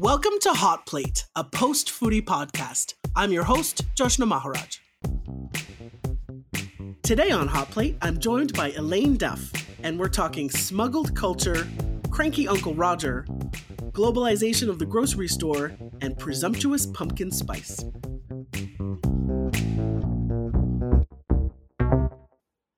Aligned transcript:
Welcome 0.00 0.38
to 0.40 0.54
Hot 0.54 0.86
Plate, 0.86 1.26
a 1.36 1.44
post 1.44 1.88
foodie 1.88 2.22
podcast. 2.22 2.94
I'm 3.14 3.32
your 3.32 3.44
host, 3.44 3.82
Joshna 3.94 4.24
Maharaj. 4.24 4.78
Today 7.02 7.30
on 7.30 7.46
Hot 7.48 7.70
Plate, 7.70 7.98
I'm 8.00 8.18
joined 8.18 8.54
by 8.54 8.70
Elaine 8.70 9.18
Duff, 9.18 9.52
and 9.82 9.98
we're 9.98 10.08
talking 10.08 10.48
smuggled 10.48 11.14
culture, 11.14 11.68
cranky 12.10 12.48
Uncle 12.48 12.72
Roger, 12.72 13.26
globalization 13.92 14.70
of 14.70 14.78
the 14.78 14.86
grocery 14.86 15.28
store, 15.28 15.76
and 16.00 16.18
presumptuous 16.18 16.86
pumpkin 16.86 17.30
spice. 17.30 17.84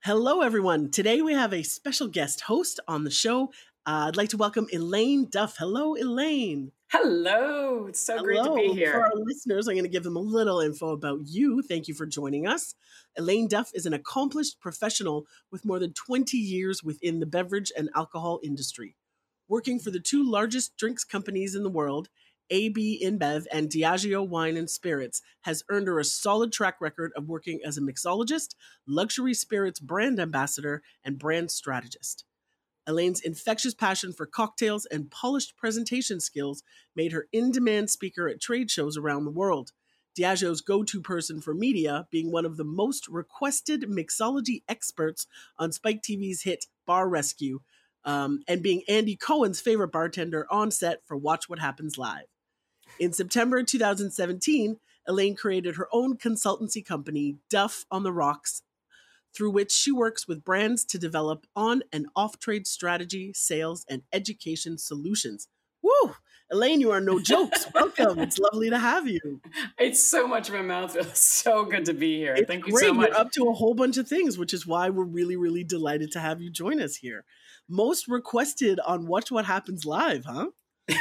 Hello, 0.02 0.40
everyone. 0.40 0.90
Today 0.90 1.22
we 1.22 1.34
have 1.34 1.54
a 1.54 1.62
special 1.62 2.08
guest 2.08 2.40
host 2.40 2.80
on 2.88 3.04
the 3.04 3.12
show. 3.12 3.52
Uh, 3.86 4.06
I'd 4.08 4.16
like 4.16 4.30
to 4.30 4.36
welcome 4.36 4.66
Elaine 4.72 5.28
Duff. 5.30 5.56
Hello, 5.58 5.94
Elaine. 5.94 6.72
Hello. 6.92 7.86
It's 7.86 8.00
so 8.00 8.18
Hello. 8.18 8.24
great 8.26 8.44
to 8.44 8.54
be 8.54 8.78
here. 8.78 8.92
For 8.92 9.04
our 9.04 9.14
listeners, 9.14 9.66
I'm 9.66 9.76
going 9.76 9.84
to 9.84 9.90
give 9.90 10.04
them 10.04 10.18
a 10.18 10.20
little 10.20 10.60
info 10.60 10.90
about 10.90 11.20
you. 11.24 11.62
Thank 11.62 11.88
you 11.88 11.94
for 11.94 12.04
joining 12.04 12.46
us. 12.46 12.74
Elaine 13.16 13.48
Duff 13.48 13.70
is 13.72 13.86
an 13.86 13.94
accomplished 13.94 14.60
professional 14.60 15.24
with 15.50 15.64
more 15.64 15.78
than 15.78 15.94
20 15.94 16.36
years 16.36 16.82
within 16.84 17.18
the 17.18 17.24
beverage 17.24 17.72
and 17.78 17.88
alcohol 17.94 18.40
industry. 18.44 18.94
Working 19.48 19.78
for 19.78 19.90
the 19.90 20.00
two 20.00 20.22
largest 20.22 20.76
drinks 20.76 21.02
companies 21.02 21.54
in 21.54 21.62
the 21.62 21.70
world, 21.70 22.10
AB 22.50 23.02
InBev 23.02 23.46
and 23.50 23.70
Diageo 23.70 24.28
Wine 24.28 24.58
and 24.58 24.68
Spirits, 24.68 25.22
has 25.44 25.64
earned 25.70 25.86
her 25.86 25.98
a 25.98 26.04
solid 26.04 26.52
track 26.52 26.76
record 26.78 27.12
of 27.16 27.26
working 27.26 27.60
as 27.64 27.78
a 27.78 27.80
mixologist, 27.80 28.48
luxury 28.86 29.32
spirits 29.32 29.80
brand 29.80 30.20
ambassador, 30.20 30.82
and 31.02 31.18
brand 31.18 31.50
strategist. 31.50 32.26
Elaine's 32.86 33.20
infectious 33.20 33.74
passion 33.74 34.12
for 34.12 34.26
cocktails 34.26 34.86
and 34.86 35.10
polished 35.10 35.56
presentation 35.56 36.20
skills 36.20 36.62
made 36.96 37.12
her 37.12 37.28
in 37.32 37.52
demand 37.52 37.90
speaker 37.90 38.28
at 38.28 38.40
trade 38.40 38.70
shows 38.70 38.96
around 38.96 39.24
the 39.24 39.30
world. 39.30 39.72
Diageo's 40.14 40.60
go 40.60 40.82
to 40.82 41.00
person 41.00 41.40
for 41.40 41.54
media, 41.54 42.06
being 42.10 42.30
one 42.30 42.44
of 42.44 42.56
the 42.56 42.64
most 42.64 43.08
requested 43.08 43.82
mixology 43.82 44.62
experts 44.68 45.26
on 45.58 45.72
Spike 45.72 46.02
TV's 46.02 46.42
hit 46.42 46.66
Bar 46.86 47.08
Rescue, 47.08 47.60
um, 48.04 48.40
and 48.46 48.62
being 48.62 48.82
Andy 48.88 49.16
Cohen's 49.16 49.60
favorite 49.60 49.92
bartender 49.92 50.46
on 50.50 50.70
set 50.70 51.06
for 51.06 51.16
Watch 51.16 51.48
What 51.48 51.60
Happens 51.60 51.96
Live. 51.96 52.26
In 52.98 53.12
September 53.12 53.62
2017, 53.62 54.78
Elaine 55.06 55.34
created 55.34 55.76
her 55.76 55.88
own 55.92 56.16
consultancy 56.16 56.84
company, 56.84 57.36
Duff 57.48 57.86
on 57.90 58.02
the 58.02 58.12
Rocks, 58.12 58.62
through 59.34 59.50
which 59.50 59.72
she 59.72 59.90
works 59.90 60.28
with 60.28 60.44
brands 60.44 60.84
to 60.86 60.98
develop 60.98 61.46
on 61.56 61.82
and 61.92 62.06
off 62.14 62.38
trade 62.38 62.66
strategy, 62.66 63.32
sales, 63.34 63.84
and 63.88 64.02
education 64.12 64.78
solutions. 64.78 65.48
Woo! 65.82 66.14
Elaine, 66.50 66.80
you 66.80 66.90
are 66.90 67.00
no 67.00 67.18
jokes. 67.18 67.66
Welcome. 67.74 68.18
It's 68.18 68.38
lovely 68.38 68.68
to 68.70 68.78
have 68.78 69.08
you. 69.08 69.40
It's 69.78 70.02
so 70.02 70.28
much 70.28 70.48
of 70.48 70.54
my 70.54 70.62
mouth. 70.62 70.94
It's 71.00 71.20
so 71.20 71.64
good 71.64 71.86
to 71.86 71.94
be 71.94 72.18
here. 72.18 72.34
It's 72.34 72.46
Thank 72.46 72.66
you 72.66 72.72
great. 72.72 72.84
so 72.84 72.94
much. 72.94 73.08
You're 73.08 73.16
up 73.16 73.32
to 73.32 73.48
a 73.48 73.52
whole 73.52 73.74
bunch 73.74 73.96
of 73.96 74.06
things, 74.06 74.36
which 74.36 74.52
is 74.52 74.66
why 74.66 74.90
we're 74.90 75.04
really, 75.04 75.36
really 75.36 75.64
delighted 75.64 76.12
to 76.12 76.20
have 76.20 76.42
you 76.42 76.50
join 76.50 76.80
us 76.80 76.96
here. 76.96 77.24
Most 77.68 78.06
requested 78.06 78.80
on 78.80 79.06
Watch 79.06 79.30
What 79.30 79.46
Happens 79.46 79.86
Live, 79.86 80.26
huh? 80.26 80.48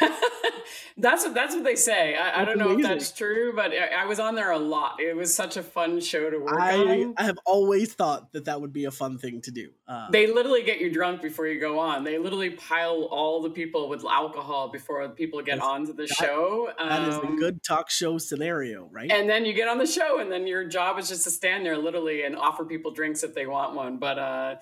that's 0.97 1.23
what 1.25 1.33
that's 1.33 1.55
what 1.55 1.63
they 1.63 1.75
say. 1.75 2.15
I, 2.15 2.41
I 2.41 2.45
don't 2.45 2.57
know 2.57 2.71
amazing. 2.71 2.91
if 2.91 2.99
that's 2.99 3.11
true, 3.11 3.53
but 3.55 3.71
I, 3.71 4.03
I 4.03 4.05
was 4.05 4.19
on 4.19 4.35
there 4.35 4.51
a 4.51 4.57
lot. 4.57 4.99
It 4.99 5.15
was 5.15 5.33
such 5.33 5.57
a 5.57 5.63
fun 5.63 5.99
show 6.01 6.29
to 6.29 6.37
work 6.39 6.59
I, 6.59 6.77
on. 6.77 7.13
I 7.17 7.23
have 7.23 7.39
always 7.45 7.93
thought 7.93 8.31
that 8.33 8.45
that 8.45 8.59
would 8.61 8.73
be 8.73 8.85
a 8.85 8.91
fun 8.91 9.17
thing 9.17 9.41
to 9.41 9.51
do. 9.51 9.69
Uh, 9.87 10.09
They 10.11 10.27
literally 10.27 10.63
get 10.63 10.79
you 10.79 10.91
drunk 10.91 11.21
before 11.21 11.47
you 11.47 11.59
go 11.59 11.79
on. 11.79 12.03
They 12.03 12.17
literally 12.17 12.51
pile 12.51 13.07
all 13.11 13.41
the 13.41 13.49
people 13.49 13.89
with 13.89 14.05
alcohol 14.05 14.69
before 14.69 15.07
people 15.09 15.41
get 15.41 15.59
onto 15.59 15.93
the 15.93 16.03
that- 16.03 16.09
show. 16.15 16.71
that 16.77 17.07
is 17.07 17.15
a 17.15 17.21
Um, 17.21 17.35
good 17.37 17.63
talk 17.63 17.89
show 17.89 18.17
scenario, 18.17 18.87
right? 18.91 19.11
and 19.11 19.29
then 19.29 19.45
you 19.45 19.53
get 19.53 19.67
on 19.67 19.77
the 19.77 19.85
show 19.87 20.19
and 20.19 20.31
then 20.31 20.47
your 20.47 20.63
job 20.65 20.97
is 20.99 21.09
just 21.09 21.23
to 21.25 21.29
stand 21.31 21.65
there 21.65 21.77
literally 21.77 22.23
and 22.23 22.35
offer 22.35 22.63
people 22.65 22.91
drinks 22.91 23.23
if 23.23 23.33
they 23.33 23.45
want 23.45 23.73
one 23.75 23.97
but 23.97 24.17
uh 24.19 24.55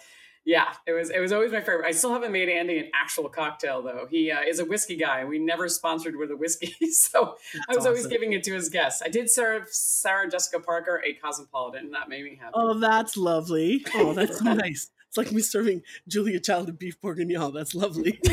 yeah 0.46 0.74
it 0.88 0.94
was 0.94 1.10
it 1.10 1.20
was 1.20 1.32
always 1.32 1.52
my 1.52 1.60
favorite 1.60 1.86
i 1.86 1.92
still 1.92 2.14
haven't 2.14 2.32
made 2.32 2.50
andy 2.50 2.78
an 2.80 2.90
actual 2.94 3.28
cocktail 3.28 3.82
though 3.82 4.08
he 4.10 4.32
uh, 4.32 4.42
is 4.42 4.60
a 4.60 4.66
whiskey 4.66 4.96
guy 4.96 5.20
and 5.20 5.30
we 5.30 5.38
never 5.38 5.68
sponsored 5.68 6.16
with 6.16 6.32
a 6.32 6.36
whiskey 6.36 6.74
so 6.92 7.36
i 7.56 7.60
That's 7.68 7.78
was 7.78 7.86
always 7.86 8.08
giving 8.08 8.34
it 8.34 8.44
to 8.44 8.54
his 8.54 8.70
guests 8.70 9.02
i 9.04 9.10
did 9.10 9.30
serve 9.30 9.68
sarah 9.70 10.30
jessica 10.30 10.60
parker 10.60 11.02
a 11.06 11.14
cosmopolitan 11.14 11.86
and 11.86 11.94
that 11.94 12.10
made 12.10 12.24
me 12.24 12.38
happy 12.40 12.60
Oh, 12.62 12.74
that's 12.78 13.16
lovely. 13.18 13.86
Oh, 13.96 14.14
that's 14.16 14.42
nice. 14.42 14.92
It's 15.08 15.18
like 15.18 15.32
me 15.32 15.42
serving 15.42 15.82
Julia 16.08 16.40
Child 16.40 16.70
and 16.70 16.78
beef 16.78 17.00
bourguignon. 17.02 17.54
That's 17.54 17.74
lovely. 17.74 18.20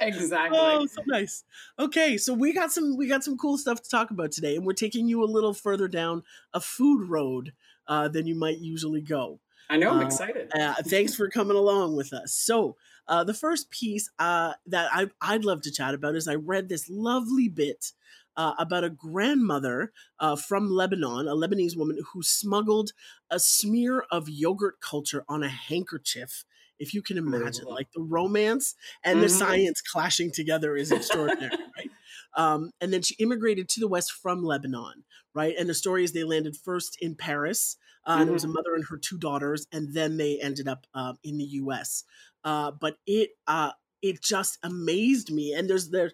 exactly 0.00 0.58
oh, 0.58 0.86
so 0.86 1.02
nice. 1.06 1.44
Okay, 1.78 2.16
so 2.16 2.34
we 2.34 2.52
got 2.52 2.72
some 2.72 2.96
we 2.96 3.06
got 3.06 3.22
some 3.22 3.36
cool 3.36 3.58
stuff 3.58 3.82
to 3.82 3.88
talk 3.88 4.10
about 4.10 4.32
today, 4.32 4.56
and 4.56 4.66
we're 4.66 4.72
taking 4.72 5.06
you 5.08 5.22
a 5.22 5.26
little 5.26 5.54
further 5.54 5.88
down 5.88 6.22
a 6.52 6.60
food 6.60 7.08
road 7.08 7.52
uh, 7.86 8.08
than 8.08 8.26
you 8.26 8.34
might 8.34 8.58
usually 8.58 9.02
go. 9.02 9.38
I 9.72 9.76
know 9.76 9.90
i'm 9.90 10.00
uh, 10.00 10.02
excited 10.02 10.52
Uh, 10.54 10.74
thanks 10.82 11.14
for 11.14 11.30
coming 11.30 11.56
along 11.56 11.96
with 11.96 12.12
us. 12.12 12.34
So, 12.34 12.76
uh, 13.08 13.24
the 13.24 13.34
first 13.34 13.70
piece 13.70 14.10
uh, 14.18 14.52
that 14.66 14.90
I, 14.92 15.08
I'd 15.22 15.46
love 15.46 15.62
to 15.62 15.72
chat 15.72 15.94
about 15.94 16.14
is 16.14 16.28
I 16.28 16.34
read 16.36 16.68
this 16.68 16.90
lovely 16.90 17.48
bit 17.48 17.92
uh, 18.36 18.54
about 18.58 18.84
a 18.84 18.90
grandmother 18.90 19.92
uh, 20.20 20.36
from 20.36 20.70
Lebanon, 20.70 21.26
a 21.28 21.34
Lebanese 21.34 21.76
woman 21.76 21.98
who 22.12 22.22
smuggled 22.22 22.92
a 23.30 23.40
smear 23.40 24.00
of 24.10 24.28
yogurt 24.28 24.80
culture 24.80 25.24
on 25.28 25.42
a 25.42 25.48
handkerchief. 25.48 26.44
If 26.78 26.94
you 26.94 27.02
can 27.02 27.16
imagine, 27.18 27.66
like 27.70 27.90
the 27.92 28.02
romance 28.02 28.74
and 29.04 29.22
the 29.22 29.28
Mhm. 29.28 29.38
science 29.38 29.80
clashing 29.80 30.30
together 30.32 30.76
is 30.76 30.92
extraordinary, 30.92 31.52
right? 31.78 31.91
Um, 32.34 32.70
and 32.80 32.92
then 32.92 33.02
she 33.02 33.14
immigrated 33.16 33.68
to 33.70 33.80
the 33.80 33.88
West 33.88 34.12
from 34.12 34.42
Lebanon, 34.42 35.04
right? 35.34 35.54
And 35.58 35.68
the 35.68 35.74
story 35.74 36.04
is 36.04 36.12
they 36.12 36.24
landed 36.24 36.56
first 36.56 36.96
in 37.00 37.14
Paris. 37.14 37.76
Uh, 38.06 38.16
and 38.18 38.28
There 38.28 38.32
was 38.32 38.44
a 38.44 38.48
mother 38.48 38.74
and 38.74 38.84
her 38.88 38.96
two 38.96 39.18
daughters, 39.18 39.66
and 39.72 39.94
then 39.94 40.16
they 40.16 40.40
ended 40.40 40.66
up 40.66 40.86
uh, 40.94 41.14
in 41.22 41.38
the 41.38 41.44
U.S. 41.44 42.04
Uh, 42.42 42.72
but 42.72 42.96
it 43.06 43.30
uh, 43.46 43.72
it 44.00 44.22
just 44.22 44.58
amazed 44.62 45.30
me. 45.30 45.52
And 45.52 45.70
there's 45.70 45.90
there's 45.90 46.12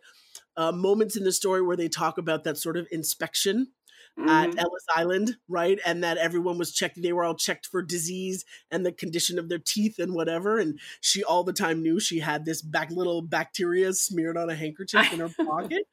uh, 0.57 0.73
moments 0.73 1.17
in 1.17 1.25
the 1.25 1.33
story 1.33 1.63
where 1.63 1.77
they 1.77 1.89
talk 1.89 2.19
about 2.19 2.45
that 2.45 2.59
sort 2.59 2.77
of 2.77 2.87
inspection 2.91 3.69
at 4.27 4.51
Mhm. 4.51 4.59
Ellis 4.59 4.85
Island, 4.97 5.37
right? 5.49 5.79
And 5.87 6.03
that 6.03 6.19
everyone 6.19 6.59
was 6.59 6.73
checked, 6.73 7.01
they 7.01 7.13
were 7.13 7.25
all 7.25 7.35
checked 7.37 7.67
for 7.67 7.83
disease 7.83 8.45
and 8.71 8.85
the 8.85 8.93
condition 8.93 9.39
of 9.39 9.49
their 9.49 9.59
teeth 9.59 9.99
and 9.99 10.13
whatever. 10.15 10.59
And 10.59 10.79
she 11.01 11.23
all 11.23 11.45
the 11.45 11.53
time 11.53 11.83
knew 11.83 12.01
she 12.01 12.19
had 12.19 12.45
this 12.45 12.61
back 12.63 12.91
little 12.91 13.23
bacteria 13.23 13.93
smeared 13.93 14.37
on 14.37 14.51
a 14.51 14.55
handkerchief 14.55 15.13
in 15.13 15.21
her 15.21 15.29
pocket. 15.47 15.87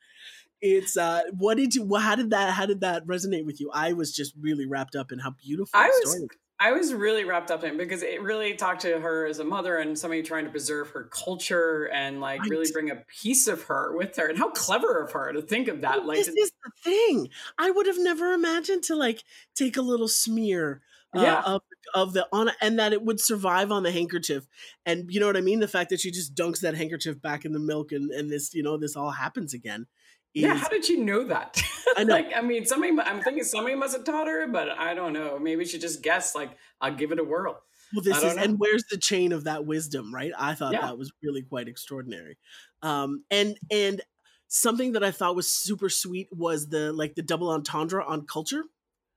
It's 0.61 0.97
uh 0.97 1.21
what 1.37 1.57
did 1.57 1.75
you 1.75 1.95
how 1.95 2.15
did 2.15 2.29
that 2.31 2.53
how 2.53 2.65
did 2.65 2.81
that 2.81 3.05
resonate 3.05 3.45
with 3.45 3.59
you? 3.59 3.69
I 3.73 3.93
was 3.93 4.11
just 4.13 4.33
really 4.39 4.65
wrapped 4.65 4.95
up 4.95 5.11
in 5.11 5.19
how 5.19 5.31
beautiful 5.31 5.77
I 5.79 5.87
the 5.87 6.09
was 6.09 6.15
I 6.59 6.71
was 6.71 6.93
really 6.93 7.25
wrapped 7.25 7.51
up 7.51 7.63
in 7.65 7.71
it 7.71 7.77
because 7.77 8.01
it 8.01 8.21
really 8.21 8.53
talked 8.53 8.81
to 8.81 8.99
her 8.99 9.25
as 9.25 9.39
a 9.39 9.43
mother 9.43 9.77
and 9.77 9.97
somebody 9.99 10.23
trying 10.23 10.45
to 10.45 10.49
preserve 10.51 10.89
her 10.91 11.03
culture 11.11 11.89
and 11.91 12.21
like 12.21 12.39
Right. 12.41 12.49
really 12.49 12.71
bring 12.71 12.91
a 12.91 13.03
piece 13.21 13.47
of 13.47 13.63
her 13.63 13.95
with 13.95 14.15
her. 14.15 14.27
And 14.27 14.37
how 14.37 14.51
clever 14.51 14.99
of 15.03 15.11
her 15.11 15.33
to 15.33 15.41
think 15.41 15.67
of 15.67 15.81
that. 15.81 15.97
Well, 15.97 16.07
Like, 16.07 16.17
this 16.19 16.29
is 16.29 16.51
the 16.63 16.71
thing. 16.83 17.29
I 17.57 17.71
would 17.71 17.87
have 17.87 17.99
never 17.99 18.31
imagined 18.33 18.83
to 18.85 18.95
like 18.95 19.23
take 19.53 19.75
a 19.75 19.81
little 19.81 20.07
smear 20.07 20.81
uh, 21.15 21.21
Yeah. 21.21 21.41
of 21.45 21.61
of 21.93 22.13
the 22.13 22.27
on 22.31 22.49
and 22.61 22.79
that 22.79 22.93
it 22.93 23.03
would 23.03 23.19
survive 23.19 23.71
on 23.71 23.83
the 23.83 23.91
handkerchief. 23.91 24.47
And 24.85 25.11
you 25.13 25.19
know 25.19 25.27
what 25.27 25.37
I 25.37 25.41
mean? 25.41 25.59
The 25.59 25.67
fact 25.67 25.89
that 25.89 25.99
she 25.99 26.09
just 26.11 26.35
dunks 26.35 26.61
that 26.61 26.75
handkerchief 26.75 27.21
back 27.21 27.45
in 27.45 27.51
the 27.51 27.59
milk 27.59 27.91
and 27.91 28.11
and 28.11 28.29
this 28.31 28.53
you 28.53 28.63
know 28.63 28.77
this 28.77 28.95
all 28.95 29.11
happens 29.11 29.53
again. 29.53 29.87
Is, 30.35 30.43
yeah, 30.43 30.53
how 30.55 30.67
did 30.67 30.83
she 30.85 30.97
know 30.97 31.23
that? 31.25 31.61
I 31.97 32.03
know. 32.05 32.13
like, 32.13 32.31
I 32.35 32.41
mean, 32.41 32.65
somebody, 32.65 32.93
I'm 32.99 33.21
thinking 33.21 33.43
somebody 33.45 33.75
must 33.75 33.95
have 33.95 34.03
taught 34.03 34.27
her, 34.27 34.47
but 34.47 34.69
I 34.69 34.93
don't 34.93 35.13
know. 35.13 35.39
Maybe 35.39 35.63
she 35.65 35.79
just 35.79 36.01
guessed, 36.03 36.35
like, 36.35 36.51
I'll 36.81 36.93
give 36.93 37.11
it 37.13 37.19
a 37.19 37.23
whirl. 37.23 37.61
well, 37.93 38.03
this 38.03 38.21
is 38.21 38.35
know. 38.35 38.43
and 38.43 38.59
where's 38.59 38.83
the 38.91 38.97
chain 38.97 39.31
of 39.31 39.45
that 39.45 39.65
wisdom, 39.65 40.13
right? 40.13 40.31
I 40.37 40.53
thought 40.53 40.73
Yeah. 40.73 40.81
that 40.81 40.97
was 40.97 41.13
really 41.23 41.41
quite 41.41 41.67
extraordinary. 41.69 42.37
Um, 42.81 43.23
and 43.31 43.57
and 43.71 44.01
something 44.49 44.91
that 44.91 45.03
I 45.03 45.11
thought 45.11 45.35
was 45.35 45.47
super 45.47 45.89
sweet 45.89 46.27
was 46.31 46.67
the 46.67 46.91
like 46.91 47.15
the 47.15 47.21
double 47.21 47.49
entendre 47.49 48.03
on 48.05 48.25
culture. 48.27 48.63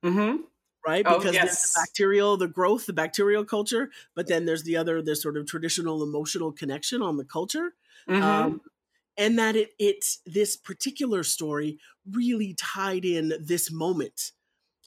Mm-hmm. 0.05 0.43
right? 0.87 1.05
Oh, 1.07 1.19
Because 1.19 1.33
there's 1.33 1.45
yes. 1.47 1.73
the 1.73 1.81
bacterial, 1.81 2.37
the 2.37 2.47
growth, 2.47 2.87
the 2.87 2.93
bacterial 2.93 3.45
culture, 3.45 3.91
but 4.15 4.29
then 4.29 4.45
there's 4.47 4.63
the 4.63 4.77
other, 4.77 5.03
the 5.03 5.17
sort 5.17 5.37
of 5.37 5.47
traditional 5.47 6.03
emotional 6.05 6.53
connection 6.53 7.03
on 7.03 7.17
the 7.17 7.25
culture. 7.25 7.73
Mm-hmm. 8.09 8.23
Um, 8.23 8.61
and 9.19 9.39
that 9.39 9.57
it 9.57 9.71
it 9.79 10.05
this 10.25 10.57
particular 10.57 11.23
story 11.23 11.79
really 12.11 12.55
tied 12.55 13.05
in 13.05 13.35
this 13.41 13.71
moment 13.71 14.33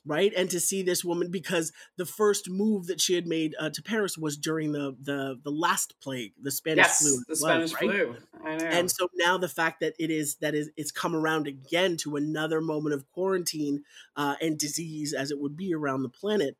right 0.03 0.33
and 0.35 0.49
to 0.49 0.59
see 0.59 0.81
this 0.81 1.05
woman 1.05 1.29
because 1.29 1.71
the 1.97 2.05
first 2.05 2.49
move 2.49 2.87
that 2.87 2.99
she 2.99 3.13
had 3.13 3.27
made 3.27 3.53
uh, 3.59 3.69
to 3.69 3.83
paris 3.83 4.17
was 4.17 4.35
during 4.37 4.71
the 4.71 4.95
the 4.99 5.39
the 5.43 5.51
last 5.51 5.93
plague 6.01 6.33
the 6.41 6.49
spanish 6.49 6.85
yes, 6.85 7.01
flu 7.01 7.23
the 7.27 7.35
Spanish 7.35 7.73
right? 7.73 7.81
flu. 7.81 8.15
I 8.43 8.55
know. 8.55 8.65
and 8.65 8.89
so 8.89 9.07
now 9.15 9.37
the 9.37 9.47
fact 9.47 9.81
that 9.81 9.93
it 9.99 10.09
is 10.09 10.37
that 10.37 10.55
is 10.55 10.71
it's 10.75 10.91
come 10.91 11.15
around 11.15 11.45
again 11.45 11.97
to 11.97 12.15
another 12.15 12.61
moment 12.61 12.95
of 12.95 13.05
quarantine 13.11 13.83
uh, 14.15 14.35
and 14.41 14.57
disease 14.57 15.13
as 15.13 15.29
it 15.29 15.39
would 15.39 15.55
be 15.55 15.73
around 15.73 16.01
the 16.01 16.09
planet 16.09 16.57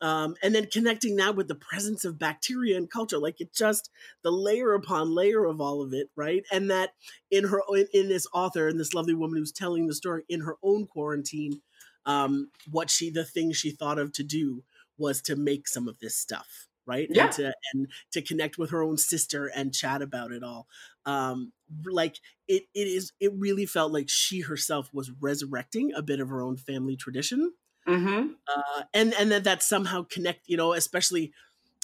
um, 0.00 0.34
and 0.42 0.54
then 0.54 0.66
connecting 0.66 1.16
that 1.16 1.36
with 1.36 1.48
the 1.48 1.54
presence 1.54 2.04
of 2.04 2.18
bacteria 2.18 2.76
and 2.76 2.90
culture 2.90 3.18
like 3.18 3.40
it 3.40 3.52
just 3.52 3.90
the 4.22 4.30
layer 4.30 4.74
upon 4.74 5.14
layer 5.14 5.44
of 5.44 5.60
all 5.60 5.82
of 5.82 5.92
it 5.92 6.08
right? 6.16 6.44
And 6.52 6.70
that 6.70 6.90
in 7.30 7.44
her 7.44 7.60
in, 7.74 7.86
in 7.92 8.08
this 8.08 8.26
author 8.32 8.68
and 8.68 8.78
this 8.78 8.94
lovely 8.94 9.14
woman 9.14 9.38
who's 9.38 9.52
telling 9.52 9.86
the 9.86 9.94
story 9.94 10.24
in 10.28 10.40
her 10.40 10.56
own 10.62 10.86
quarantine 10.86 11.60
um, 12.06 12.50
what 12.70 12.90
she 12.90 13.10
the 13.10 13.24
thing 13.24 13.52
she 13.52 13.70
thought 13.70 13.98
of 13.98 14.12
to 14.12 14.22
do 14.22 14.64
was 14.98 15.22
to 15.22 15.36
make 15.36 15.68
some 15.68 15.88
of 15.88 15.98
this 15.98 16.16
stuff 16.16 16.66
right? 16.86 17.08
Yeah. 17.10 17.24
and 17.24 17.32
to 17.34 17.52
and 17.72 17.86
to 18.12 18.22
connect 18.22 18.58
with 18.58 18.70
her 18.70 18.82
own 18.82 18.96
sister 18.96 19.46
and 19.54 19.72
chat 19.72 20.02
about 20.02 20.32
it 20.32 20.42
all. 20.42 20.66
Um 21.06 21.52
like 21.86 22.16
it 22.48 22.64
it 22.74 22.88
is 22.88 23.12
it 23.20 23.32
really 23.36 23.66
felt 23.66 23.92
like 23.92 24.08
she 24.08 24.40
herself 24.40 24.90
was 24.92 25.12
resurrecting 25.20 25.92
a 25.94 26.02
bit 26.02 26.20
of 26.20 26.28
her 26.28 26.42
own 26.42 26.56
family 26.56 26.96
tradition 26.96 27.52
Mm-hmm. 27.90 28.32
uh, 28.48 28.82
and 28.94 29.14
and 29.14 29.30
that 29.32 29.44
that 29.44 29.62
somehow 29.62 30.04
connect 30.04 30.48
you 30.48 30.56
know 30.56 30.72
especially 30.72 31.32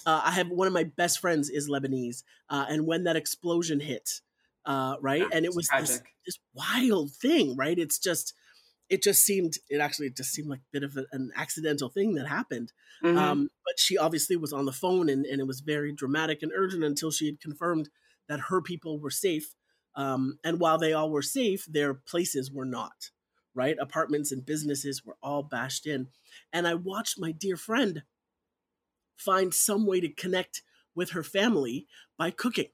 uh, 0.06 0.22
i 0.24 0.30
have 0.30 0.48
one 0.48 0.66
of 0.66 0.72
my 0.72 0.84
best 0.84 1.18
friends 1.20 1.50
is 1.50 1.68
lebanese 1.68 2.22
uh, 2.50 2.66
and 2.68 2.86
when 2.86 3.04
that 3.04 3.16
explosion 3.16 3.80
hit 3.80 4.20
uh, 4.66 4.96
right 5.00 5.22
Yeah, 5.22 5.28
and 5.32 5.44
it 5.44 5.54
was 5.54 5.68
this, 5.78 6.00
this 6.26 6.38
wild 6.54 7.12
thing 7.12 7.56
right 7.56 7.78
it's 7.78 7.98
just 7.98 8.34
it 8.88 9.02
just 9.02 9.24
seemed 9.24 9.54
it 9.68 9.80
actually 9.80 10.10
just 10.10 10.32
seemed 10.32 10.48
like 10.48 10.60
a 10.60 10.72
bit 10.72 10.82
of 10.84 10.96
a, 10.96 11.06
an 11.12 11.30
accidental 11.36 11.88
thing 11.88 12.14
that 12.14 12.26
happened 12.26 12.72
Mhm. 13.02 13.16
um, 13.18 13.50
but 13.64 13.78
she 13.78 13.98
obviously 13.98 14.36
was 14.36 14.52
on 14.52 14.64
the 14.64 14.72
phone 14.72 15.08
and, 15.08 15.26
and 15.26 15.40
it 15.40 15.46
was 15.46 15.60
very 15.60 15.92
dramatic 15.92 16.42
and 16.42 16.52
urgent 16.56 16.84
until 16.84 17.10
she 17.10 17.26
had 17.26 17.40
confirmed 17.40 17.88
that 18.28 18.40
her 18.48 18.60
people 18.62 18.98
were 18.98 19.10
safe 19.10 19.54
um, 19.96 20.38
and 20.44 20.60
while 20.60 20.78
they 20.78 20.92
all 20.92 21.10
were 21.10 21.22
safe 21.22 21.66
their 21.66 21.94
places 21.94 22.50
were 22.50 22.64
not 22.64 23.10
right? 23.56 23.76
Apartments 23.80 24.30
and 24.30 24.46
businesses 24.46 25.04
were 25.04 25.16
all 25.22 25.42
bashed 25.42 25.86
in. 25.86 26.08
And 26.52 26.68
i 26.68 26.74
watched 26.74 27.18
my 27.18 27.32
dear 27.32 27.56
friend 27.56 28.02
find 29.16 29.52
some 29.52 29.86
way 29.86 30.00
to 30.00 30.08
connect 30.08 30.62
with 30.94 31.10
her 31.10 31.22
family 31.22 31.86
by 32.18 32.30
cooking 32.30 32.68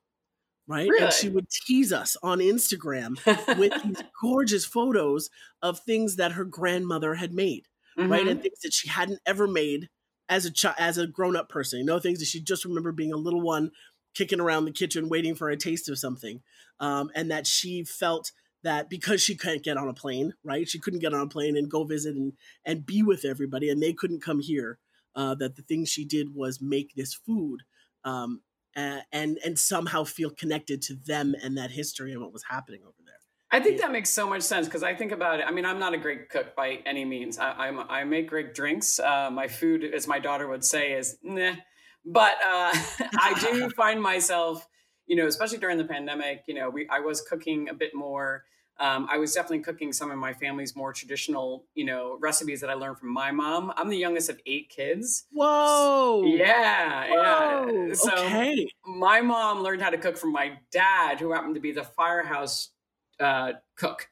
right? 0.69 0.89
And 1.01 1.13
she 1.13 1.29
would 1.29 1.49
tease 1.51 1.93
us 1.93 2.17
on 2.23 2.39
instagram 2.39 3.17
with 3.59 3.73
these 3.83 4.03
gorgeous 4.21 4.65
photos 4.65 5.29
of 5.61 5.81
things 5.81 6.17
that 6.17 6.33
her 6.33 6.45
grandmother 6.45 7.15
had 7.15 7.33
made 7.33 7.67
right? 7.97 8.25
Mhm. 8.25 8.31
and 8.31 8.43
things 8.43 8.61
that 8.63 8.73
she 8.73 8.89
hadn't 8.89 9.21
ever 9.27 9.47
made 9.49 9.89
as 10.29 10.45
a 10.45 10.51
child 10.51 10.77
as 10.79 10.99
a 10.99 11.07
grown-up 11.07 11.49
person 11.49 11.81
you 11.81 11.85
know 11.85 11.99
things 11.99 12.21
that 12.21 12.27
she 12.27 12.41
just 12.41 12.65
remember 12.65 12.93
being 12.93 13.13
a 13.13 13.17
little 13.17 13.41
one 13.41 13.71
kicking 14.15 14.41
around 14.41 14.65
the 14.65 14.73
kitchen 14.73 15.09
waiting 15.09 15.35
for 15.35 15.51
a 15.51 15.57
taste 15.57 15.89
of 15.89 15.99
something 15.99 16.41
um, 16.81 17.11
and 17.15 17.31
that 17.31 17.47
she 17.47 17.85
felt 17.85 18.31
that 18.63 18.89
because 18.89 19.21
she 19.23 19.35
couldn't 19.37 19.65
get 19.65 19.77
on 19.77 19.89
a 19.89 19.95
plane 19.95 20.35
right 20.45 20.69
she 20.69 20.79
couldn't 20.79 21.01
get 21.01 21.15
on 21.15 21.21
a 21.21 21.29
plane 21.29 21.57
and 21.57 21.71
go 21.71 21.85
visit 21.85 22.15
and 22.15 22.33
and 22.65 22.87
be 22.87 23.03
with 23.03 23.25
everybody 23.25 23.69
and 23.69 23.83
they 23.83 23.93
couldn't 23.93 24.23
come 24.23 24.41
here 24.41 24.79
uh, 25.15 25.35
that 25.35 25.57
the 25.57 25.63
thing 25.63 25.85
she 25.85 26.05
did 26.05 26.35
was 26.35 26.61
make 26.61 26.95
this 26.95 27.15
food 27.15 27.61
um, 28.05 28.41
a- 28.77 29.03
and 29.13 29.39
and 29.45 29.59
somehow 29.59 30.05
feel 30.05 30.31
connected 30.31 30.81
to 30.83 30.95
them 30.95 31.35
and 31.43 31.57
that 31.57 31.71
history 31.71 32.13
and 32.13 32.21
what 32.21 32.33
was 32.33 32.45
happening 32.49 32.81
over 32.83 32.97
there 33.05 33.13
I 33.55 33.61
think 33.61 33.83
that 33.83 33.93
makes 33.93 34.09
so 34.09 34.27
much 34.27 34.41
sense 34.41 34.67
because 34.67 34.83
I 34.83 34.95
think 34.95 35.13
about 35.13 35.41
it. 35.41 35.47
I 35.47 35.51
mean, 35.51 35.67
I'm 35.67 35.79
not 35.79 35.93
a 35.93 35.99
great 35.99 36.31
cook 36.31 36.57
by 36.57 36.79
any 36.87 37.05
means. 37.05 37.39
I, 37.39 37.51
I'm 37.51 37.81
I 37.81 38.03
make 38.03 38.27
great 38.27 38.55
drinks. 38.55 38.99
Uh, 38.99 39.29
my 39.31 39.47
food, 39.47 39.85
as 39.85 40.09
my 40.09 40.19
daughter 40.19 40.49
would 40.49 40.65
say, 40.65 40.95
is 40.95 41.19
nah. 41.23 41.53
But 42.03 42.33
uh, 42.43 42.73
I 43.21 43.37
do 43.39 43.69
find 43.77 44.01
myself, 44.01 44.67
you 45.07 45.17
know, 45.17 45.27
especially 45.27 45.59
during 45.59 45.77
the 45.77 45.85
pandemic. 45.85 46.45
You 46.49 46.55
know, 46.55 46.71
we 46.71 46.89
I 46.91 47.01
was 47.01 47.21
cooking 47.21 47.69
a 47.69 47.75
bit 47.75 47.91
more. 47.95 48.45
Um, 48.83 49.07
I 49.11 49.17
was 49.17 49.33
definitely 49.33 49.61
cooking 49.61 49.93
some 49.93 50.11
of 50.11 50.19
my 50.19 50.33
family's 50.35 50.75
more 50.75 50.93
traditional, 50.93 51.65
you 51.75 51.85
know, 51.85 52.19
recipes 52.21 52.61
that 52.61 52.69
I 52.69 52.75
learned 52.75 52.99
from 52.99 53.13
my 53.13 53.31
mom. 53.31 53.73
I'm 53.77 53.89
the 53.89 53.97
youngest 53.97 54.29
of 54.29 54.41
eight 54.45 54.69
kids. 54.69 55.27
whoa 55.33 56.25
Yeah, 56.25 57.07
Whoa, 57.09 57.87
yeah. 57.87 57.95
So 57.95 58.13
okay 58.27 58.67
my 58.85 59.21
mom 59.21 59.63
learned 59.63 59.83
how 59.83 59.91
to 59.91 59.99
cook 59.99 60.17
from 60.17 60.33
my 60.33 60.59
dad, 60.71 61.21
who 61.21 61.33
happened 61.33 61.55
to 61.55 61.61
be 61.61 61.73
the 61.73 61.85
firehouse 61.85 62.71
uh, 63.21 63.53
cook. 63.77 64.09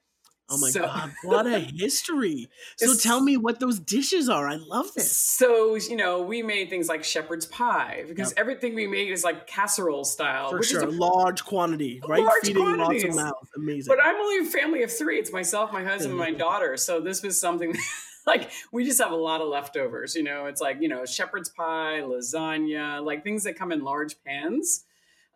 Oh 0.50 0.58
my 0.58 0.70
So- 0.70 0.81
god, 0.82 1.12
what 1.23 1.47
a 1.47 1.58
history. 1.61 2.49
So 2.76 2.94
tell 2.97 3.20
me 3.20 3.37
what 3.37 3.61
those 3.61 3.79
dishes 3.79 4.29
are. 4.29 4.49
I 4.49 4.56
love 4.56 4.93
this. 4.94 5.11
So 5.17 5.75
you 5.76 5.97
know, 5.97 6.23
we 6.23 6.43
made 6.43 6.70
things 6.70 6.88
like 6.88 7.05
shepherd's 7.05 7.47
pie 7.47 8.05
because 8.08 8.32
everything 8.37 8.75
we 8.75 8.87
made 8.87 9.11
is 9.11 9.23
like 9.25 9.47
casserole 9.47 10.05
style, 10.05 10.50
For 10.50 10.58
which 10.58 10.69
sure. 10.70 10.87
is 10.88 10.94
a 10.94 10.99
large 10.99 11.44
quantity, 11.44 12.00
right? 12.08 12.23
Large 12.23 12.43
Feeding 12.43 12.62
lots 12.64 12.73
of 12.81 12.85
quantities. 12.87 13.17
mouths. 13.17 13.49
Amazing. 13.56 13.94
But 13.94 14.05
I'm 14.05 14.17
only 14.17 14.47
a 14.47 14.50
family 14.50 14.82
of 14.82 14.93
three. 14.93 15.19
It's 15.19 15.32
myself, 15.32 15.73
my 15.73 15.85
husband, 15.85 16.11
and 16.11 16.19
my 16.19 16.32
daughter. 16.32 16.76
So 16.76 17.00
this 17.00 17.23
was 17.23 17.38
something 17.41 17.75
like 18.26 18.50
we 18.73 18.85
just 18.85 19.00
have 19.00 19.12
a 19.12 19.17
lot 19.17 19.41
of 19.41 19.49
leftovers. 19.49 20.14
You 20.14 20.23
know, 20.23 20.47
it's 20.47 20.61
like 20.61 20.79
you 20.81 20.88
know 20.88 21.05
shepherd's 21.05 21.49
pie, 21.50 22.00
lasagna, 22.02 23.05
like 23.05 23.23
things 23.25 23.44
that 23.44 23.56
come 23.56 23.73
in 23.73 23.82
large 23.85 24.17
pans. 24.25 24.85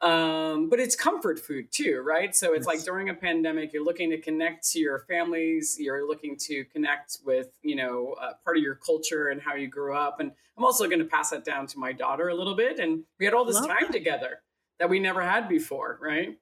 Um, 0.05 0.69
but 0.69 0.81
it's 0.81 0.95
comfort 0.95 1.39
food 1.39 1.73
too, 1.73 2.03
right? 2.05 2.37
So 2.37 2.53
it's 2.53 2.67
like 2.67 2.85
during 2.85 3.09
a 3.09 3.15
pandemic, 3.15 3.73
you're 3.73 3.85
looking 3.85 4.11
to 4.11 4.21
connect 4.21 4.71
to 4.73 4.79
your 4.79 4.99
families. 4.99 5.77
You're 5.81 6.07
looking 6.07 6.37
to 6.41 6.65
connect 6.67 7.19
with 7.25 7.49
you 7.63 7.77
know 7.77 8.15
uh, 8.21 8.33
part 8.45 8.59
of 8.59 8.63
your 8.63 8.75
culture 8.75 9.29
and 9.29 9.41
how 9.41 9.55
you 9.55 9.67
grew 9.67 9.97
up. 9.97 10.21
And 10.21 10.31
I'm 10.59 10.65
also 10.65 10.87
going 10.87 10.99
to 10.99 11.07
pass 11.07 11.31
that 11.31 11.45
down 11.45 11.67
to 11.69 11.79
my 11.79 11.93
daughter 11.93 12.29
a 12.29 12.35
little 12.35 12.55
bit. 12.55 12.79
And 12.79 13.05
we 13.19 13.25
had 13.25 13.35
all 13.35 13.47
this 13.47 13.57
Love 13.57 13.67
time 13.67 13.87
that. 13.87 13.93
together 13.93 14.43
that 14.79 14.91
we 14.91 15.01
never 15.01 15.23
had 15.23 15.49
before, 15.49 15.99
right? 16.03 16.37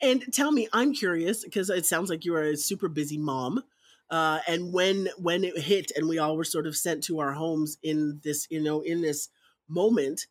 and 0.00 0.24
tell 0.32 0.52
me, 0.52 0.68
I'm 0.72 0.92
curious 0.92 1.44
because 1.44 1.70
it 1.70 1.86
sounds 1.86 2.10
like 2.10 2.24
you 2.24 2.34
are 2.34 2.42
a 2.42 2.56
super 2.56 2.88
busy 2.88 3.18
mom. 3.18 3.62
Uh, 4.10 4.38
and 4.46 4.72
when 4.72 5.08
when 5.18 5.42
it 5.42 5.58
hit 5.58 5.90
and 5.96 6.08
we 6.08 6.18
all 6.18 6.36
were 6.36 6.44
sort 6.44 6.66
of 6.66 6.76
sent 6.76 7.02
to 7.04 7.18
our 7.18 7.32
homes 7.32 7.78
in 7.82 8.20
this, 8.22 8.46
you 8.50 8.62
know, 8.62 8.80
in 8.80 9.00
this 9.00 9.28
moment, 9.68 10.26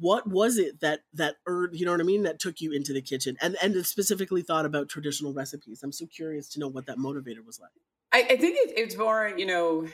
what 0.00 0.26
was 0.26 0.58
it 0.58 0.80
that 0.80 1.00
that 1.14 1.36
you 1.72 1.84
know 1.84 1.92
what 1.92 2.00
I 2.00 2.04
mean 2.04 2.24
that 2.24 2.40
took 2.40 2.60
you 2.60 2.72
into 2.72 2.92
the 2.92 3.02
kitchen 3.02 3.36
and 3.40 3.56
and 3.62 3.86
specifically 3.86 4.42
thought 4.42 4.66
about 4.66 4.88
traditional 4.88 5.32
recipes? 5.32 5.82
I'm 5.82 5.92
so 5.92 6.06
curious 6.06 6.48
to 6.50 6.60
know 6.60 6.68
what 6.68 6.86
that 6.86 6.98
motivator 6.98 7.44
was 7.44 7.60
like. 7.60 7.70
I, 8.12 8.22
I 8.22 8.36
think 8.36 8.56
it, 8.58 8.72
it's 8.76 8.96
more, 8.96 9.32
you 9.36 9.46
know, 9.46 9.86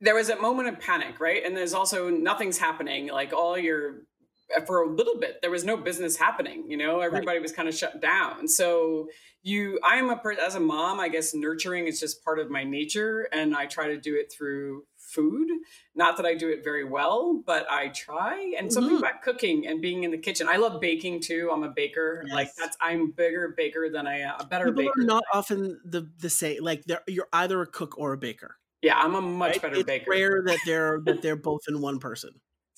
there 0.00 0.14
was 0.14 0.28
a 0.28 0.40
moment 0.40 0.68
of 0.68 0.80
panic, 0.80 1.20
right? 1.20 1.44
And 1.44 1.56
there's 1.56 1.74
also 1.74 2.08
nothing's 2.08 2.58
happening. 2.58 3.08
Like 3.08 3.32
all 3.32 3.58
your, 3.58 4.02
for 4.66 4.82
a 4.82 4.88
little 4.88 5.18
bit, 5.18 5.38
there 5.42 5.50
was 5.50 5.64
no 5.64 5.76
business 5.76 6.16
happening. 6.16 6.64
You 6.70 6.76
know, 6.76 7.00
everybody 7.00 7.38
was 7.38 7.52
kind 7.52 7.68
of 7.68 7.74
shut 7.74 8.00
down. 8.00 8.48
So 8.48 9.08
you, 9.42 9.78
I'm 9.84 10.10
a 10.10 10.16
per 10.16 10.32
as 10.32 10.54
a 10.54 10.60
mom, 10.60 11.00
I 11.00 11.08
guess 11.08 11.34
nurturing 11.34 11.86
is 11.86 11.98
just 12.00 12.24
part 12.24 12.38
of 12.38 12.50
my 12.50 12.64
nature, 12.64 13.28
and 13.32 13.56
I 13.56 13.66
try 13.66 13.88
to 13.88 13.98
do 14.00 14.14
it 14.16 14.32
through 14.32 14.84
food. 14.96 15.48
Not 15.94 16.16
that 16.16 16.24
I 16.24 16.34
do 16.34 16.48
it 16.48 16.64
very 16.64 16.84
well, 16.84 17.42
but 17.44 17.66
I 17.70 17.88
try. 17.88 18.54
And 18.56 18.72
something 18.72 18.94
Mhm. 18.96 18.98
about 19.00 19.20
cooking 19.22 19.66
and 19.66 19.82
being 19.82 20.04
in 20.04 20.10
the 20.10 20.16
kitchen. 20.18 20.48
I 20.48 20.56
love 20.56 20.80
baking 20.80 21.20
too. 21.20 21.50
I'm 21.52 21.64
a 21.64 21.68
baker. 21.70 22.24
Like 22.32 22.48
that's 22.56 22.76
I'm 22.80 23.10
bigger 23.10 23.52
baker 23.56 23.90
than 23.90 24.06
I 24.06 24.20
am 24.20 24.36
a 24.40 24.46
better 24.46 24.66
People 24.66 24.84
baker. 24.84 25.00
are 25.00 25.04
not 25.04 25.24
often 25.34 25.80
the 25.84 26.10
the 26.18 26.30
same. 26.30 26.62
Like 26.62 26.84
they're 26.84 27.02
you're 27.08 27.28
either 27.32 27.60
a 27.60 27.66
cook 27.66 27.98
or 27.98 28.12
a 28.14 28.16
baker. 28.18 28.56
yeah, 28.80 28.96
I'm 28.98 29.14
a 29.14 29.20
much 29.20 29.54
right? 29.54 29.62
better 29.62 29.76
it's 29.76 29.84
baker. 29.84 30.10
rare 30.10 30.42
that 30.46 30.58
they're 30.64 31.00
that 31.04 31.20
they're 31.20 31.36
both 31.36 31.60
in 31.68 31.80
one 31.80 31.98
person. 31.98 32.30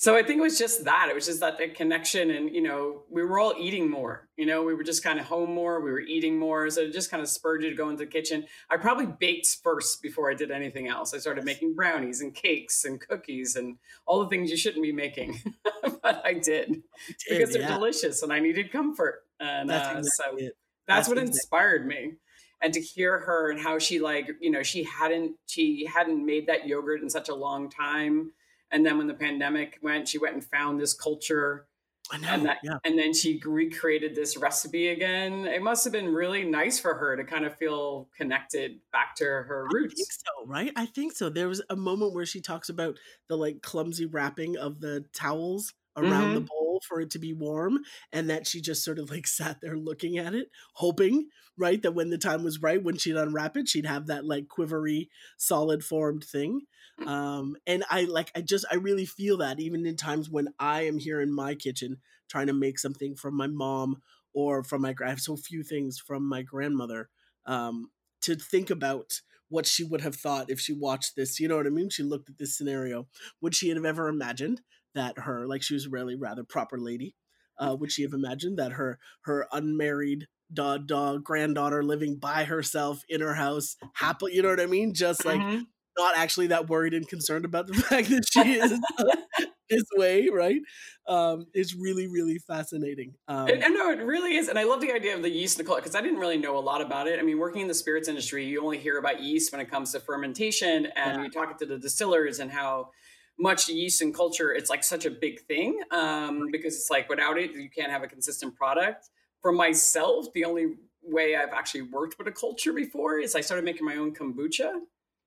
So 0.04 0.14
I 0.14 0.22
think 0.22 0.38
it 0.38 0.42
was 0.42 0.58
just 0.58 0.84
that. 0.84 1.08
It 1.08 1.14
was 1.14 1.24
just 1.24 1.40
that 1.40 1.56
the 1.56 1.66
connection, 1.66 2.30
and 2.30 2.54
you 2.54 2.60
know, 2.60 3.04
we 3.10 3.24
were 3.24 3.38
all 3.38 3.54
eating 3.58 3.88
more. 3.88 4.28
You 4.36 4.44
know, 4.44 4.62
we 4.62 4.74
were 4.74 4.82
just 4.82 5.02
kind 5.02 5.18
of 5.18 5.24
home 5.24 5.54
more. 5.54 5.80
We 5.80 5.90
were 5.90 6.00
eating 6.00 6.38
more, 6.38 6.68
so 6.68 6.82
it 6.82 6.92
just 6.92 7.10
kind 7.10 7.22
of 7.22 7.28
spurred 7.30 7.62
you 7.62 7.70
to 7.70 7.74
go 7.74 7.88
into 7.88 8.04
the 8.04 8.10
kitchen. 8.10 8.44
I 8.68 8.76
probably 8.76 9.06
baked 9.06 9.46
first 9.62 10.02
before 10.02 10.30
I 10.30 10.34
did 10.34 10.50
anything 10.50 10.88
else. 10.88 11.14
I 11.14 11.16
started 11.16 11.46
making 11.46 11.74
brownies 11.74 12.20
and 12.20 12.34
cakes 12.34 12.84
and 12.84 13.00
cookies 13.00 13.56
and 13.56 13.78
all 14.04 14.20
the 14.20 14.28
things 14.28 14.50
you 14.50 14.58
shouldn't 14.58 14.82
be 14.82 14.92
making, 14.92 15.40
but 16.02 16.20
I 16.22 16.34
did 16.34 16.82
because 17.26 17.54
they're 17.54 17.62
yeah. 17.62 17.74
delicious 17.74 18.22
and 18.22 18.30
I 18.30 18.40
needed 18.40 18.70
comfort. 18.70 19.22
And 19.40 19.70
That's 19.70 19.86
uh, 19.86 19.98
exactly 20.00 20.10
so 20.16 20.46
it. 20.48 20.56
that's 20.86 20.98
That's 20.98 21.08
what 21.08 21.16
exactly- 21.16 21.38
inspired 21.38 21.86
me 21.86 22.12
and 22.60 22.74
to 22.74 22.80
hear 22.82 23.20
her 23.20 23.50
and 23.50 23.58
how 23.58 23.78
she 23.78 24.00
like 24.00 24.28
you 24.42 24.50
know 24.50 24.62
she 24.62 24.84
hadn't 24.84 25.32
she 25.46 25.86
hadn't 25.86 26.24
made 26.24 26.46
that 26.48 26.66
yogurt 26.66 27.00
in 27.00 27.08
such 27.08 27.30
a 27.30 27.34
long 27.34 27.70
time 27.70 28.32
and 28.74 28.84
then 28.84 28.98
when 28.98 29.06
the 29.06 29.14
pandemic 29.14 29.78
went 29.82 30.06
she 30.08 30.18
went 30.18 30.34
and 30.34 30.44
found 30.44 30.78
this 30.78 30.92
culture 30.92 31.66
I 32.12 32.18
know. 32.18 32.28
and 32.28 32.44
that 32.44 32.58
yeah. 32.62 32.76
and 32.84 32.98
then 32.98 33.14
she 33.14 33.40
recreated 33.42 34.14
this 34.14 34.36
recipe 34.36 34.88
again 34.88 35.46
it 35.46 35.62
must 35.62 35.84
have 35.84 35.92
been 35.94 36.12
really 36.12 36.44
nice 36.44 36.78
for 36.78 36.92
her 36.94 37.16
to 37.16 37.24
kind 37.24 37.46
of 37.46 37.56
feel 37.56 38.08
connected 38.14 38.80
back 38.92 39.16
to 39.16 39.24
her 39.24 39.66
I 39.70 39.72
think 39.72 39.82
roots 39.82 40.18
so, 40.26 40.46
right? 40.46 40.72
I 40.76 40.86
think 40.86 41.14
so. 41.14 41.30
There 41.30 41.48
was 41.48 41.62
a 41.70 41.76
moment 41.76 42.12
where 42.14 42.26
she 42.26 42.40
talks 42.42 42.68
about 42.68 42.98
the 43.28 43.36
like 43.36 43.62
clumsy 43.62 44.04
wrapping 44.06 44.56
of 44.58 44.80
the 44.80 45.04
towels 45.14 45.72
around 45.96 46.34
the 46.34 46.40
Mm-hmm. 46.40 46.46
bowl 46.46 46.80
for 46.86 47.00
it 47.00 47.10
to 47.12 47.18
be 47.18 47.32
warm, 47.32 47.78
and 48.12 48.28
that 48.28 48.46
she 48.46 48.60
just 48.60 48.84
sort 48.84 48.98
of 48.98 49.10
like 49.10 49.26
sat 49.26 49.60
there 49.62 49.76
looking 49.76 50.18
at 50.18 50.34
it, 50.34 50.48
hoping, 50.74 51.28
right, 51.56 51.80
that 51.82 51.94
when 51.94 52.10
the 52.10 52.18
time 52.18 52.42
was 52.44 52.60
right, 52.60 52.82
when 52.82 52.96
she'd 52.98 53.16
unwrap 53.16 53.56
it, 53.56 53.68
she'd 53.68 53.86
have 53.86 54.08
that 54.08 54.24
like 54.24 54.48
quivery, 54.48 55.08
solid 55.38 55.84
formed 55.84 56.24
thing. 56.24 56.62
Um, 57.06 57.56
and 57.66 57.84
I 57.90 58.02
like, 58.04 58.30
I 58.36 58.40
just, 58.40 58.64
I 58.70 58.76
really 58.76 59.06
feel 59.06 59.38
that 59.38 59.60
even 59.60 59.84
in 59.86 59.96
times 59.96 60.30
when 60.30 60.48
I 60.58 60.82
am 60.82 60.98
here 60.98 61.20
in 61.20 61.34
my 61.34 61.54
kitchen 61.54 61.98
trying 62.28 62.46
to 62.46 62.52
make 62.52 62.78
something 62.78 63.16
from 63.16 63.36
my 63.36 63.46
mom 63.46 64.02
or 64.32 64.62
from 64.62 64.82
my, 64.82 64.94
I 65.04 65.08
have 65.08 65.20
so 65.20 65.36
few 65.36 65.62
things 65.62 65.98
from 65.98 66.28
my 66.28 66.42
grandmother. 66.42 67.08
Um, 67.46 67.90
to 68.22 68.34
think 68.36 68.70
about 68.70 69.20
what 69.48 69.66
she 69.66 69.84
would 69.84 70.00
have 70.00 70.16
thought 70.16 70.50
if 70.50 70.58
she 70.58 70.72
watched 70.72 71.14
this. 71.14 71.38
You 71.38 71.48
know 71.48 71.56
what 71.56 71.66
I 71.66 71.70
mean? 71.70 71.90
She 71.90 72.02
looked 72.02 72.30
at 72.30 72.38
this 72.38 72.56
scenario. 72.56 73.06
Would 73.40 73.54
she 73.54 73.68
have 73.68 73.84
ever 73.84 74.08
imagined 74.08 74.62
that 74.94 75.18
her, 75.18 75.46
like 75.46 75.62
she 75.62 75.74
was 75.74 75.88
really 75.88 76.14
rather 76.16 76.42
proper 76.42 76.78
lady, 76.78 77.14
uh, 77.58 77.76
would 77.78 77.92
she 77.92 78.02
have 78.02 78.14
imagined 78.14 78.58
that 78.58 78.72
her 78.72 78.98
her 79.22 79.46
unmarried 79.52 80.26
da, 80.52 80.78
da, 80.78 81.18
granddaughter 81.18 81.82
living 81.82 82.16
by 82.16 82.44
herself 82.44 83.02
in 83.08 83.20
her 83.20 83.34
house, 83.34 83.76
happily, 83.94 84.34
you 84.34 84.42
know 84.42 84.48
what 84.48 84.60
I 84.60 84.66
mean? 84.66 84.94
Just 84.94 85.24
like 85.24 85.40
mm-hmm. 85.40 85.62
Not 85.98 86.16
actually 86.16 86.48
that 86.48 86.68
worried 86.68 86.94
and 86.94 87.08
concerned 87.08 87.44
about 87.44 87.66
the 87.66 87.74
fact 87.88 88.08
that 88.08 88.24
she 88.30 88.54
is 88.54 88.80
this 89.70 89.84
way, 89.96 90.28
right? 90.32 90.60
Um, 91.06 91.46
it's 91.52 91.74
really, 91.74 92.06
really 92.06 92.38
fascinating. 92.38 93.14
Um, 93.28 93.48
I 93.48 93.68
know 93.68 93.90
it 93.90 93.98
really 93.98 94.36
is, 94.36 94.48
and 94.48 94.58
I 94.58 94.64
love 94.64 94.80
the 94.80 94.92
idea 94.92 95.14
of 95.14 95.22
the 95.22 95.30
yeast 95.30 95.58
Nicole 95.58 95.76
because 95.76 95.94
I 95.94 96.00
didn't 96.00 96.18
really 96.18 96.38
know 96.38 96.56
a 96.56 96.60
lot 96.60 96.80
about 96.80 97.06
it. 97.06 97.18
I 97.18 97.22
mean, 97.22 97.38
working 97.38 97.62
in 97.62 97.68
the 97.68 97.74
spirits 97.74 98.08
industry, 98.08 98.44
you 98.46 98.62
only 98.62 98.78
hear 98.78 98.98
about 98.98 99.22
yeast 99.22 99.52
when 99.52 99.60
it 99.60 99.70
comes 99.70 99.92
to 99.92 100.00
fermentation, 100.00 100.86
and 100.96 101.18
yeah. 101.18 101.22
you 101.22 101.30
talk 101.30 101.58
to 101.58 101.66
the 101.66 101.78
distillers 101.78 102.40
and 102.40 102.50
how 102.50 102.90
much 103.38 103.68
yeast 103.68 104.00
and 104.00 104.14
culture 104.14 104.52
it's 104.52 104.70
like 104.70 104.84
such 104.84 105.06
a 105.06 105.10
big 105.10 105.40
thing 105.42 105.80
um, 105.90 106.48
because 106.52 106.74
it's 106.74 106.90
like 106.90 107.08
without 107.08 107.38
it 107.38 107.52
you 107.52 107.68
can't 107.68 107.90
have 107.90 108.02
a 108.02 108.06
consistent 108.06 108.54
product 108.54 109.10
for 109.42 109.52
myself 109.52 110.26
the 110.34 110.44
only 110.44 110.74
way 111.02 111.36
i've 111.36 111.52
actually 111.52 111.82
worked 111.82 112.16
with 112.18 112.28
a 112.28 112.32
culture 112.32 112.72
before 112.72 113.18
is 113.18 113.34
i 113.34 113.40
started 113.40 113.64
making 113.64 113.84
my 113.84 113.96
own 113.96 114.14
kombucha 114.14 114.72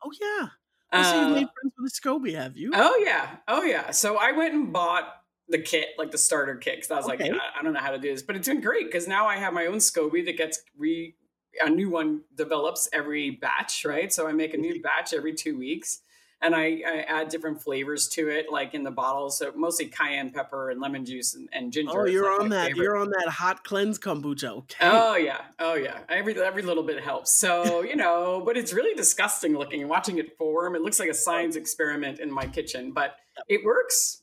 oh 0.07 0.11
yeah 0.21 0.47
I 0.91 1.03
see 1.03 1.19
you 1.19 1.27
made 1.27 1.47
friends 1.59 1.73
with 1.77 1.91
a 1.91 2.01
SCOBY, 2.01 2.35
have 2.35 2.55
you? 2.55 2.71
Oh 2.73 3.03
yeah, 3.05 3.37
oh 3.47 3.63
yeah. 3.63 3.91
So 3.91 4.17
I 4.17 4.31
went 4.31 4.53
and 4.53 4.71
bought 4.71 5.03
the 5.49 5.59
kit, 5.59 5.87
like 5.97 6.11
the 6.11 6.17
starter 6.17 6.55
kit, 6.55 6.75
because 6.77 6.91
I 6.91 6.95
was 6.95 7.09
okay. 7.09 7.29
like, 7.29 7.41
I, 7.41 7.59
I, 7.59 7.63
don't 7.63 7.73
know 7.73 7.81
how 7.81 7.91
to 7.91 7.99
do 7.99 8.09
this, 8.09 8.21
but 8.21 8.35
it's 8.35 8.47
been 8.47 8.61
great 8.61 8.85
because 8.85 9.07
now 9.07 9.27
I 9.27 9.35
have 9.35 9.53
my 9.53 9.65
own 9.65 9.77
SCOBY 9.77 10.25
that 10.25 10.37
gets 10.37 10.61
re 10.77 11.15
a 11.59 11.69
new 11.69 11.89
one 11.89 12.21
develops 12.35 12.87
every 12.93 13.31
batch, 13.31 13.83
right? 13.83 14.13
So 14.13 14.27
I 14.27 14.31
make 14.31 14.53
a 14.53 14.57
new 14.57 14.81
batch 14.81 15.13
every 15.13 15.33
two 15.33 15.57
weeks 15.57 16.01
and 16.41 16.55
I, 16.55 16.81
I, 16.85 17.05
add 17.07 17.29
different 17.29 17.61
flavors 17.61 18.07
to 18.09 18.29
it, 18.29 18.47
like 18.51 18.73
in 18.73 18.83
the 18.83 18.91
bottles. 18.91 19.39
So 19.39 19.51
mostly 19.55 19.87
cayenne 19.87 20.31
pepper 20.31 20.69
and 20.69 20.79
lemon 20.79 21.03
juice 21.03 21.33
and, 21.33 21.49
and 21.51 21.73
ginger. 21.73 22.01
Oh, 22.01 22.05
you're 22.05 22.31
like 22.31 22.41
on 22.41 22.49
that. 22.49 22.67
Favorite. 22.67 22.83
You're 22.83 22.97
on 22.97 23.09
that 23.09 23.29
hot 23.29 23.63
cleanse 23.63 23.97
kombucha. 23.97 24.49
Okay. 24.49 24.77
Oh 24.81 25.15
yeah. 25.15 25.41
Oh 25.59 25.75
yeah. 25.75 25.99
Every 26.09 26.39
every 26.39 26.61
little 26.61 26.83
bit 26.83 27.03
helps. 27.03 27.33
So 27.33 27.81
you 27.81 27.95
know, 27.95 28.43
but 28.45 28.55
it's 28.55 28.73
really 28.73 28.93
disgusting 28.95 29.57
looking. 29.57 29.87
Watching 29.87 30.19
it 30.19 30.37
form, 30.37 30.75
it 30.75 30.81
looks 30.81 30.99
like 30.99 31.09
a 31.09 31.13
science 31.13 31.55
experiment 31.55 32.19
in 32.19 32.31
my 32.31 32.45
kitchen, 32.45 32.91
but 32.91 33.15
it 33.47 33.63
works. 33.63 34.21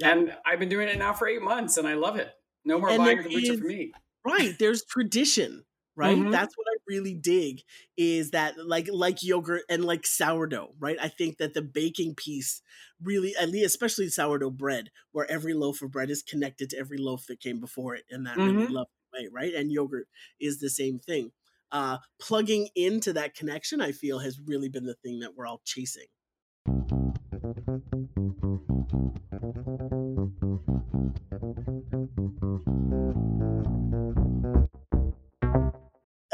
Yep. 0.00 0.16
And 0.16 0.34
I've 0.46 0.58
been 0.58 0.68
doing 0.68 0.88
it 0.88 0.98
now 0.98 1.12
for 1.12 1.26
eight 1.26 1.42
months, 1.42 1.76
and 1.76 1.88
I 1.88 1.94
love 1.94 2.16
it. 2.16 2.30
No 2.64 2.78
more 2.78 2.90
and 2.90 2.98
buying 2.98 3.18
kombucha 3.18 3.54
is, 3.54 3.60
for 3.60 3.66
me. 3.66 3.92
Right. 4.24 4.54
There's 4.58 4.84
tradition 4.84 5.64
right? 5.98 6.16
Mm-hmm. 6.16 6.30
that's 6.30 6.56
what 6.56 6.66
i 6.72 6.76
really 6.86 7.14
dig 7.14 7.62
is 7.96 8.30
that 8.30 8.54
like 8.56 8.88
like 8.92 9.22
yogurt 9.22 9.62
and 9.68 9.84
like 9.84 10.06
sourdough 10.06 10.70
right? 10.78 10.96
I 11.00 11.08
think 11.08 11.38
that 11.38 11.54
the 11.54 11.62
baking 11.62 12.14
piece 12.14 12.62
really 13.02 13.34
at 13.38 13.50
least 13.50 13.66
especially 13.66 14.08
sourdough 14.08 14.50
bread 14.50 14.90
where 15.12 15.30
every 15.30 15.54
loaf 15.54 15.82
of 15.82 15.90
bread 15.90 16.10
is 16.10 16.22
connected 16.22 16.70
to 16.70 16.78
every 16.78 16.98
loaf 16.98 17.26
that 17.26 17.40
came 17.40 17.60
before 17.60 17.94
it 17.96 18.04
in 18.08 18.22
that 18.24 18.36
mm-hmm. 18.36 18.56
really 18.56 18.72
lovely 18.72 18.86
way 19.12 19.28
right? 19.32 19.54
And 19.54 19.72
yogurt 19.72 20.06
is 20.40 20.60
the 20.60 20.70
same 20.70 21.00
thing. 21.00 21.32
Uh 21.72 21.98
plugging 22.20 22.68
into 22.74 23.12
that 23.12 23.34
connection 23.34 23.80
i 23.80 23.92
feel 23.92 24.20
has 24.20 24.38
really 24.46 24.68
been 24.68 24.86
the 24.86 24.94
thing 24.94 25.18
that 25.20 25.36
we're 25.36 25.46
all 25.46 25.60
chasing 25.64 26.06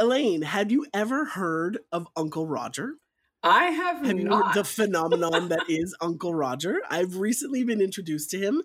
Elaine, 0.05 0.43
have 0.43 0.71
you 0.71 0.85
ever 0.93 1.25
heard 1.25 1.79
of 1.91 2.07
Uncle 2.15 2.47
Roger? 2.47 2.97
I 3.43 3.71
have, 3.71 4.05
have 4.05 4.19
you 4.19 4.29
heard 4.29 4.53
the 4.53 4.63
phenomenon 4.63 5.49
that 5.49 5.65
is 5.69 5.97
Uncle 5.99 6.35
Roger? 6.35 6.83
I've 6.91 7.17
recently 7.17 7.65
been 7.65 7.81
introduced 7.81 8.31
to 8.33 8.39
him, 8.39 8.63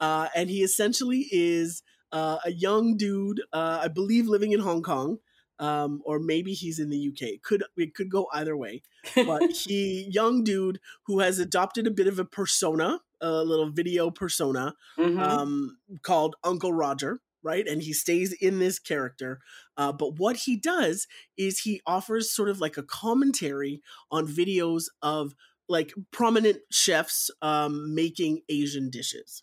uh, 0.00 0.28
and 0.36 0.50
he 0.50 0.62
essentially 0.62 1.28
is 1.32 1.82
uh, 2.12 2.40
a 2.44 2.52
young 2.52 2.98
dude, 2.98 3.40
uh, 3.54 3.80
I 3.84 3.88
believe, 3.88 4.28
living 4.28 4.52
in 4.52 4.60
Hong 4.60 4.82
Kong, 4.82 5.16
um, 5.58 6.02
or 6.04 6.18
maybe 6.18 6.52
he's 6.52 6.78
in 6.78 6.90
the 6.90 7.08
UK. 7.08 7.40
Could 7.42 7.64
it 7.74 7.94
could 7.94 8.10
go 8.10 8.26
either 8.34 8.54
way, 8.54 8.82
but 9.16 9.50
he 9.66 10.06
young 10.10 10.44
dude 10.44 10.78
who 11.06 11.20
has 11.20 11.38
adopted 11.38 11.86
a 11.86 11.90
bit 11.90 12.06
of 12.06 12.18
a 12.18 12.26
persona, 12.26 13.00
a 13.22 13.42
little 13.42 13.70
video 13.70 14.10
persona, 14.10 14.74
mm-hmm. 14.98 15.18
um, 15.18 15.78
called 16.02 16.36
Uncle 16.44 16.74
Roger 16.74 17.21
right? 17.42 17.66
And 17.66 17.82
he 17.82 17.92
stays 17.92 18.32
in 18.32 18.58
this 18.58 18.78
character. 18.78 19.40
Uh, 19.76 19.92
but 19.92 20.18
what 20.18 20.36
he 20.36 20.56
does 20.56 21.06
is 21.36 21.60
he 21.60 21.80
offers 21.86 22.30
sort 22.30 22.48
of 22.48 22.60
like 22.60 22.76
a 22.76 22.82
commentary 22.82 23.82
on 24.10 24.26
videos 24.26 24.84
of 25.02 25.34
like 25.68 25.92
prominent 26.10 26.58
chefs 26.70 27.30
um, 27.40 27.94
making 27.94 28.40
Asian 28.48 28.90
dishes. 28.90 29.42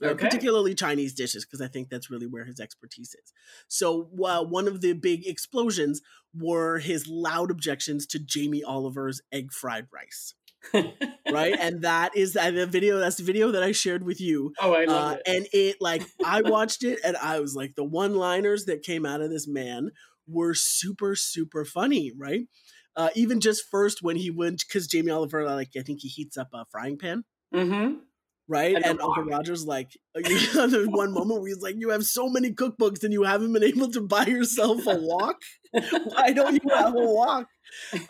Uh, 0.00 0.08
okay. 0.10 0.26
particularly 0.26 0.76
Chinese 0.76 1.12
dishes, 1.12 1.44
because 1.44 1.60
I 1.60 1.66
think 1.66 1.88
that's 1.88 2.08
really 2.08 2.28
where 2.28 2.44
his 2.44 2.60
expertise 2.60 3.16
is. 3.20 3.32
So, 3.66 4.08
uh, 4.24 4.44
one 4.44 4.68
of 4.68 4.80
the 4.80 4.92
big 4.92 5.26
explosions 5.26 6.00
were 6.32 6.78
his 6.78 7.08
loud 7.08 7.50
objections 7.50 8.06
to 8.08 8.20
Jamie 8.20 8.62
Oliver's 8.62 9.20
egg 9.32 9.52
fried 9.52 9.88
rice 9.92 10.34
right? 10.74 11.56
And 11.58 11.82
that 11.82 12.16
is 12.16 12.34
the 12.34 12.68
video. 12.70 12.98
That's 12.98 13.16
the 13.16 13.24
video 13.24 13.50
that 13.52 13.62
I 13.62 13.72
shared 13.72 14.04
with 14.04 14.20
you. 14.20 14.52
Oh, 14.60 14.74
I 14.74 14.84
love 14.84 15.12
uh, 15.12 15.16
it. 15.16 15.22
And 15.26 15.46
it 15.52 15.76
like 15.80 16.02
I 16.24 16.42
watched 16.44 16.84
it, 16.84 16.98
and 17.04 17.16
I 17.16 17.40
was 17.40 17.54
like, 17.54 17.74
the 17.74 17.84
one-liners 17.84 18.64
that 18.66 18.82
came 18.82 19.06
out 19.06 19.20
of 19.20 19.30
this 19.30 19.48
man 19.48 19.90
were 20.26 20.54
super, 20.54 21.14
super 21.14 21.64
funny, 21.64 22.12
right? 22.16 22.42
Uh, 22.96 23.10
even 23.14 23.40
just 23.40 23.64
first 23.70 24.02
when 24.02 24.16
he 24.16 24.30
went, 24.30 24.64
because 24.66 24.86
Jamie 24.86 25.12
Oliver, 25.12 25.44
like 25.44 25.70
I 25.78 25.82
think 25.82 26.00
he 26.02 26.08
heats 26.08 26.36
up 26.36 26.48
a 26.52 26.64
frying 26.70 26.98
pan. 26.98 27.24
Mm-hmm 27.54 27.98
right? 28.48 28.74
And, 28.74 28.84
and 28.84 29.00
Uncle 29.00 29.24
Roger's 29.24 29.66
like, 29.66 29.96
there's 30.14 30.54
one 30.88 31.12
moment 31.12 31.40
where 31.40 31.48
he's 31.48 31.62
like, 31.62 31.76
"You 31.78 31.90
have 31.90 32.04
so 32.04 32.28
many 32.28 32.50
cookbooks 32.52 33.04
and 33.04 33.12
you 33.12 33.22
haven't 33.24 33.52
been 33.52 33.64
able 33.74 33.90
to 33.92 34.00
buy 34.00 34.26
yourself 34.26 34.86
a 34.86 34.96
wok. 34.96 35.36
Why 35.72 36.32
don't 36.32 36.62
you 36.62 36.70
have 36.74 36.94
a 36.94 37.04
wok?" 37.04 37.46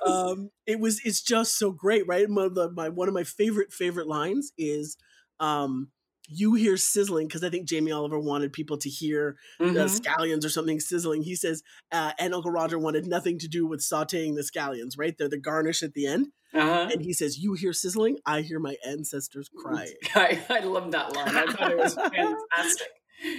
Um, 0.06 0.50
it 0.66 0.78
was, 0.78 1.00
it's 1.04 1.20
just 1.20 1.58
so 1.58 1.72
great, 1.72 2.06
right? 2.06 2.28
My, 2.28 2.48
the, 2.48 2.70
my 2.70 2.88
one 2.88 3.08
of 3.08 3.14
my 3.14 3.24
favorite 3.24 3.72
favorite 3.72 4.06
lines 4.06 4.52
is, 4.56 4.96
um, 5.40 5.88
"You 6.28 6.54
hear 6.54 6.76
sizzling," 6.76 7.26
because 7.26 7.42
I 7.42 7.50
think 7.50 7.66
Jamie 7.66 7.92
Oliver 7.92 8.18
wanted 8.18 8.52
people 8.52 8.78
to 8.78 8.88
hear 8.88 9.36
mm-hmm. 9.60 9.74
the 9.74 9.84
scallions 9.84 10.44
or 10.44 10.48
something 10.48 10.80
sizzling. 10.80 11.22
He 11.22 11.34
says, 11.34 11.62
uh, 11.90 12.12
and 12.18 12.34
Uncle 12.34 12.50
Roger 12.50 12.78
wanted 12.78 13.06
nothing 13.06 13.38
to 13.40 13.48
do 13.48 13.66
with 13.66 13.80
sautéing 13.80 14.34
the 14.34 14.42
scallions, 14.42 14.98
right? 14.98 15.16
They're 15.16 15.28
the 15.28 15.38
garnish 15.38 15.82
at 15.82 15.94
the 15.94 16.06
end. 16.06 16.28
Uh-huh. 16.54 16.88
And 16.92 17.02
he 17.02 17.12
says, 17.12 17.38
You 17.38 17.54
hear 17.54 17.72
sizzling, 17.72 18.18
I 18.24 18.40
hear 18.40 18.58
my 18.58 18.76
ancestors 18.86 19.50
crying. 19.56 19.94
I, 20.14 20.40
I 20.48 20.60
love 20.60 20.90
that 20.92 21.14
line. 21.14 21.36
I 21.36 21.46
thought 21.52 21.72
it 21.72 21.78
was 21.78 21.94
fantastic. 21.94 22.88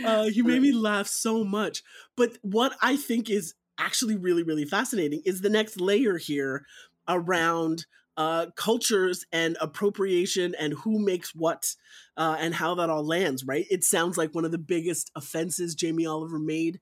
Uh, 0.03 0.25
he 0.25 0.41
made 0.41 0.62
me 0.62 0.74
laugh 0.74 1.08
so 1.08 1.43
much. 1.43 1.84
But 2.15 2.38
what 2.41 2.75
I 2.81 2.98
think 2.98 3.29
is 3.29 3.53
actually 3.79 4.17
really, 4.17 4.43
really 4.43 4.65
fascinating 4.65 5.22
is 5.25 5.41
the 5.41 5.50
next 5.50 5.79
layer 5.79 6.17
here 6.17 6.65
around 7.08 7.86
uh, 8.19 8.47
cultures 8.57 9.25
and 9.31 9.57
appropriation 9.61 10.53
and 10.59 10.73
who 10.73 10.99
makes 10.99 11.33
what 11.33 11.73
uh, 12.17 12.35
and 12.38 12.53
how 12.53 12.75
that 12.75 12.89
all 12.89 13.05
lands, 13.05 13.45
right? 13.45 13.65
It 13.71 13.85
sounds 13.85 14.17
like 14.17 14.35
one 14.35 14.43
of 14.43 14.51
the 14.51 14.57
biggest 14.57 15.09
offenses 15.15 15.73
Jamie 15.73 16.05
Oliver 16.05 16.38
made 16.38 16.81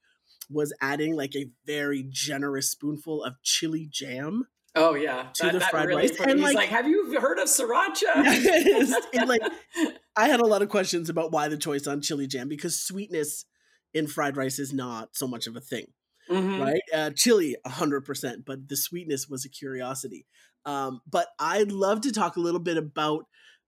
was 0.49 0.73
adding 0.81 1.15
like 1.15 1.35
a 1.35 1.51
very 1.63 2.03
generous 2.09 2.71
spoonful 2.71 3.23
of 3.23 3.35
chili 3.43 3.87
jam 3.89 4.47
Oh 4.75 4.93
yeah, 4.93 5.27
to 5.33 5.43
that, 5.43 5.53
the 5.53 5.59
fried 5.59 5.87
really 5.87 6.03
rice. 6.03 6.19
And 6.19 6.39
like, 6.39 6.55
like, 6.55 6.69
have 6.69 6.87
you 6.87 7.19
heard 7.19 7.39
of 7.39 7.47
sriracha? 7.47 8.15
and 9.13 9.27
like, 9.27 9.41
I 10.15 10.27
had 10.27 10.39
a 10.39 10.45
lot 10.45 10.61
of 10.61 10.69
questions 10.69 11.09
about 11.09 11.31
why 11.31 11.47
the 11.47 11.57
choice 11.57 11.87
on 11.87 12.01
chili 12.01 12.27
jam 12.27 12.47
because 12.47 12.79
sweetness 12.79 13.45
in 13.93 14.05
fried 14.05 14.37
rice 14.37 14.59
is 14.59 14.73
not 14.73 15.09
so 15.13 15.27
much 15.27 15.47
of 15.47 15.55
a 15.55 15.61
thing, 15.61 15.87
mm-hmm. 16.29 16.61
right? 16.61 16.81
Uh, 16.93 17.09
chili, 17.09 17.55
hundred 17.65 18.01
percent, 18.01 18.45
but 18.45 18.69
the 18.69 18.77
sweetness 18.77 19.27
was 19.27 19.45
a 19.45 19.49
curiosity. 19.49 20.27
Um, 20.67 21.01
but 21.09 21.29
I'd 21.39 21.71
love 21.71 22.01
to 22.01 22.11
talk 22.11 22.35
a 22.35 22.41
little 22.41 22.59
bit 22.59 22.77
about, 22.77 23.25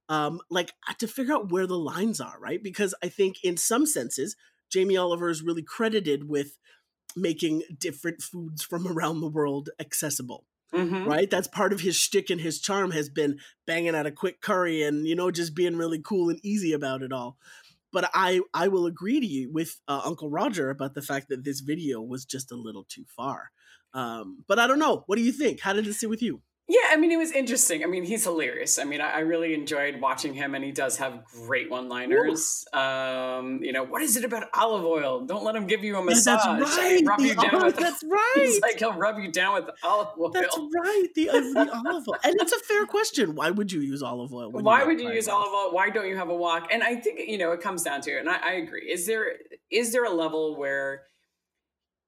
um, 0.07 0.39
like, 0.51 0.73
uh, 0.87 0.93
to 0.99 1.07
figure 1.07 1.33
out 1.33 1.51
where 1.51 1.65
the 1.65 1.79
lines 1.79 2.21
are, 2.21 2.39
right? 2.39 2.61
Because 2.61 2.93
I 3.01 3.09
think 3.09 3.37
in 3.43 3.57
some 3.57 3.87
senses, 3.87 4.35
Jamie 4.69 4.97
Oliver 4.97 5.29
is 5.29 5.41
really 5.41 5.63
credited 5.63 6.29
with 6.29 6.57
making 7.15 7.63
different 7.75 8.21
foods 8.21 8.61
from 8.63 8.85
around 8.87 9.21
the 9.21 9.27
world 9.27 9.69
accessible 9.79 10.45
Mm-hmm. 10.73 11.05
Right? 11.05 11.29
That's 11.29 11.47
part 11.47 11.73
of 11.73 11.81
his 11.81 11.95
shtick 11.95 12.29
and 12.29 12.39
his 12.39 12.59
charm 12.59 12.91
has 12.91 13.09
been 13.09 13.39
banging 13.65 13.95
out 13.95 14.05
a 14.05 14.11
quick 14.11 14.41
curry 14.41 14.83
and, 14.83 15.07
you 15.07 15.15
know, 15.15 15.31
just 15.31 15.55
being 15.55 15.77
really 15.77 15.99
cool 15.99 16.29
and 16.29 16.39
easy 16.43 16.73
about 16.73 17.01
it 17.01 17.11
all. 17.11 17.37
But 17.91 18.09
I, 18.13 18.41
I 18.53 18.67
will 18.67 18.85
agree 18.85 19.19
to 19.19 19.25
you 19.25 19.51
with 19.51 19.79
uh, 19.87 20.01
Uncle 20.05 20.29
Roger 20.29 20.69
about 20.69 20.93
the 20.93 21.01
fact 21.01 21.29
that 21.29 21.43
this 21.43 21.61
video 21.61 22.01
was 22.01 22.23
just 22.23 22.51
a 22.51 22.55
little 22.55 22.85
too 22.87 23.05
far. 23.07 23.49
Um, 23.95 24.43
but 24.47 24.59
I 24.59 24.67
don't 24.67 24.77
know. 24.77 25.03
What 25.07 25.15
do 25.15 25.23
you 25.23 25.31
think? 25.31 25.61
How 25.61 25.73
did 25.73 25.87
it 25.87 25.95
sit 25.95 26.09
with 26.09 26.21
you? 26.21 26.43
Yeah, 26.69 26.77
I 26.91 26.97
mean, 26.97 27.11
it 27.11 27.17
was 27.17 27.31
interesting. 27.31 27.83
I 27.83 27.87
mean, 27.87 28.03
he's 28.03 28.25
hilarious. 28.25 28.77
I 28.77 28.83
mean, 28.83 29.01
I, 29.01 29.09
I 29.09 29.19
really 29.21 29.55
enjoyed 29.55 29.99
watching 29.99 30.35
him, 30.35 30.53
and 30.53 30.63
he 30.63 30.71
does 30.71 30.97
have 30.97 31.25
great 31.25 31.67
one-liners. 31.67 32.63
Um, 32.73 33.63
you 33.63 33.73
know, 33.73 33.83
what 33.83 34.03
is 34.03 34.15
it 34.15 34.23
about 34.23 34.49
olive 34.53 34.85
oil? 34.85 35.25
Don't 35.25 35.43
let 35.43 35.55
him 35.55 35.65
give 35.65 35.83
you 35.83 35.97
a 35.97 36.03
massage. 36.03 36.45
Yeah, 36.45 36.59
that's 36.59 36.77
right. 36.77 37.01
Rub 37.03 37.21
you 37.21 37.33
down 37.33 37.55
oh, 37.55 37.65
with, 37.65 37.75
that's 37.75 38.03
right. 38.07 38.33
He's 38.35 38.61
like 38.61 38.77
he'll 38.77 38.93
rub 38.93 39.17
you 39.17 39.31
down 39.31 39.55
with 39.55 39.71
olive 39.81 40.09
oil. 40.19 40.29
That's 40.29 40.55
right. 40.75 41.07
The, 41.15 41.29
uh, 41.31 41.33
the 41.33 41.71
olive 41.73 42.07
oil, 42.07 42.17
and 42.23 42.35
it's 42.39 42.53
a 42.53 42.59
fair 42.59 42.85
question. 42.85 43.33
Why 43.33 43.49
would 43.49 43.71
you 43.71 43.81
use 43.81 44.03
olive 44.03 44.31
oil? 44.31 44.51
when 44.51 44.63
Why 44.63 44.83
would 44.83 45.01
you 45.01 45.11
use 45.11 45.27
olive 45.27 45.51
oil? 45.51 45.73
Why 45.73 45.89
don't 45.89 46.07
you 46.07 46.17
have 46.17 46.29
a 46.29 46.35
wok? 46.35 46.67
And 46.71 46.83
I 46.83 46.97
think 46.97 47.27
you 47.27 47.39
know 47.39 47.51
it 47.51 47.61
comes 47.61 47.81
down 47.81 48.01
to 48.01 48.11
it, 48.11 48.19
and 48.19 48.29
I, 48.29 48.37
I 48.43 48.51
agree. 48.53 48.91
Is 48.91 49.07
there 49.07 49.37
is 49.71 49.91
there 49.91 50.05
a 50.05 50.13
level 50.13 50.55
where 50.55 51.05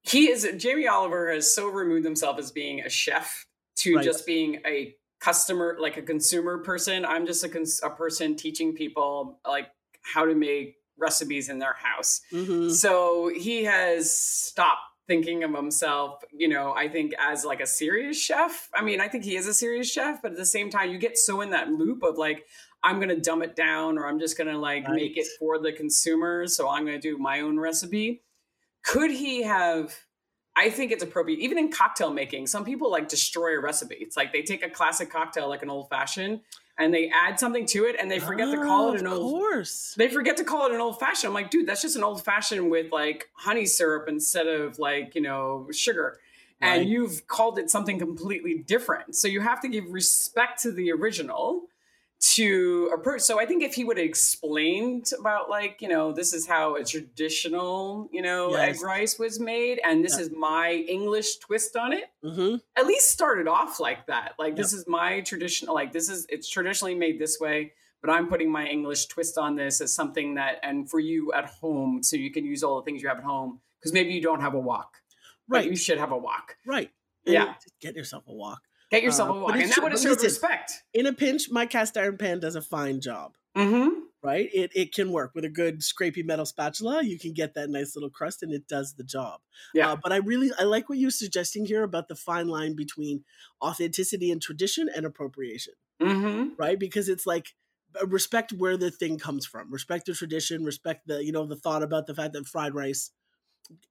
he 0.02 0.30
is 0.30 0.48
Jamie 0.56 0.86
Oliver 0.86 1.32
has 1.32 1.52
so 1.52 1.66
removed 1.66 2.04
himself 2.04 2.38
as 2.38 2.52
being 2.52 2.80
a 2.80 2.88
chef 2.88 3.44
to 3.76 3.96
Right. 3.96 4.04
just 4.04 4.26
being 4.26 4.60
a 4.66 4.94
customer, 5.20 5.76
like 5.80 5.96
a 5.96 6.02
consumer 6.02 6.58
person. 6.58 7.04
I'm 7.04 7.26
just 7.26 7.44
a, 7.44 7.48
cons- 7.48 7.80
a 7.82 7.90
person 7.90 8.34
teaching 8.36 8.74
people 8.74 9.38
like 9.46 9.68
how 10.02 10.24
to 10.26 10.34
make 10.34 10.76
recipes 10.98 11.48
in 11.48 11.58
their 11.58 11.74
house. 11.74 12.20
Mhm. 12.32 12.70
So 12.70 13.28
he 13.28 13.64
has 13.64 14.12
stopped 14.16 14.80
thinking 15.08 15.42
of 15.44 15.54
himself, 15.54 16.22
you 16.32 16.48
know, 16.48 16.72
I 16.74 16.88
think 16.88 17.12
as 17.18 17.44
like 17.44 17.60
a 17.60 17.66
serious 17.66 18.20
chef. 18.20 18.68
I 18.74 18.82
mean, 18.82 19.00
I 19.00 19.08
think 19.08 19.24
he 19.24 19.36
is 19.36 19.46
a 19.46 19.54
serious 19.54 19.90
chef, 19.90 20.22
but 20.22 20.32
at 20.32 20.36
the 20.38 20.46
same 20.46 20.70
time, 20.70 20.90
you 20.90 20.98
get 20.98 21.18
so 21.18 21.40
in 21.40 21.50
that 21.50 21.70
loop 21.70 22.02
of 22.02 22.18
like, 22.18 22.46
I'm 22.84 22.96
going 22.96 23.08
to 23.08 23.20
dumb 23.20 23.42
it 23.42 23.54
down 23.56 23.98
or 23.98 24.06
I'm 24.06 24.18
just 24.18 24.36
going 24.36 24.48
to 24.48 24.58
like 24.58 24.88
make 24.88 25.16
it 25.16 25.26
for 25.38 25.58
the 25.58 25.72
consumer. 25.72 26.46
So 26.46 26.68
I'm 26.68 26.84
going 26.84 27.00
to 27.00 27.08
do 27.10 27.16
my 27.18 27.40
own 27.40 27.58
recipe. 27.60 28.22
Could 28.84 29.10
he 29.12 29.42
have? 29.42 29.94
I 30.54 30.68
think 30.70 30.92
it's 30.92 31.02
appropriate, 31.02 31.38
even 31.40 31.56
in 31.58 31.70
cocktail 31.70 32.12
making. 32.12 32.46
Some 32.46 32.64
people 32.64 32.90
like 32.90 33.08
destroy 33.08 33.56
a 33.56 33.60
recipe. 33.60 33.96
It's 34.00 34.16
like 34.16 34.32
they 34.32 34.42
take 34.42 34.62
a 34.64 34.68
classic 34.68 35.10
cocktail, 35.10 35.48
like 35.48 35.62
an 35.62 35.70
old 35.70 35.88
fashioned, 35.88 36.40
and 36.78 36.92
they 36.92 37.10
add 37.10 37.40
something 37.40 37.64
to 37.66 37.84
it 37.86 37.96
and 37.98 38.10
they 38.10 38.18
forget 38.18 38.50
to 38.50 38.56
call 38.58 38.88
Oh, 38.90 38.94
it 38.94 39.00
an 39.00 39.06
Of 39.06 39.12
old 39.14 39.32
course. 39.32 39.94
they 39.96 40.08
forget 40.08 40.36
to 40.38 40.44
call 40.44 40.66
it 40.66 40.72
an 40.74 40.80
old 40.80 40.98
fashioned. 41.00 41.28
I'm 41.28 41.34
like, 41.34 41.50
dude, 41.50 41.66
that's 41.66 41.82
just 41.82 41.96
an 41.96 42.04
old 42.04 42.22
fashioned 42.24 42.70
with 42.70 42.92
like 42.92 43.30
honey 43.34 43.66
syrup 43.66 44.08
instead 44.08 44.46
of 44.46 44.78
like, 44.78 45.14
you 45.14 45.20
know, 45.22 45.68
sugar. 45.72 46.18
Right. 46.60 46.80
And 46.80 46.88
you've 46.88 47.26
called 47.26 47.58
it 47.58 47.70
something 47.70 47.98
completely 47.98 48.58
different. 48.58 49.16
So 49.16 49.28
you 49.28 49.40
have 49.40 49.60
to 49.62 49.68
give 49.68 49.90
respect 49.90 50.62
to 50.62 50.70
the 50.72 50.92
original 50.92 51.62
to 52.22 52.90
approach. 52.94 53.20
So 53.22 53.40
I 53.40 53.46
think 53.46 53.62
if 53.64 53.74
he 53.74 53.84
would 53.84 53.96
have 53.98 54.06
explained 54.06 55.10
about 55.18 55.50
like, 55.50 55.82
you 55.82 55.88
know, 55.88 56.12
this 56.12 56.32
is 56.32 56.46
how 56.46 56.76
a 56.76 56.84
traditional, 56.84 58.08
you 58.12 58.22
know, 58.22 58.50
Yes. 58.52 58.76
egg 58.78 58.82
rice 58.82 59.18
was 59.18 59.40
made 59.40 59.80
and 59.84 60.04
this 60.04 60.16
Yeah. 60.16 60.24
is 60.24 60.30
my 60.30 60.70
English 60.72 61.38
twist 61.38 61.76
on 61.76 61.92
it 61.92 62.04
hmm 62.22 62.56
at 62.76 62.86
least 62.86 63.10
started 63.10 63.48
off 63.48 63.80
like 63.80 64.06
that. 64.06 64.34
Like 64.38 64.54
this 64.56 64.72
is 64.72 64.86
my 64.86 65.20
traditional 65.22 65.74
like 65.74 65.92
this 65.92 66.08
is 66.08 66.26
it's 66.28 66.48
traditionally 66.48 66.94
made 66.94 67.18
this 67.18 67.38
way, 67.40 67.72
but 68.00 68.10
I'm 68.10 68.28
putting 68.28 68.50
my 68.50 68.66
English 68.66 69.06
twist 69.06 69.36
on 69.36 69.56
this 69.56 69.80
as 69.80 69.92
something 69.94 70.34
that 70.34 70.58
and 70.62 70.88
for 70.88 71.00
you 71.00 71.32
at 71.32 71.46
home 71.46 72.02
so 72.02 72.16
you 72.16 72.30
can 72.30 72.44
use 72.44 72.62
all 72.62 72.76
the 72.76 72.84
things 72.84 73.02
you 73.02 73.08
have 73.08 73.18
at 73.18 73.24
home 73.24 73.60
because 73.80 73.92
maybe 73.92 74.12
you 74.12 74.22
don't 74.22 74.40
have 74.40 74.54
a 74.54 74.60
wok. 74.60 74.98
but 75.48 75.56
Right. 75.58 75.70
you 75.70 75.76
should 75.76 75.98
have 75.98 76.12
a 76.12 76.16
wok. 76.16 76.56
Right. 76.64 76.90
And 77.26 77.34
Yeah. 77.34 77.54
Get 77.80 77.96
yourself 77.96 78.24
a 78.28 78.32
wok. 78.32 78.62
Get 78.92 79.02
yourself 79.02 79.30
Uh, 79.30 79.32
a 79.34 79.40
wok. 79.40 79.54
And 79.56 79.70
that 79.70 79.82
would 79.82 79.92
have 79.92 80.00
showed 80.00 80.22
respect. 80.22 80.84
In 80.94 81.06
a 81.06 81.12
pinch, 81.12 81.50
my 81.50 81.66
cast 81.66 81.96
iron 81.96 82.16
pan 82.18 82.38
does 82.38 82.54
a 82.54 82.62
fine 82.62 83.00
job. 83.00 83.36
Mm-hmm. 83.56 84.00
Right. 84.22 84.48
It 84.54 84.70
it 84.76 84.94
can 84.94 85.10
work 85.10 85.32
with 85.34 85.44
a 85.44 85.48
good 85.48 85.80
scrapey 85.80 86.24
metal 86.24 86.46
spatula. 86.46 87.02
You 87.02 87.18
can 87.18 87.32
get 87.32 87.54
that 87.54 87.68
nice 87.70 87.96
little 87.96 88.10
crust, 88.10 88.44
and 88.44 88.54
it 88.54 88.68
does 88.68 88.94
the 88.94 89.02
job. 89.02 89.40
Yeah. 89.74 89.92
Uh, 89.92 89.96
but 89.96 90.12
I 90.12 90.18
really 90.18 90.50
I 90.56 90.62
like 90.62 90.88
what 90.88 90.98
you're 90.98 91.10
suggesting 91.10 91.66
here 91.66 91.82
about 91.82 92.06
the 92.06 92.14
fine 92.14 92.46
line 92.46 92.76
between 92.76 93.24
authenticity 93.60 94.30
and 94.30 94.40
tradition 94.40 94.88
and 94.94 95.04
appropriation. 95.04 95.74
Mm-hmm. 96.00 96.54
right 96.58 96.80
because 96.80 97.08
it's 97.08 97.26
like 97.26 97.54
uh, 98.00 98.06
respect 98.08 98.52
where 98.52 98.76
the 98.76 98.90
thing 98.90 99.18
comes 99.18 99.46
from 99.46 99.70
respect 99.72 100.06
the 100.06 100.14
tradition 100.14 100.64
respect 100.64 101.06
the 101.06 101.24
you 101.24 101.30
know 101.30 101.46
the 101.46 101.54
thought 101.54 101.84
about 101.84 102.08
the 102.08 102.14
fact 102.14 102.32
that 102.32 102.48
fried 102.48 102.74
rice 102.74 103.12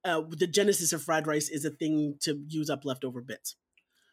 uh, 0.04 0.20
the 0.28 0.46
genesis 0.46 0.92
of 0.92 1.02
fried 1.02 1.26
rice 1.26 1.48
is 1.48 1.64
a 1.64 1.70
thing 1.70 2.16
to 2.20 2.44
use 2.48 2.68
up 2.68 2.84
leftover 2.84 3.22
bits 3.22 3.56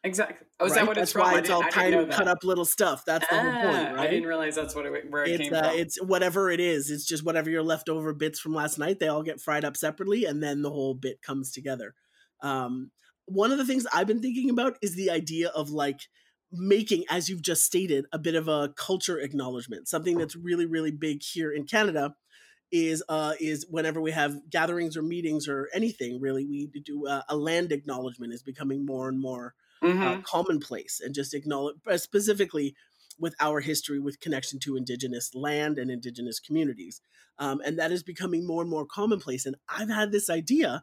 Exactly. 0.02 0.46
Oh, 0.58 0.64
is 0.66 0.72
right? 0.72 0.80
that 0.80 0.86
what 0.86 0.96
that's 0.96 1.10
it's 1.10 1.12
from? 1.12 1.22
why 1.22 1.34
I 1.34 1.40
it's 1.40 1.50
all 1.50 1.62
I 1.62 1.70
didn't 1.70 1.74
tiny 1.74 1.90
know 1.90 2.04
that. 2.06 2.16
cut 2.16 2.28
up 2.28 2.38
little 2.42 2.64
stuff 2.64 3.04
that's 3.04 3.26
the 3.28 3.38
whole 3.38 3.52
Ah, 3.52 3.60
point 3.72 3.98
I 3.98 4.06
didn't 4.06 4.26
realize 4.28 4.54
that's 4.54 4.74
what 4.74 4.86
it, 4.86 5.10
where 5.10 5.24
it 5.24 5.34
it's 5.34 5.40
came 5.40 5.52
uh, 5.52 5.60
from. 5.60 5.78
it's 5.78 6.02
whatever 6.02 6.50
it 6.50 6.60
is 6.60 6.90
it's 6.90 7.04
just 7.04 7.24
whatever 7.24 7.50
your 7.50 7.62
leftover 7.62 8.12
bits 8.14 8.40
from 8.40 8.54
last 8.54 8.78
night 8.78 8.98
they 8.98 9.08
all 9.08 9.22
get 9.22 9.40
fried 9.40 9.64
up 9.64 9.76
separately 9.76 10.24
and 10.24 10.42
then 10.42 10.62
the 10.62 10.70
whole 10.70 10.94
bit 10.94 11.20
comes 11.22 11.50
together 11.52 11.94
um 12.42 12.90
one 13.26 13.52
of 13.52 13.58
the 13.58 13.64
things 13.64 13.86
i've 13.92 14.06
been 14.06 14.22
thinking 14.22 14.48
about 14.50 14.76
is 14.82 14.94
the 14.96 15.10
idea 15.10 15.48
of 15.50 15.70
like 15.70 16.00
making 16.52 17.04
as 17.10 17.28
you've 17.28 17.42
just 17.42 17.62
stated 17.64 18.06
a 18.12 18.18
bit 18.18 18.34
of 18.34 18.48
a 18.48 18.70
culture 18.76 19.18
acknowledgement 19.18 19.86
something 19.88 20.16
that's 20.18 20.36
really 20.36 20.66
really 20.66 20.90
big 20.90 21.22
here 21.22 21.52
in 21.52 21.64
canada 21.64 22.14
is 22.72 23.02
uh 23.08 23.34
is 23.40 23.66
whenever 23.68 24.00
we 24.00 24.12
have 24.12 24.36
gatherings 24.50 24.96
or 24.96 25.02
meetings 25.02 25.48
or 25.48 25.68
anything 25.74 26.20
really 26.20 26.46
we 26.46 26.68
do 26.84 27.06
uh, 27.06 27.22
a 27.28 27.36
land 27.36 27.72
acknowledgement 27.72 28.32
is 28.32 28.42
becoming 28.42 28.84
more 28.86 29.08
and 29.08 29.20
more 29.20 29.54
Mhm. 29.82 30.02
uh, 30.02 30.22
commonplace 30.22 31.00
and 31.00 31.14
just 31.14 31.34
acknowledge 31.34 31.76
uh, 31.86 31.96
specifically 31.96 32.74
with 33.18 33.34
our 33.40 33.60
history 33.60 33.98
with 33.98 34.20
connection 34.20 34.58
to 34.60 34.76
indigenous 34.76 35.34
land 35.34 35.78
and 35.78 35.90
indigenous 35.90 36.40
communities 36.40 37.00
um, 37.38 37.60
and 37.64 37.78
that 37.78 37.92
is 37.92 38.02
becoming 38.02 38.46
more 38.46 38.62
and 38.62 38.70
more 38.70 38.86
commonplace 38.86 39.46
and 39.46 39.56
i've 39.68 39.90
had 39.90 40.12
this 40.12 40.30
idea 40.30 40.82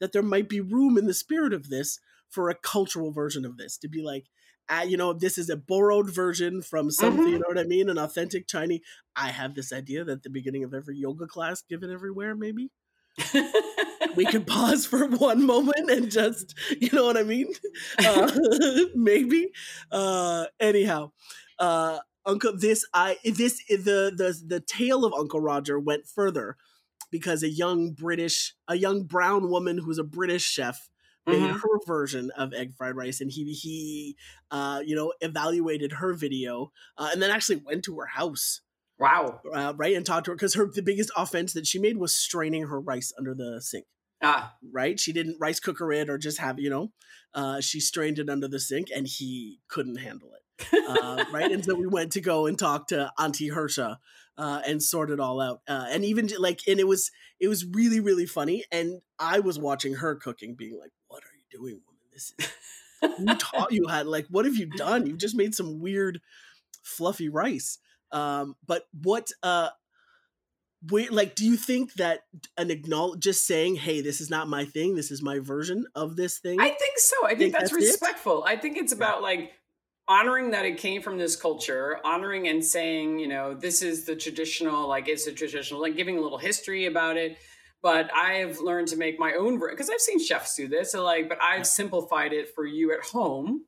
that 0.00 0.12
there 0.12 0.22
might 0.22 0.48
be 0.48 0.60
room 0.60 0.96
in 0.98 1.06
the 1.06 1.14
spirit 1.14 1.52
of 1.52 1.68
this 1.68 1.98
for 2.28 2.48
a 2.48 2.54
cultural 2.54 3.12
version 3.12 3.44
of 3.44 3.56
this 3.56 3.76
to 3.78 3.88
be 3.88 4.02
like 4.02 4.26
uh, 4.68 4.84
you 4.86 4.96
know 4.96 5.12
this 5.12 5.38
is 5.38 5.50
a 5.50 5.56
borrowed 5.56 6.10
version 6.10 6.62
from 6.62 6.90
something 6.90 7.32
you 7.32 7.38
Mhm. 7.38 7.40
know 7.40 7.46
what 7.48 7.58
i 7.58 7.64
mean 7.64 7.88
an 7.90 7.98
authentic 7.98 8.46
chinese 8.46 8.80
i 9.16 9.30
have 9.30 9.54
this 9.54 9.72
idea 9.72 10.04
that 10.04 10.22
the 10.22 10.30
beginning 10.30 10.64
of 10.64 10.74
every 10.74 10.96
yoga 10.96 11.26
class 11.26 11.62
given 11.62 11.90
everywhere 11.90 12.34
maybe 12.36 12.70
we 14.16 14.26
could 14.26 14.46
pause 14.46 14.86
for 14.86 15.06
one 15.06 15.44
moment 15.46 15.90
and 15.90 16.10
just 16.10 16.54
you 16.80 16.88
know 16.92 17.04
what 17.04 17.16
i 17.16 17.22
mean 17.22 17.52
uh, 18.04 18.30
maybe 18.94 19.50
uh 19.92 20.46
anyhow 20.58 21.10
uh 21.58 21.98
uncle 22.26 22.56
this 22.56 22.84
i 22.94 23.16
this 23.24 23.62
the 23.68 24.12
the 24.16 24.40
the 24.46 24.60
tale 24.60 25.04
of 25.04 25.12
uncle 25.14 25.40
roger 25.40 25.78
went 25.78 26.06
further 26.06 26.56
because 27.10 27.42
a 27.42 27.48
young 27.48 27.92
british 27.92 28.54
a 28.68 28.76
young 28.76 29.04
brown 29.04 29.50
woman 29.50 29.78
who's 29.78 29.98
a 29.98 30.04
british 30.04 30.42
chef 30.44 30.88
made 31.26 31.50
Mhm. 31.50 31.60
her 31.62 31.78
version 31.86 32.30
of 32.36 32.52
egg 32.54 32.74
fried 32.74 32.96
rice 32.96 33.20
and 33.20 33.30
he 33.32 33.52
he 33.52 34.16
uh 34.50 34.82
you 34.84 34.94
know 34.96 35.12
evaluated 35.20 35.92
her 35.92 36.12
video 36.14 36.72
uh, 36.98 37.10
and 37.12 37.22
then 37.22 37.30
actually 37.30 37.56
went 37.56 37.84
to 37.84 37.98
her 37.98 38.06
house 38.06 38.60
wow. 39.00 39.40
uh, 39.52 39.72
right 39.76 39.96
and 39.96 40.06
talked 40.06 40.26
to 40.26 40.30
her 40.30 40.36
because 40.36 40.54
her 40.54 40.70
the 40.72 40.82
biggest 40.82 41.10
offense 41.16 41.52
that 41.54 41.66
she 41.66 41.78
made 41.78 41.96
was 41.96 42.14
straining 42.14 42.66
her 42.66 42.80
rice 42.80 43.12
under 43.18 43.34
the 43.34 43.60
sink 43.60 43.86
Ah, 44.22 44.54
right? 44.70 45.00
She 45.00 45.12
didn't 45.12 45.38
rice 45.40 45.60
cooker 45.60 45.92
it 45.92 46.10
or 46.10 46.18
just 46.18 46.38
have, 46.38 46.58
you 46.60 46.68
know, 46.68 46.92
uh, 47.32 47.60
she 47.60 47.80
strained 47.80 48.18
it 48.18 48.28
under 48.28 48.48
the 48.48 48.60
sink 48.60 48.88
and 48.94 49.06
he 49.06 49.60
couldn't 49.68 49.96
handle 49.96 50.30
it. 50.34 50.40
Uh, 50.90 51.24
right. 51.32 51.50
And 51.50 51.64
so 51.64 51.74
we 51.74 51.86
went 51.86 52.12
to 52.12 52.20
go 52.20 52.46
and 52.46 52.58
talk 52.58 52.88
to 52.88 53.10
Auntie 53.18 53.48
Hersha 53.48 53.96
uh, 54.36 54.60
and 54.66 54.82
sort 54.82 55.10
it 55.10 55.20
all 55.20 55.40
out. 55.40 55.62
Uh, 55.66 55.86
and 55.88 56.04
even 56.04 56.28
like, 56.38 56.60
and 56.68 56.78
it 56.78 56.86
was, 56.86 57.10
it 57.38 57.48
was 57.48 57.64
really, 57.64 58.00
really 58.00 58.26
funny. 58.26 58.64
And 58.70 59.00
I 59.18 59.40
was 59.40 59.58
watching 59.58 59.94
her 59.94 60.16
cooking, 60.16 60.54
being 60.54 60.78
like, 60.78 60.92
what 61.08 61.22
are 61.22 61.34
you 61.34 61.58
doing, 61.58 61.80
woman? 61.86 62.02
This 62.12 62.34
is, 62.38 62.48
who 63.16 63.34
taught 63.36 63.72
you 63.72 63.88
how, 63.88 64.04
like, 64.04 64.26
what 64.28 64.44
have 64.44 64.56
you 64.56 64.66
done? 64.66 65.06
You've 65.06 65.16
just 65.16 65.36
made 65.36 65.54
some 65.54 65.80
weird, 65.80 66.20
fluffy 66.82 67.30
rice. 67.30 67.78
Um, 68.12 68.56
but 68.66 68.84
what, 69.02 69.30
uh, 69.42 69.68
wait, 70.90 71.12
like, 71.12 71.34
do 71.34 71.44
you 71.44 71.56
think 71.56 71.94
that 71.94 72.20
an 72.56 72.70
acknowledge 72.70 73.20
just 73.20 73.46
saying, 73.46 73.76
"Hey, 73.76 74.00
this 74.00 74.20
is 74.20 74.30
not 74.30 74.48
my 74.48 74.64
thing. 74.64 74.94
This 74.94 75.10
is 75.10 75.22
my 75.22 75.38
version 75.38 75.86
of 75.94 76.16
this 76.16 76.38
thing." 76.38 76.60
I 76.60 76.68
think 76.70 76.98
so. 76.98 77.16
I 77.24 77.28
think, 77.30 77.38
Think 77.38 77.52
that's, 77.52 77.70
that's 77.70 77.84
it? 77.84 77.86
respectful. 77.86 78.44
I 78.46 78.56
think 78.56 78.76
it's 78.76 78.92
about 78.92 79.22
like 79.22 79.52
honoring 80.08 80.50
that 80.50 80.64
it 80.64 80.76
came 80.76 81.00
from 81.00 81.18
this 81.18 81.36
culture, 81.36 81.98
honoring 82.04 82.48
and 82.48 82.64
saying, 82.64 83.20
you 83.20 83.28
know, 83.28 83.54
this 83.54 83.80
is 83.80 84.04
the 84.06 84.16
traditional, 84.16 84.88
like 84.88 85.06
it's 85.06 85.28
a 85.28 85.32
traditional, 85.32 85.80
like 85.80 85.96
giving 85.96 86.18
a 86.18 86.20
little 86.20 86.38
history 86.38 86.86
about 86.86 87.16
it. 87.16 87.38
But 87.82 88.10
I've 88.12 88.58
learned 88.58 88.88
to 88.88 88.96
make 88.96 89.18
my 89.20 89.34
own 89.34 89.58
because 89.58 89.88
I've 89.88 90.00
seen 90.00 90.18
chefs 90.18 90.56
do 90.56 90.66
this. 90.68 90.92
So 90.92 91.04
like, 91.04 91.28
but 91.28 91.38
I've 91.40 91.66
simplified 91.66 92.32
it 92.32 92.54
for 92.54 92.66
you 92.66 92.92
at 92.92 93.04
home. 93.04 93.64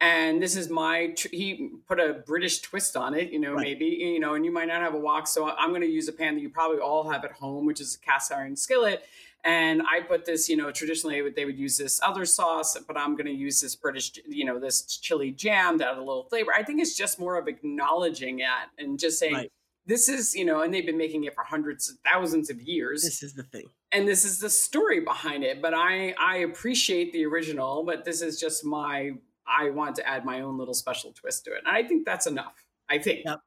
And 0.00 0.42
this 0.42 0.56
is 0.56 0.70
my, 0.70 1.08
tr- 1.08 1.28
he 1.30 1.70
put 1.86 2.00
a 2.00 2.22
British 2.26 2.60
twist 2.60 2.96
on 2.96 3.12
it, 3.14 3.30
you 3.32 3.38
know, 3.38 3.52
Right. 3.54 3.62
maybe, 3.78 3.84
you 3.86 4.18
know, 4.20 4.34
and 4.34 4.44
you 4.44 4.50
might 4.52 4.68
not 4.68 4.80
have 4.80 4.94
a 4.94 4.98
wok. 4.98 5.26
So 5.26 5.50
I'm 5.50 5.70
going 5.70 5.82
to 5.82 5.86
use 5.86 6.08
a 6.08 6.12
pan 6.12 6.34
that 6.36 6.40
you 6.40 6.48
probably 6.48 6.78
all 6.78 7.08
have 7.10 7.24
at 7.24 7.32
home, 7.32 7.66
which 7.66 7.80
is 7.80 7.96
a 7.96 7.98
cast 7.98 8.32
iron 8.32 8.56
skillet 8.56 9.04
and 9.42 9.80
I 9.90 10.00
put 10.00 10.26
this, 10.26 10.48
you 10.50 10.56
know, 10.58 10.70
traditionally 10.70 11.22
they 11.30 11.44
would, 11.46 11.58
use 11.58 11.78
this 11.78 11.98
other 12.02 12.26
sauce, 12.26 12.76
but 12.86 12.96
I'm 12.98 13.12
going 13.16 13.24
to 13.26 13.32
use 13.32 13.58
this 13.60 13.74
British, 13.74 14.12
you 14.28 14.44
know, 14.44 14.58
this 14.58 14.82
chili 14.82 15.30
jam 15.30 15.78
that 15.78 15.88
had 15.88 15.96
a 15.96 16.00
little 16.00 16.24
flavor. 16.24 16.52
I 16.54 16.62
think 16.62 16.80
it's 16.80 16.94
just 16.94 17.18
more 17.18 17.36
of 17.38 17.48
acknowledging 17.48 18.40
it 18.40 18.46
and 18.78 18.98
just 18.98 19.18
saying, 19.18 19.34
Right. 19.34 19.52
this 19.86 20.10
is, 20.10 20.34
you 20.34 20.44
know, 20.44 20.60
and 20.60 20.72
they've 20.74 20.84
been 20.84 20.98
making 20.98 21.24
it 21.24 21.34
for 21.34 21.42
hundreds, 21.42 21.88
of 21.88 21.96
thousands 22.04 22.50
of 22.50 22.60
years, 22.60 23.02
this 23.02 23.22
is 23.22 23.32
the 23.32 23.42
thing. 23.44 23.64
and 23.92 24.06
this 24.06 24.26
is 24.26 24.38
the 24.40 24.50
story 24.50 25.00
behind 25.00 25.42
it. 25.42 25.62
But 25.62 25.72
I, 25.72 26.14
I 26.18 26.38
appreciate 26.38 27.12
the 27.14 27.24
original, 27.24 27.82
but 27.84 28.04
this 28.04 28.20
is 28.22 28.38
just 28.38 28.62
my. 28.64 29.12
I 29.50 29.70
want 29.70 29.96
to 29.96 30.08
add 30.08 30.24
my 30.24 30.40
own 30.40 30.58
little 30.58 30.74
special 30.74 31.12
twist 31.12 31.44
to 31.46 31.52
it. 31.52 31.62
And 31.66 31.76
I 31.76 31.86
think 31.86 32.06
that's 32.06 32.26
enough. 32.26 32.64
I 32.88 32.98
think. 32.98 33.20
Yep. 33.24 33.40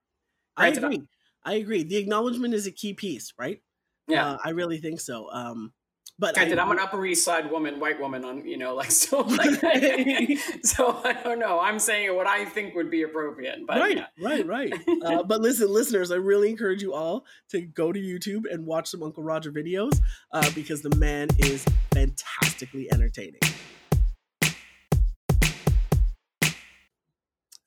I 0.55 0.67
agree. 0.67 1.01
I 1.45 1.53
agree. 1.55 1.83
The 1.83 1.97
acknowledgement 1.97 2.53
is 2.53 2.67
a 2.67 2.71
key 2.71 2.93
piece, 2.93 3.33
right? 3.37 3.61
Yeah, 4.07 4.31
uh, 4.31 4.37
I 4.43 4.49
really 4.49 4.77
think 4.77 4.99
so. 4.99 5.29
Um, 5.31 5.73
but 6.19 6.35
Granted, 6.35 6.59
I, 6.59 6.63
am 6.63 6.71
an 6.71 6.79
Upper 6.79 7.03
East 7.05 7.25
Side 7.25 7.49
woman, 7.49 7.79
white 7.79 7.99
woman, 7.99 8.23
on 8.23 8.45
you 8.45 8.57
know, 8.57 8.75
like 8.75 8.91
so, 8.91 9.21
like, 9.21 10.37
so 10.63 11.01
I 11.03 11.13
don't 11.23 11.39
know. 11.39 11.59
I'm 11.59 11.79
saying 11.79 12.15
what 12.15 12.27
I 12.27 12.45
think 12.45 12.75
would 12.75 12.91
be 12.91 13.01
appropriate, 13.01 13.59
but 13.65 13.79
right, 13.79 13.97
yeah. 13.97 14.05
right, 14.21 14.45
right. 14.45 14.73
uh, 15.05 15.23
but 15.23 15.41
listen, 15.41 15.69
listeners, 15.71 16.11
I 16.11 16.15
really 16.15 16.49
encourage 16.49 16.81
you 16.81 16.93
all 16.93 17.25
to 17.49 17.61
go 17.61 17.91
to 17.91 17.99
YouTube 17.99 18.43
and 18.51 18.65
watch 18.65 18.89
some 18.89 19.01
Uncle 19.01 19.23
Roger 19.23 19.51
videos 19.51 19.99
uh, 20.31 20.49
because 20.53 20.81
the 20.81 20.95
man 20.97 21.29
is 21.39 21.65
fantastically 21.93 22.91
entertaining. 22.93 23.41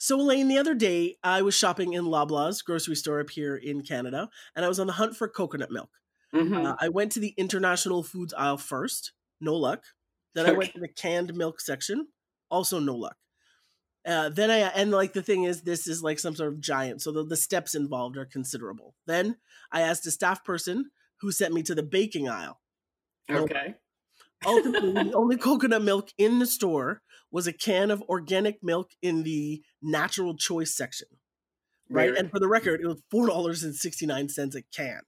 So, 0.06 0.20
Elaine, 0.20 0.46
the 0.46 0.58
other 0.58 0.76
day 0.76 1.16
I 1.24 1.42
was 1.42 1.56
shopping 1.56 1.94
in 1.94 2.04
Loblaws 2.04 2.62
grocery 2.64 2.94
store 2.94 3.18
up 3.18 3.28
here 3.28 3.56
in 3.56 3.82
Canada, 3.82 4.30
and 4.54 4.64
I 4.64 4.68
was 4.68 4.78
on 4.78 4.86
the 4.86 4.92
hunt 4.92 5.16
for 5.16 5.26
coconut 5.26 5.72
milk. 5.72 5.90
Mm-hmm. 6.32 6.64
Uh, 6.64 6.76
I 6.80 6.90
went 6.90 7.10
to 7.12 7.18
the 7.18 7.34
international 7.36 8.04
foods 8.04 8.32
aisle 8.32 8.56
first, 8.56 9.10
no 9.40 9.56
luck. 9.56 9.82
Then. 10.36 10.46
I 10.46 10.52
went 10.52 10.74
to 10.74 10.80
the 10.80 10.86
canned 10.86 11.34
milk 11.34 11.60
section, 11.60 12.06
also 12.52 12.78
no 12.78 12.94
luck. 12.94 13.16
Uh, 14.06 14.28
then 14.28 14.48
I 14.48 14.58
and 14.58 14.92
like 14.92 15.12
the 15.12 15.22
thing 15.22 15.42
is, 15.42 15.62
this 15.62 15.88
is 15.88 16.04
like 16.04 16.20
some 16.20 16.36
sort 16.36 16.52
of 16.52 16.60
giant, 16.60 17.02
so 17.02 17.10
the, 17.10 17.24
the 17.24 17.36
steps 17.36 17.74
involved 17.74 18.16
are 18.16 18.26
considerable. 18.26 18.94
Then 19.08 19.38
I 19.72 19.80
asked 19.80 20.06
a 20.06 20.12
staff 20.12 20.44
person 20.44 20.92
who 21.20 21.32
sent 21.32 21.52
me 21.52 21.64
to 21.64 21.74
the 21.74 21.82
baking 21.82 22.28
aisle. 22.28 22.60
Okay. 23.28 23.74
Ultimately, 24.46 24.92
the 24.92 25.14
only 25.14 25.36
coconut 25.36 25.82
milk 25.82 26.10
in 26.16 26.38
the 26.38 26.46
store 26.46 27.02
was 27.30 27.46
a 27.46 27.52
can 27.52 27.90
of 27.90 28.02
organic 28.02 28.62
milk 28.62 28.90
in 29.02 29.22
the 29.22 29.62
natural 29.82 30.36
choice 30.36 30.76
section. 30.76 31.08
Right. 31.88 32.06
Weird. 32.06 32.18
And 32.18 32.30
for 32.30 32.40
the 32.40 32.48
record, 32.48 32.80
it 32.80 32.86
was 32.86 33.00
four 33.10 33.26
dollars 33.26 33.62
and 33.62 33.74
sixty 33.74 34.06
nine 34.06 34.28
cents 34.28 34.56
a 34.56 34.62
can, 34.74 35.00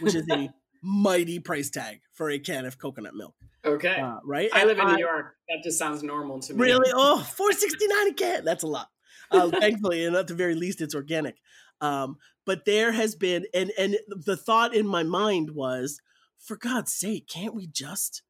which 0.00 0.14
is 0.14 0.28
a 0.30 0.50
mighty 0.82 1.38
price 1.38 1.70
tag 1.70 2.00
for 2.12 2.30
a 2.30 2.38
can 2.38 2.66
of 2.66 2.78
coconut 2.78 3.14
milk. 3.14 3.34
Okay. 3.64 3.96
Uh, 4.00 4.16
right. 4.24 4.50
I 4.52 4.60
and 4.60 4.68
live 4.68 4.78
in 4.78 4.86
I, 4.86 4.94
New 4.94 5.04
York. 5.04 5.34
That 5.48 5.62
just 5.64 5.78
sounds 5.78 6.02
normal 6.02 6.40
to 6.40 6.54
me. 6.54 6.60
Really? 6.60 6.90
Oh, 6.94 7.22
four 7.22 7.52
sixty 7.52 7.86
nine 7.86 8.08
a 8.08 8.14
can. 8.14 8.44
That's 8.44 8.62
a 8.62 8.68
lot. 8.68 8.88
Uh, 9.30 9.50
thankfully, 9.50 10.04
and 10.04 10.14
at 10.14 10.28
the 10.28 10.34
very 10.34 10.54
least, 10.54 10.80
it's 10.80 10.94
organic. 10.94 11.36
Um, 11.80 12.16
but 12.44 12.64
there 12.64 12.92
has 12.92 13.14
been, 13.14 13.46
and 13.52 13.72
and 13.76 13.96
the 14.08 14.36
thought 14.36 14.74
in 14.74 14.86
my 14.86 15.02
mind 15.02 15.50
was, 15.50 16.00
for 16.38 16.56
God's 16.56 16.92
sake, 16.92 17.26
can't 17.28 17.54
we 17.54 17.66
just 17.66 18.22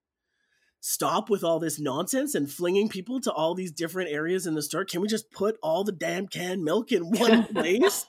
stop 0.87 1.29
with 1.29 1.43
all 1.43 1.59
this 1.59 1.81
nonsense 1.81 2.37
and 2.37 2.49
flinging 2.49 2.89
people 2.89 3.21
to 3.21 3.33
all 3.33 3.57
these 3.57 3.73
different 3.73 4.09
areas 4.09 4.47
in 4.47 4.55
the 4.55 4.63
store? 4.63 4.85
Can 4.85 5.01
we 5.01 5.09
just 5.09 5.33
put 5.33 5.59
all 5.61 5.83
the 5.83 5.91
damn 5.91 6.29
canned 6.29 6.63
milk 6.63 6.93
in 6.93 7.03
one 7.11 7.45
place? 7.45 8.07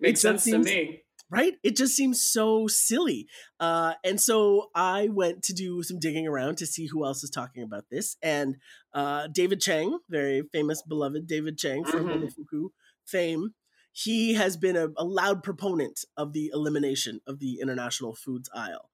Makes 0.00 0.22
sense 0.22 0.42
seems, 0.42 0.66
to 0.66 0.72
me. 0.72 1.02
Right? 1.30 1.56
It 1.62 1.76
just 1.76 1.94
seems 1.94 2.24
so 2.24 2.66
silly. 2.66 3.26
Uh, 3.60 3.92
and 4.02 4.18
so 4.18 4.70
I 4.74 5.08
went 5.08 5.42
to 5.44 5.52
do 5.52 5.82
some 5.82 5.98
digging 5.98 6.26
around 6.26 6.56
to 6.58 6.66
see 6.66 6.86
who 6.86 7.04
else 7.04 7.22
is 7.22 7.28
talking 7.28 7.62
about 7.62 7.84
this. 7.90 8.16
And 8.22 8.56
uh, 8.94 9.26
David 9.26 9.60
Chang, 9.60 9.98
very 10.08 10.42
famous, 10.50 10.80
beloved 10.80 11.26
David 11.26 11.58
Chang 11.58 11.84
from 11.84 12.08
mm-hmm. 12.08 12.26
Fuku 12.28 12.70
fame, 13.04 13.50
he 13.92 14.32
has 14.32 14.56
been 14.56 14.76
a, 14.76 14.88
a 14.96 15.04
loud 15.04 15.42
proponent 15.42 16.06
of 16.16 16.32
the 16.32 16.50
elimination 16.54 17.20
of 17.26 17.38
the 17.38 17.58
international 17.60 18.14
foods 18.14 18.48
aisle 18.54 18.88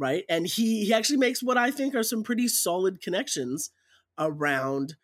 right? 0.00 0.24
And 0.28 0.46
he 0.46 0.86
he 0.86 0.94
actually 0.94 1.18
makes 1.18 1.42
what 1.42 1.58
I 1.58 1.70
think 1.70 1.94
are 1.94 2.02
some 2.02 2.22
pretty 2.22 2.48
solid 2.48 3.02
connections 3.02 3.70
around 4.18 4.96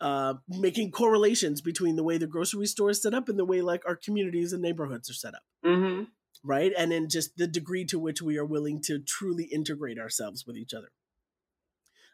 uh, 0.00 0.34
making 0.48 0.90
correlations 0.90 1.60
between 1.60 1.96
the 1.96 2.04
way 2.04 2.18
the 2.18 2.26
grocery 2.26 2.66
store 2.66 2.90
is 2.90 3.02
set 3.02 3.14
up 3.14 3.28
and 3.28 3.38
the 3.38 3.44
way 3.44 3.62
like 3.62 3.82
our 3.86 3.96
communities 3.96 4.52
and 4.52 4.62
neighborhoods 4.62 5.08
are 5.08 5.14
set 5.14 5.34
up. 5.34 5.42
Mm-hmm. 5.64 6.04
Right. 6.44 6.72
And 6.76 6.92
then 6.92 7.08
just 7.08 7.36
the 7.36 7.46
degree 7.46 7.84
to 7.86 7.98
which 7.98 8.20
we 8.20 8.36
are 8.36 8.44
willing 8.44 8.82
to 8.82 8.98
truly 8.98 9.44
integrate 9.44 9.98
ourselves 9.98 10.44
with 10.46 10.56
each 10.56 10.74
other. 10.74 10.88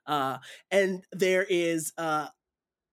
Uh, 0.07 0.39
and 0.71 1.03
there 1.13 1.45
is 1.49 1.93
uh, 1.99 2.29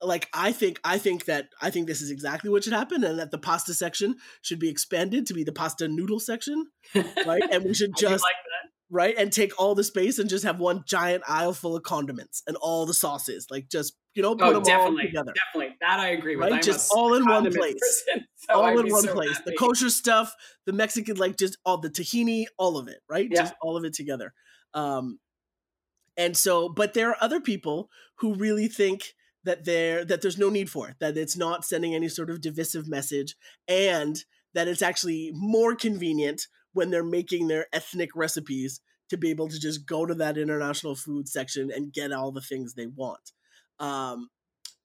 like 0.02 0.28
I 0.34 0.54
think 0.54 0.80
I 0.84 0.98
think 0.98 1.26
that 1.26 1.50
I 1.62 1.70
think 1.70 1.88
this 1.88 2.02
is 2.02 2.10
exactly 2.10 2.50
what 2.50 2.64
should 2.64 2.74
happen, 2.74 3.04
and 3.04 3.20
that 3.20 3.32
the 3.32 3.38
pasta 3.38 3.74
section 3.74 4.16
should 4.42 4.60
be 4.60 4.70
expanded 4.70 5.28
to 5.28 5.34
be 5.34 5.44
the 5.44 5.52
pasta 5.52 5.88
noodle 5.88 6.20
section, 6.20 6.68
right? 7.26 7.44
And 7.52 7.64
we 7.64 7.74
should 7.74 7.96
just 7.96 8.24
like 8.24 8.36
right? 8.96 9.14
And 9.18 9.32
take 9.32 9.52
all 9.60 9.76
the 9.76 9.84
space 9.84 10.20
and 10.20 10.30
just 10.30 10.46
have 10.46 10.58
one 10.58 10.84
giant 10.88 11.24
aisle 11.28 11.54
full 11.54 11.76
of 11.76 11.84
condiments 11.84 12.42
and 12.48 12.56
all 12.56 12.86
the 12.86 12.94
sauces. 12.94 13.48
Like 13.52 13.68
just, 13.70 13.94
you 14.14 14.24
know, 14.24 14.36
put 14.36 14.48
oh, 14.48 14.54
them 14.54 14.64
definitely, 14.64 15.02
all 15.02 15.08
together. 15.08 15.34
Definitely. 15.36 15.76
That 15.82 16.00
I 16.00 16.10
agree 16.12 16.38
with. 16.38 16.46
Right? 16.46 16.54
I'm 16.54 16.62
just 16.62 16.90
all 16.94 17.14
in 17.14 17.26
one 17.28 17.44
place. 17.52 17.76
Person, 17.76 18.26
so 18.36 18.54
all 18.54 18.64
I'd 18.64 18.78
in 18.78 18.90
one 18.90 19.04
so 19.04 19.14
place. 19.14 19.36
Happy. 19.36 19.52
The 19.52 19.58
kosher 19.58 19.90
stuff, 19.90 20.34
the 20.66 20.72
Mexican, 20.72 21.18
like 21.18 21.38
just 21.38 21.58
all 21.66 21.78
the 21.78 21.90
tahini, 21.90 22.46
all 22.58 22.78
of 22.78 22.88
it, 22.88 23.00
right? 23.10 23.28
Yeah. 23.30 23.42
Just 23.42 23.54
all 23.62 23.76
of 23.76 23.84
it 23.84 23.94
together. 23.94 24.34
Um, 24.74 25.20
and 26.16 26.38
so, 26.38 26.70
but 26.70 26.94
there 26.94 27.10
are 27.10 27.18
other 27.20 27.42
people 27.42 27.90
who 28.20 28.34
really 28.34 28.70
think 28.70 29.14
that 29.44 29.66
there 29.66 30.06
that 30.06 30.22
there's 30.22 30.38
no 30.38 30.50
need 30.50 30.70
for 30.70 30.88
it, 30.88 30.96
that 31.00 31.18
it's 31.18 31.36
not 31.36 31.66
sending 31.66 31.94
any 31.94 32.08
sort 32.08 32.30
of 32.30 32.40
divisive 32.40 32.88
message, 32.88 33.36
and 33.68 34.24
that 34.54 34.70
it's 34.70 34.82
actually 34.82 35.32
more 35.34 35.76
convenient 35.76 36.48
when 36.72 36.92
they're 36.92 37.04
making 37.04 37.48
their 37.50 37.68
ethnic 37.74 38.10
recipes 38.16 38.80
to 39.10 39.18
be 39.18 39.30
able 39.30 39.48
to 39.48 39.60
just 39.60 39.86
go 39.86 40.06
to 40.06 40.16
that 40.16 40.38
international 40.38 40.96
food 40.96 41.28
section 41.28 41.72
and 41.72 41.94
get 41.94 42.12
all 42.12 42.32
the 42.32 42.42
things 42.42 42.74
they 42.74 42.88
want. 42.88 43.32
Um, 43.80 44.30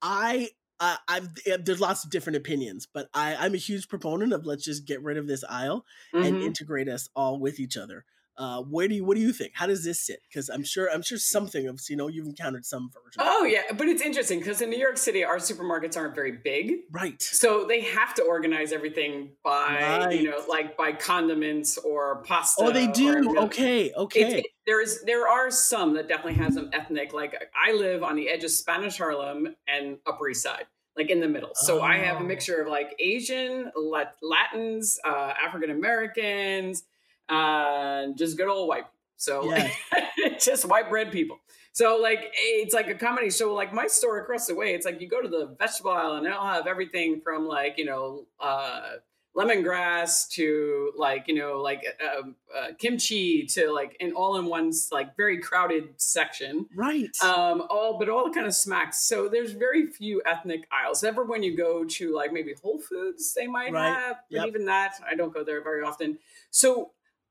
I 0.02 0.50
uh, 0.80 0.96
I've 1.08 1.28
there's 1.64 1.80
lots 1.80 2.04
of 2.04 2.10
different 2.10 2.38
opinions, 2.38 2.88
but 2.92 3.08
I 3.12 3.36
I'm 3.36 3.54
a 3.54 3.58
huge 3.58 3.88
proponent 3.88 4.32
of 4.32 4.46
let's 4.46 4.64
just 4.64 4.86
get 4.86 5.02
rid 5.02 5.18
of 5.18 5.26
this 5.26 5.44
aisle 5.48 5.84
mm-hmm. 6.14 6.24
and 6.24 6.42
integrate 6.42 6.88
us 6.88 7.08
all 7.14 7.38
with 7.38 7.60
each 7.60 7.76
other. 7.76 8.04
Uh, 8.36 8.62
where 8.62 8.88
do 8.88 8.94
you 8.94 9.04
what 9.04 9.16
do 9.16 9.22
you 9.22 9.32
think? 9.32 9.52
How 9.54 9.66
does 9.66 9.84
this 9.84 10.00
sit? 10.00 10.20
Because 10.28 10.48
I'm 10.48 10.64
sure 10.64 10.88
I'm 10.90 11.02
sure 11.02 11.18
something 11.18 11.66
of 11.66 11.80
you 11.88 11.96
know 11.96 12.08
you've 12.08 12.26
encountered 12.26 12.64
some 12.64 12.90
version. 12.90 13.18
Oh 13.18 13.44
yeah, 13.44 13.62
but 13.76 13.86
it's 13.86 14.00
interesting 14.00 14.38
because 14.38 14.62
in 14.62 14.70
New 14.70 14.78
York 14.78 14.96
City 14.96 15.24
our 15.24 15.36
supermarkets 15.36 15.96
aren't 15.96 16.14
very 16.14 16.32
big, 16.32 16.72
right? 16.90 17.20
So 17.20 17.66
they 17.66 17.82
have 17.82 18.14
to 18.14 18.22
organize 18.22 18.72
everything 18.72 19.32
by 19.44 19.98
right. 20.04 20.18
you 20.18 20.30
know 20.30 20.42
like 20.48 20.76
by 20.76 20.92
condiments 20.92 21.76
or 21.78 22.22
pasta. 22.22 22.62
Oh, 22.62 22.72
they 22.72 22.86
do. 22.86 23.38
okay, 23.38 23.92
okay. 23.92 24.38
It, 24.38 24.46
there 24.66 24.80
is 24.80 25.02
there 25.04 25.28
are 25.28 25.50
some 25.50 25.94
that 25.94 26.08
definitely 26.08 26.42
have 26.42 26.54
some 26.54 26.70
ethnic. 26.72 27.12
Like 27.12 27.34
I 27.54 27.72
live 27.72 28.02
on 28.02 28.16
the 28.16 28.28
edge 28.28 28.44
of 28.44 28.50
Spanish 28.50 28.96
Harlem 28.96 29.54
and 29.68 29.98
Upper 30.06 30.28
East 30.28 30.42
Side 30.42 30.66
like 30.96 31.10
in 31.10 31.20
the 31.20 31.28
middle. 31.28 31.50
So 31.54 31.80
oh. 31.80 31.82
I 31.82 31.96
have 31.98 32.16
a 32.16 32.20
oh. 32.20 32.26
mixture 32.26 32.60
of 32.60 32.68
like 32.68 32.94
Asian, 32.98 33.70
Latins, 34.22 34.98
uh, 35.04 35.32
African 35.44 35.70
Americans, 35.70 36.84
uh, 37.30 38.08
just 38.16 38.36
good 38.36 38.48
old 38.48 38.68
white. 38.68 38.84
So 39.16 39.44
yeah. 39.44 39.70
just 40.40 40.64
white 40.64 40.88
bread 40.88 41.12
people. 41.12 41.38
So 41.72 41.98
like 41.98 42.32
it's 42.34 42.74
like 42.74 42.88
a 42.88 42.94
comedy 42.94 43.30
show. 43.30 43.54
Like 43.54 43.72
my 43.72 43.86
store 43.86 44.18
across 44.20 44.46
the 44.46 44.54
way, 44.54 44.74
it's 44.74 44.84
like 44.84 45.00
you 45.00 45.08
go 45.08 45.22
to 45.22 45.28
the 45.28 45.54
vegetable 45.58 45.92
aisle 45.92 46.14
and 46.14 46.26
they'll 46.26 46.40
have 46.40 46.66
everything 46.66 47.20
from 47.22 47.46
like 47.46 47.78
you 47.78 47.84
know 47.84 48.26
uh, 48.40 48.94
lemongrass 49.36 50.28
to 50.30 50.92
like 50.96 51.28
you 51.28 51.34
know 51.34 51.60
like 51.60 51.84
uh, 52.02 52.22
uh, 52.58 52.66
kimchi 52.78 53.46
to 53.46 53.72
like 53.72 53.96
an 54.00 54.12
all 54.12 54.36
in 54.36 54.46
one's 54.46 54.88
like 54.90 55.16
very 55.16 55.38
crowded 55.38 55.90
section. 55.96 56.66
Right. 56.74 57.16
Um. 57.22 57.62
All 57.70 57.98
but 57.98 58.08
all 58.08 58.30
kind 58.30 58.46
of 58.46 58.54
smacks. 58.54 59.02
So 59.02 59.28
there's 59.28 59.52
very 59.52 59.86
few 59.86 60.22
ethnic 60.26 60.66
aisles. 60.72 61.04
Ever 61.04 61.24
when 61.24 61.42
you 61.42 61.56
go 61.56 61.84
to 61.84 62.14
like 62.14 62.32
maybe 62.32 62.54
Whole 62.62 62.80
Foods, 62.80 63.32
they 63.34 63.46
might 63.46 63.72
right. 63.72 63.94
have. 63.94 64.16
But 64.30 64.38
yep. 64.38 64.46
even 64.48 64.64
that, 64.64 64.94
I 65.08 65.14
don't 65.14 65.32
go 65.32 65.44
there 65.44 65.62
very 65.62 65.84
often. 65.84 66.18
So 66.50 66.90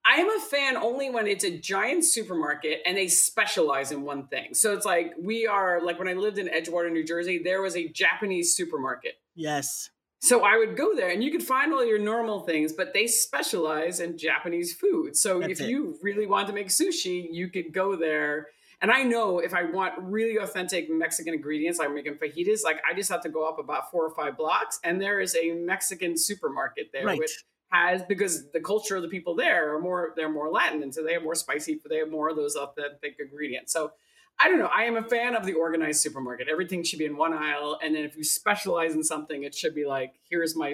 I 0.10 0.16
am 0.16 0.30
a 0.30 0.40
fan 0.42 0.76
only 0.76 1.12
when 1.12 1.28
it's 1.28 1.44
a 1.44 1.56
giant 1.56 2.04
supermarket 2.04 2.80
and 2.86 2.98
they 2.98 3.08
specialize 3.08 3.92
in 3.92 4.02
one 4.02 4.26
thing. 4.26 4.56
So 4.56 4.74
it's 4.74 4.86
like 4.86 5.14
we 5.22 5.46
are 5.46 5.82
like 5.84 6.00
when 6.00 6.08
I 6.08 6.14
lived 6.14 6.40
in 6.40 6.48
Edgewater, 6.48 6.92
New 6.92 7.04
Jersey, 7.04 7.40
there 7.44 7.62
was 7.62 7.76
a 7.76 7.88
Japanese 7.90 8.56
supermarket. 8.56 9.20
Yes. 9.36 9.92
So 10.20 10.44
I 10.44 10.58
would 10.58 10.76
go 10.76 10.96
there 10.96 11.12
and 11.12 11.24
you 11.24 11.32
could 11.32 11.44
find 11.44 11.72
all 11.72 11.86
your 11.86 12.00
normal 12.00 12.40
things, 12.40 12.74
but 12.74 12.92
they 12.92 13.06
specialize 13.06 14.00
in 14.00 14.18
Japanese 14.18 14.74
food. 14.74 15.16
So 15.16 15.40
That's 15.40 15.54
if 15.54 15.62
it. 15.62 15.70
you 15.70 16.00
really 16.02 16.26
want 16.26 16.48
to 16.48 16.54
make 16.54 16.70
sushi, 16.70 17.28
you 17.30 17.50
could 17.50 17.72
go 17.72 17.96
there. 17.96 18.48
And 18.82 18.90
I 18.90 19.04
know 19.04 19.38
if 19.38 19.54
I 19.54 19.64
want 19.64 19.94
really 20.00 20.38
authentic 20.38 20.90
Mexican 20.90 21.36
ingredients, 21.36 21.78
like 21.78 21.90
I'm 21.90 21.96
making 21.96 22.16
fajitas, 22.16 22.64
like 22.64 22.82
I 22.90 22.96
just 22.96 23.12
have 23.12 23.22
to 23.22 23.30
go 23.30 23.48
up 23.48 23.60
about 23.60 23.92
four 23.92 24.06
or 24.06 24.16
five 24.16 24.38
blocks, 24.38 24.80
and 24.84 25.02
there 25.02 25.20
is 25.20 25.36
a 25.36 25.52
Mexican 25.52 26.18
supermarket 26.18 26.88
there, 26.94 27.06
right. 27.06 27.20
which 27.20 27.44
has 27.72 28.02
because 28.04 28.50
the 28.52 28.60
culture 28.60 28.96
of 28.96 29.04
the 29.04 29.08
people 29.08 29.36
there 29.36 29.76
are 29.76 29.80
more 29.80 30.14
they're 30.16 30.30
more 30.30 30.50
Latin 30.50 30.82
and 30.82 30.94
so 30.94 31.04
they 31.04 31.14
have 31.14 31.24
more 31.24 31.36
spicy 31.36 31.80
they 31.90 31.98
have 31.98 32.10
more 32.10 32.30
of 32.30 32.36
those 32.36 32.56
authentic 32.56 33.18
ingredients. 33.20 33.72
So 33.72 33.92
I 34.40 34.48
don't 34.48 34.58
know. 34.58 34.70
I 34.74 34.84
am 34.84 34.96
a 34.96 35.04
fan 35.04 35.36
of 35.36 35.46
the 35.46 35.54
organized 35.54 36.00
supermarket. 36.00 36.48
Everything 36.50 36.82
should 36.84 37.00
be 37.00 37.06
in 37.06 37.18
one 37.18 37.34
aisle, 37.34 37.78
and 37.84 37.94
then 37.94 38.06
if 38.06 38.16
you 38.16 38.24
specialize 38.24 38.96
in 38.96 39.04
something, 39.04 39.44
it 39.44 39.54
should 39.54 39.76
be 39.76 39.86
like, 39.86 40.14
here's 40.30 40.56
my 40.56 40.74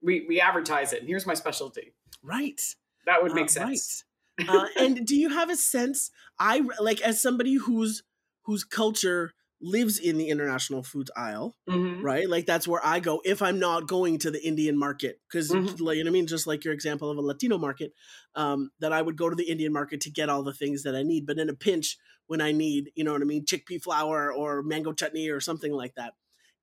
we 0.00 0.24
we 0.28 0.40
advertise 0.40 0.92
it. 0.92 1.00
And 1.00 1.08
here's 1.08 1.26
my 1.26 1.34
specialty. 1.34 1.94
Right. 2.22 2.60
That 3.06 3.22
would 3.22 3.34
make 3.34 3.46
uh, 3.46 3.48
sense. 3.48 4.04
Right. 4.38 4.48
uh, 4.48 4.66
and 4.78 5.06
do 5.06 5.16
you 5.16 5.30
have 5.30 5.50
a 5.50 5.56
sense? 5.56 6.10
I 6.38 6.62
like 6.80 7.00
as 7.00 7.20
somebody 7.20 7.54
whose 7.54 8.04
whose 8.44 8.64
culture 8.64 9.32
lives 9.62 9.98
in 9.98 10.18
the 10.18 10.28
international 10.28 10.82
foods 10.82 11.10
aisle, 11.16 11.56
Mhm. 11.68 12.02
right? 12.02 12.28
Like 12.28 12.46
that's 12.46 12.66
where 12.68 12.84
I 12.84 13.00
go 13.00 13.22
if 13.24 13.42
I'm 13.42 13.58
not 13.58 13.86
going 13.88 14.18
to 14.20 14.30
the 14.30 14.42
Indian 14.44 14.76
market, 14.76 15.20
because 15.28 15.50
Mhm. 15.52 15.80
like, 15.80 15.96
you 15.96 16.04
know 16.04 16.10
what 16.10 16.12
I 16.16 16.18
mean. 16.18 16.26
Just 16.26 16.46
like 16.46 16.64
your 16.64 16.74
example 16.74 17.10
of 17.10 17.16
a 17.18 17.22
Latino 17.22 17.58
market, 17.58 17.92
um, 18.34 18.70
that 18.80 18.92
I 18.92 19.02
would 19.02 19.16
go 19.16 19.30
to 19.30 19.36
the 19.36 19.48
Indian 19.48 19.72
market 19.72 20.00
to 20.02 20.10
get 20.10 20.28
all 20.28 20.42
the 20.42 20.52
things 20.54 20.82
that 20.82 20.94
I 20.96 21.02
need. 21.02 21.26
But 21.26 21.38
in 21.38 21.48
a 21.48 21.54
pinch, 21.54 21.96
when 22.26 22.40
I 22.40 22.52
need, 22.52 22.92
you 22.96 23.04
know 23.04 23.12
what 23.12 23.22
I 23.22 23.24
mean, 23.24 23.44
chickpea 23.44 23.82
flour 23.82 24.32
or 24.32 24.62
mango 24.62 24.92
chutney 24.92 25.28
or 25.28 25.40
something 25.40 25.72
like 25.72 25.94
that, 25.94 26.14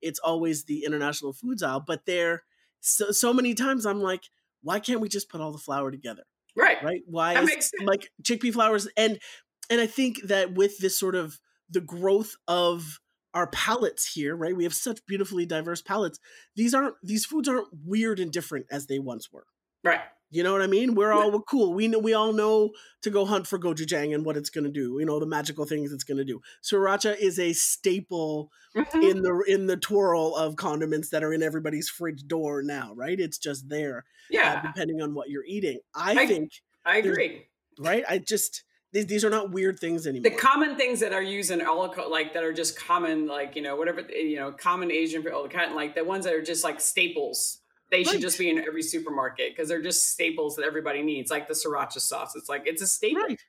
it's 0.02 0.20
always 0.20 0.66
the 0.66 0.84
international 0.84 1.34
foods 1.34 1.64
aisle. 1.64 1.82
But 1.86 2.06
there, 2.06 2.44
so 2.82 3.12
so 3.12 3.34
many 3.34 3.54
times 3.54 3.86
I'm 3.86 4.02
like, 4.02 4.24
why 4.62 4.80
can't 4.80 5.02
we 5.02 5.10
just 5.10 5.30
put 5.30 5.42
all 5.42 5.52
the 5.52 5.58
flour 5.58 5.92
together? 5.92 6.24
Right. 6.56 6.82
right? 6.84 7.02
Why 7.06 7.36
That 7.36 7.44
is 7.44 7.50
makes 7.50 7.72
sense. 7.78 7.88
like 7.88 8.12
chickpea 8.24 8.52
flours 8.54 8.88
and 8.98 9.20
and 9.70 9.80
I 9.80 9.88
think 9.88 10.24
that 10.24 10.54
with 10.56 10.80
this 10.80 10.98
sort 10.98 11.16
of 11.16 11.40
the 11.69 11.82
growth 11.82 12.36
of 12.47 12.99
our 13.34 13.47
palates 13.47 14.13
here, 14.13 14.36
right? 14.36 14.55
We 14.55 14.63
have 14.63 14.73
such 14.73 15.05
beautifully 15.05 15.45
diverse 15.45 15.82
palates. 15.82 16.19
These 16.55 16.73
aren't 16.73 16.95
these 17.03 17.25
foods 17.25 17.47
aren't 17.47 17.67
weird 17.86 18.19
and 18.19 18.32
different 18.32 18.65
as 18.71 18.88
they 18.88 18.99
once 18.99 19.32
were. 19.32 19.45
Right. 19.84 20.01
You 20.32 20.43
know 20.43 20.51
what 20.51 20.62
I 20.62 20.67
mean? 20.67 20.93
We're 20.93 21.12
all 21.12 21.32
we're 21.32 21.39
cool. 21.41 21.73
We 21.73 21.88
know 21.88 21.97
we 21.99 22.13
all 22.13 22.34
know 22.34 22.71
to 23.01 23.10
go 23.10 23.25
hunt 23.25 23.47
for 23.47 23.58
gochujang 23.58 24.13
and 24.13 24.23
what 24.25 24.38
it's 24.38 24.49
going 24.51 24.63
to 24.65 24.69
do. 24.71 24.97
You 24.99 25.05
know 25.05 25.19
the 25.19 25.25
magical 25.25 25.65
things 25.65 25.91
it's 25.91 26.03
going 26.03 26.17
to 26.19 26.23
do. 26.25 26.39
Sriracha 26.63 27.17
is 27.17 27.39
a 27.39 27.53
staple 27.53 28.51
Mhm. 28.75 29.10
in 29.12 29.21
the 29.23 29.43
in 29.47 29.65
the 29.65 29.77
twirl 29.77 30.36
of 30.36 30.55
condiments 30.55 31.10
that 31.10 31.23
are 31.23 31.34
in 31.34 31.41
everybody's 31.41 31.89
fridge 31.89 32.27
door 32.27 32.62
now, 32.62 32.93
right? 32.95 33.19
It's 33.19 33.39
just 33.39 33.69
there, 33.69 33.99
uh, 33.99 34.01
yeah, 34.29 34.62
depending 34.62 35.01
on 35.01 35.15
what 35.15 35.29
you're 35.29 35.45
eating. 35.47 35.79
I, 35.95 36.12
I- 36.12 36.27
think 36.27 36.51
I 36.86 36.97
agree. 36.97 37.47
right? 37.79 38.03
I 38.08 38.19
just 38.19 38.63
these, 38.91 39.06
these 39.06 39.25
are 39.25 39.30
not 39.30 39.52
weird 39.52 39.80
things 39.80 40.08
anymore. 40.08 40.32
The 40.32 40.38
common 40.38 40.75
things 40.75 40.99
that 41.02 41.13
are 41.13 41.21
used 41.21 41.52
in 41.52 41.62
all 41.65 41.93
like 42.10 42.34
that 42.34 42.43
are 42.43 42.54
just 42.54 42.78
common, 42.78 43.28
like 43.28 43.56
you 43.56 43.62
know 43.62 43.75
whatever 43.75 44.02
eh, 44.02 44.21
you 44.21 44.36
know, 44.38 44.52
common 44.52 44.91
Asian 44.91 45.23
like 45.75 45.95
the 45.95 46.04
ones 46.04 46.25
that 46.25 46.34
are 46.34 46.41
just 46.41 46.63
like 46.63 46.82
staples. 46.82 47.60
They 47.91 48.04
should 48.04 48.21
just 48.21 48.38
be 48.38 48.49
in 48.52 48.60
every 48.60 48.84
supermarket 48.84 49.52
because 49.52 49.67
they're 49.67 49.82
just 49.82 50.12
staples 50.12 50.56
that 50.58 50.65
everybody 50.65 51.02
needs, 51.02 51.32
like 51.32 51.47
the 51.47 51.56
sriracha 51.56 51.99
sauce. 51.99 52.36
It's 52.36 52.47
like 52.47 52.63
it's 52.65 52.82
a 52.82 52.88
staple. 52.88 53.21
right. 53.23 53.39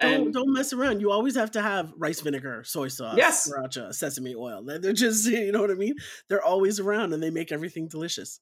Don't 0.00 0.12
And 0.26 0.32
don't 0.32 0.52
mess 0.52 0.72
around. 0.72 1.00
You 1.00 1.10
always 1.10 1.34
have 1.36 1.50
to 1.52 1.62
have 1.62 1.92
rice 1.96 2.20
vinegar, 2.20 2.62
soy 2.64 2.88
sauce, 2.88 3.16
Yes. 3.16 3.50
sriracha, 3.50 3.92
sesame 3.94 4.34
oil. 4.34 4.62
They're 4.62 4.92
just 4.92 5.26
you 5.30 5.52
know 5.52 5.60
what 5.60 5.70
I 5.70 5.74
mean. 5.74 5.94
They're 6.28 6.42
always 6.42 6.78
around 6.80 7.12
and 7.12 7.22
they 7.22 7.30
make 7.30 7.50
everything 7.50 7.88
delicious. 7.88 8.40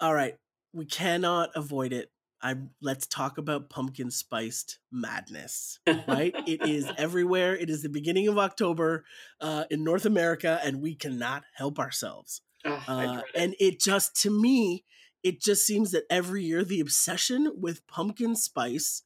All 0.00 0.14
right, 0.14 0.36
we 0.72 0.86
cannot 0.86 1.50
avoid 1.54 1.92
it. 1.92 2.10
I 2.40 2.54
let's 2.80 3.06
talk 3.06 3.36
about 3.38 3.68
pumpkin 3.68 4.12
spiced 4.12 4.78
madness. 4.92 5.80
Right? 5.86 6.34
it 6.46 6.66
is 6.66 6.86
everywhere. 6.98 7.56
It 7.56 7.68
is 7.68 7.82
the 7.82 7.88
beginning 7.88 8.28
of 8.28 8.38
October 8.38 9.04
uh, 9.40 9.64
in 9.70 9.82
North 9.82 10.06
America, 10.06 10.60
and 10.62 10.80
we 10.80 10.94
cannot 10.94 11.42
help 11.54 11.78
ourselves. 11.78 12.42
I 12.64 13.06
Uh, 13.06 13.22
and 13.34 13.54
it 13.58 13.80
just 13.80 14.20
to 14.22 14.30
me, 14.30 14.84
it 15.22 15.40
just 15.40 15.66
seems 15.66 15.90
that 15.90 16.04
every 16.10 16.44
year 16.44 16.64
the 16.64 16.80
obsession 16.80 17.52
with 17.56 17.86
pumpkin 17.86 18.36
spice 18.36 19.02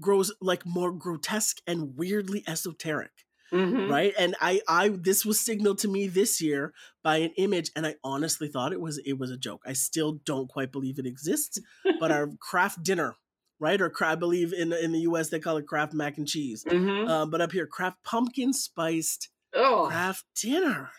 grows 0.00 0.32
like 0.40 0.66
more 0.66 0.92
grotesque 0.92 1.60
and 1.66 1.96
weirdly 1.96 2.42
esoteric 2.48 3.24
Mhm. 3.54 3.88
right 3.88 4.12
and 4.18 4.34
i 4.40 4.60
i 4.68 4.88
this 4.88 5.24
was 5.24 5.38
signaled 5.40 5.78
to 5.78 5.88
me 5.88 6.08
this 6.08 6.40
year 6.42 6.72
by 7.02 7.18
an 7.18 7.30
image 7.36 7.70
and 7.76 7.86
i 7.86 7.94
honestly 8.02 8.48
thought 8.48 8.72
it 8.72 8.80
was 8.80 8.98
it 9.06 9.16
was 9.18 9.30
a 9.30 9.36
joke 9.36 9.62
i 9.64 9.72
still 9.72 10.12
don't 10.24 10.48
quite 10.48 10.72
believe 10.72 10.98
it 10.98 11.06
exists 11.06 11.58
but 12.00 12.10
our 12.10 12.28
Kraft 12.40 12.82
dinner 12.82 13.14
right 13.60 13.80
or 13.80 13.92
i 14.04 14.14
believe 14.16 14.52
in 14.52 14.72
in 14.72 14.90
the 14.92 15.00
us 15.02 15.28
they 15.30 15.38
call 15.38 15.56
it 15.56 15.66
Kraft 15.68 15.94
mac 15.94 16.18
and 16.18 16.26
cheese 16.26 16.64
Mhm. 16.64 17.08
um, 17.08 17.30
but 17.30 17.40
up 17.40 17.52
here 17.52 17.66
Kraft 17.66 18.02
pumpkin 18.02 18.52
spiced 18.52 19.28
Oh, 19.56 19.86
Kraft 19.88 20.24
dinner 20.42 20.90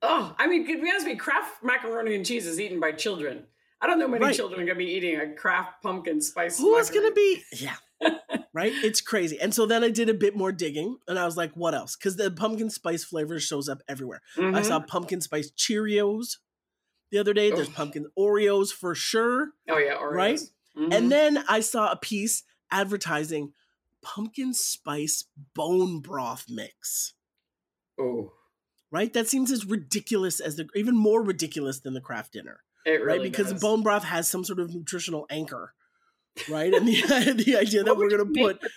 oh! 0.00 0.34
I 0.38 0.46
mean, 0.48 0.66
to 0.66 0.82
be 0.82 0.88
honest 0.90 1.06
with 1.06 1.14
you, 1.14 1.20
Kraft 1.20 1.62
macaroni 1.62 2.14
and 2.14 2.24
cheese 2.26 2.46
is 2.46 2.58
eaten 2.58 2.80
by 2.80 2.92
children. 2.92 3.46
I 3.80 3.86
don't 3.86 3.98
know 3.98 4.08
many 4.08 4.24
Right. 4.26 4.34
children 4.34 4.60
are 4.60 4.64
going 4.64 4.78
to 4.78 4.84
be 4.84 4.90
eating 4.92 5.20
a 5.20 5.34
Kraft 5.34 5.82
pumpkin 5.82 6.20
spice. 6.20 6.58
who 6.58 6.74
is 6.76 6.88
going 6.90 7.06
to 7.08 7.14
be 7.14 7.42
yeah 7.52 7.76
right? 8.52 8.72
It's 8.74 9.00
crazy. 9.00 9.38
And 9.40 9.54
so 9.54 9.66
then 9.66 9.82
i 9.84 9.88
did 9.90 10.08
a 10.08 10.14
bit 10.14 10.36
more 10.36 10.52
digging 10.52 10.98
and 11.08 11.18
i 11.18 11.24
was 11.24 11.36
like 11.36 11.52
what 11.54 11.74
else? 11.74 11.96
Because 11.96 12.16
the 12.16 12.30
pumpkin 12.30 12.70
spice 12.70 13.04
flavor 13.04 13.38
shows 13.40 13.68
up 13.68 13.82
everywhere. 13.88 14.20
I 14.36 14.40
Mhm. 14.40 14.64
saw 14.64 14.80
pumpkin 14.80 15.20
spice 15.20 15.50
cheerios 15.50 16.38
the 17.10 17.18
other 17.18 17.34
day. 17.34 17.50
There's 17.50 17.68
pumpkin 17.68 18.06
oreos 18.18 18.72
for 18.72 18.94
sure 18.94 19.52
Oh 19.68 19.78
yeah, 19.78 19.96
Oreos. 19.96 20.12
Right? 20.14 20.40
Mhm. 20.76 20.94
and 20.94 21.12
then 21.12 21.44
i 21.48 21.60
saw 21.60 21.92
a 21.92 21.96
piece 21.96 22.44
advertising 22.70 23.52
pumpkin 24.00 24.52
spice 24.54 25.24
bone 25.54 26.00
broth 26.00 26.46
mix. 26.48 27.12
Oh, 28.00 28.32
right? 28.90 29.12
That 29.12 29.28
seems 29.28 29.50
as 29.52 29.64
ridiculous 29.66 30.40
as 30.40 30.56
the 30.56 30.68
even 30.74 30.96
more 30.96 31.22
ridiculous 31.22 31.80
than 31.80 31.94
the 31.94 32.00
Kraft 32.00 32.32
dinner 32.32 32.60
it 32.84 33.04
right? 33.04 33.22
because 33.22 33.52
does. 33.52 33.60
bone 33.60 33.82
broth 33.82 34.04
has 34.04 34.28
some 34.28 34.42
sort 34.44 34.58
of 34.58 34.74
nutritional 34.74 35.26
anchor 35.30 35.74
right 36.50 36.72
and 36.72 36.86
the, 36.88 36.94
the 37.44 37.56
idea 37.56 37.82
that 37.84 37.96
we're 37.96 38.08
going 38.08 38.26
to 38.34 38.40
put 38.40 38.60
that? 38.60 38.70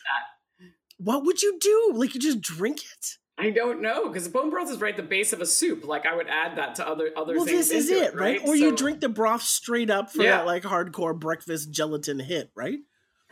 what 0.97 1.25
would 1.25 1.41
you 1.41 1.57
do 1.59 1.91
like 1.95 2.13
you 2.13 2.19
just 2.19 2.41
drink 2.41 2.79
it 2.79 3.17
I 3.37 3.49
don't 3.49 3.81
know 3.81 4.07
because 4.07 4.29
bone 4.29 4.49
broth 4.49 4.71
is 4.71 4.79
right 4.79 4.93
at 4.93 4.97
the 4.97 5.03
base 5.03 5.33
of 5.33 5.41
a 5.41 5.45
soup. 5.45 5.83
Like 5.83 6.05
I 6.05 6.15
would 6.15 6.27
add 6.29 6.57
that 6.57 6.75
to 6.75 6.87
other 6.87 7.11
other 7.17 7.35
well 7.35 7.43
things. 7.43 7.67
this 7.67 7.89
is 7.89 7.89
it 7.89 8.15
right, 8.15 8.39
or 8.47 8.55
you 8.55 8.73
drink 8.73 9.01
the 9.01 9.09
broth 9.09 9.41
straight 9.41 9.89
up 9.89 10.09
for 10.09 10.23
Yeah. 10.23 10.37
that 10.37 10.45
like 10.45 10.63
hardcore 10.63 11.19
breakfast 11.19 11.69
gelatin 11.69 12.19
hit 12.19 12.49
right 12.55 12.79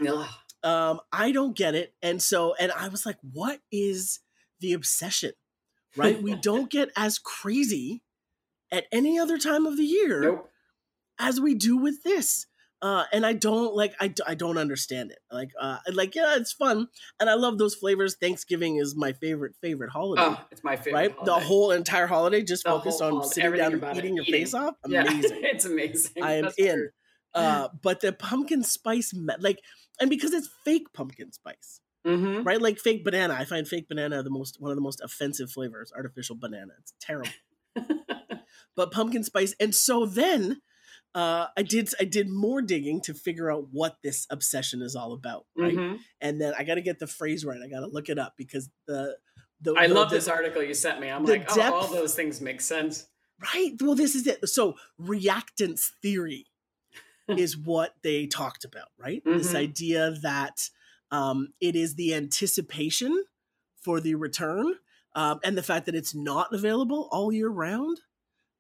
Ugh. 0.06 0.28
um 0.64 1.00
i 1.14 1.32
don't 1.32 1.56
get 1.56 1.74
it 1.76 1.94
and 2.02 2.22
so 2.22 2.54
and 2.60 2.74
i 2.74 2.90
was 2.90 3.06
like 3.06 3.16
what 3.32 3.62
is 3.72 4.20
the 4.60 4.74
obsession 4.74 5.32
right 5.96 6.22
we 6.22 6.36
don't 6.50 6.70
get 6.70 6.90
as 6.98 7.18
crazy 7.18 8.04
at 8.74 8.88
any 8.92 9.18
other 9.18 9.38
time 9.38 9.66
of 9.66 9.78
the 9.78 9.86
year 9.86 10.22
Nope. 10.22 10.50
as 11.18 11.40
we 11.40 11.54
do 11.56 11.78
with 11.78 12.04
this 12.04 12.46
uh 12.84 13.06
and 13.12 13.26
i 13.26 13.34
don't 13.34 13.74
like 13.76 13.94
I, 14.00 14.14
I 14.28 14.36
don't 14.36 14.58
understand 14.60 15.10
it 15.12 15.20
like 15.32 15.50
uh 15.60 15.78
like 15.92 16.14
yeah 16.14 16.36
it's 16.36 16.52
fun 16.52 16.88
and 17.20 17.30
i 17.30 17.34
love 17.34 17.58
those 17.58 17.74
flavors 17.74 18.16
thanksgiving 18.22 18.76
is 18.76 18.96
my 18.96 19.14
favorite 19.14 19.56
favorite 19.62 19.90
holiday 19.90 20.22
Oh, 20.24 20.40
it's 20.52 20.64
my 20.64 20.76
favorite. 20.76 20.94
right 21.16 21.26
the 21.26 21.34
whole 21.40 21.72
entire 21.72 22.06
holiday 22.08 22.44
just 22.44 22.64
The 22.66 22.70
focused 22.72 23.02
on 23.02 23.14
holiday, 23.14 23.28
sitting 23.30 23.46
everything 23.46 23.80
down 23.80 23.90
and 23.90 23.98
it, 23.98 24.04
eating 24.04 24.16
your 24.18 24.26
eating. 24.28 24.42
face 24.42 24.54
off 24.54 24.76
Yeah, 24.88 25.02
amazing 25.02 25.40
it's 25.44 25.66
amazing. 25.66 26.12
I 26.24 26.34
am 26.34 26.44
That's 26.46 26.60
in. 26.60 26.90
uh 27.34 27.70
but 27.82 28.02
the 28.02 28.14
pumpkin 28.14 28.64
spice 28.64 29.14
me- 29.14 29.34
like 29.40 29.60
and 30.00 30.10
because 30.10 30.34
it's 30.34 30.50
fake 30.66 30.88
pumpkin 30.94 31.32
spice 31.32 31.80
Mhm. 32.06 32.46
right 32.46 32.62
like 32.62 32.80
fake 32.80 33.06
banana 33.06 33.34
i 33.34 33.46
find 33.46 33.66
fake 33.66 33.88
banana 33.88 34.22
the 34.24 34.30
most 34.30 34.58
one 34.60 34.72
of 34.72 34.76
the 34.78 34.82
most 34.82 35.00
offensive 35.02 35.50
flavors 35.50 35.90
artificial 35.96 36.36
banana 36.36 36.74
it's 36.82 36.94
terrible 37.00 37.32
but 38.76 38.92
pumpkin 38.92 39.24
spice 39.24 39.56
and 39.60 39.74
so 39.74 40.06
then 40.06 40.58
uh 41.16 41.48
i 41.58 41.62
did 41.62 41.90
i 42.00 42.04
did 42.04 42.30
more 42.30 42.62
digging 42.62 43.00
to 43.02 43.14
figure 43.14 43.52
out 43.52 43.68
what 43.72 43.98
this 44.04 44.26
obsession 44.30 44.82
is 44.82 44.96
all 44.96 45.14
about 45.14 45.46
right 45.56 45.76
Mhm. 45.76 46.00
and 46.22 46.42
then 46.42 46.54
i 46.58 46.64
got 46.64 46.76
to 46.76 46.82
get 46.82 47.00
the 47.00 47.08
phrase 47.08 47.46
right 47.46 47.62
i 47.64 47.68
got 47.68 47.82
to 47.82 47.88
look 47.88 48.10
it 48.10 48.18
up 48.18 48.34
because 48.38 48.70
the 48.88 49.18
the 49.62 49.74
I 49.78 49.88
the- 49.88 49.94
love 49.94 50.10
the- 50.10 50.16
this 50.18 50.28
article 50.28 50.62
you 50.62 50.74
sent 50.74 51.00
me. 51.00 51.08
I'm 51.10 51.24
like, 51.24 51.46
oh, 51.50 51.74
all 51.74 51.88
those 51.88 52.16
things 52.16 52.42
make 52.42 52.60
sense. 52.62 53.08
right 53.54 53.74
well 53.82 53.96
this 53.96 54.16
is 54.16 54.26
it 54.28 54.48
so 54.50 54.76
reactance 55.00 55.92
theory 56.02 56.48
is 57.30 57.56
what 57.58 57.94
they 58.04 58.26
talked 58.28 58.66
about 58.66 58.90
right 58.98 59.22
this 59.26 59.54
Mhm. 59.54 59.56
idea 59.56 60.12
that 60.22 60.70
um, 61.12 61.54
it 61.62 61.76
is 61.76 61.94
the 61.96 62.14
anticipation 62.16 63.24
for 63.82 64.02
the 64.02 64.16
return 64.16 64.74
um, 65.16 65.40
and 65.44 65.56
the 65.58 65.62
fact 65.64 65.86
that 65.86 65.94
it's 65.96 66.16
not 66.16 66.52
available 66.54 67.08
all 67.12 67.32
year 67.32 67.50
round 67.50 68.00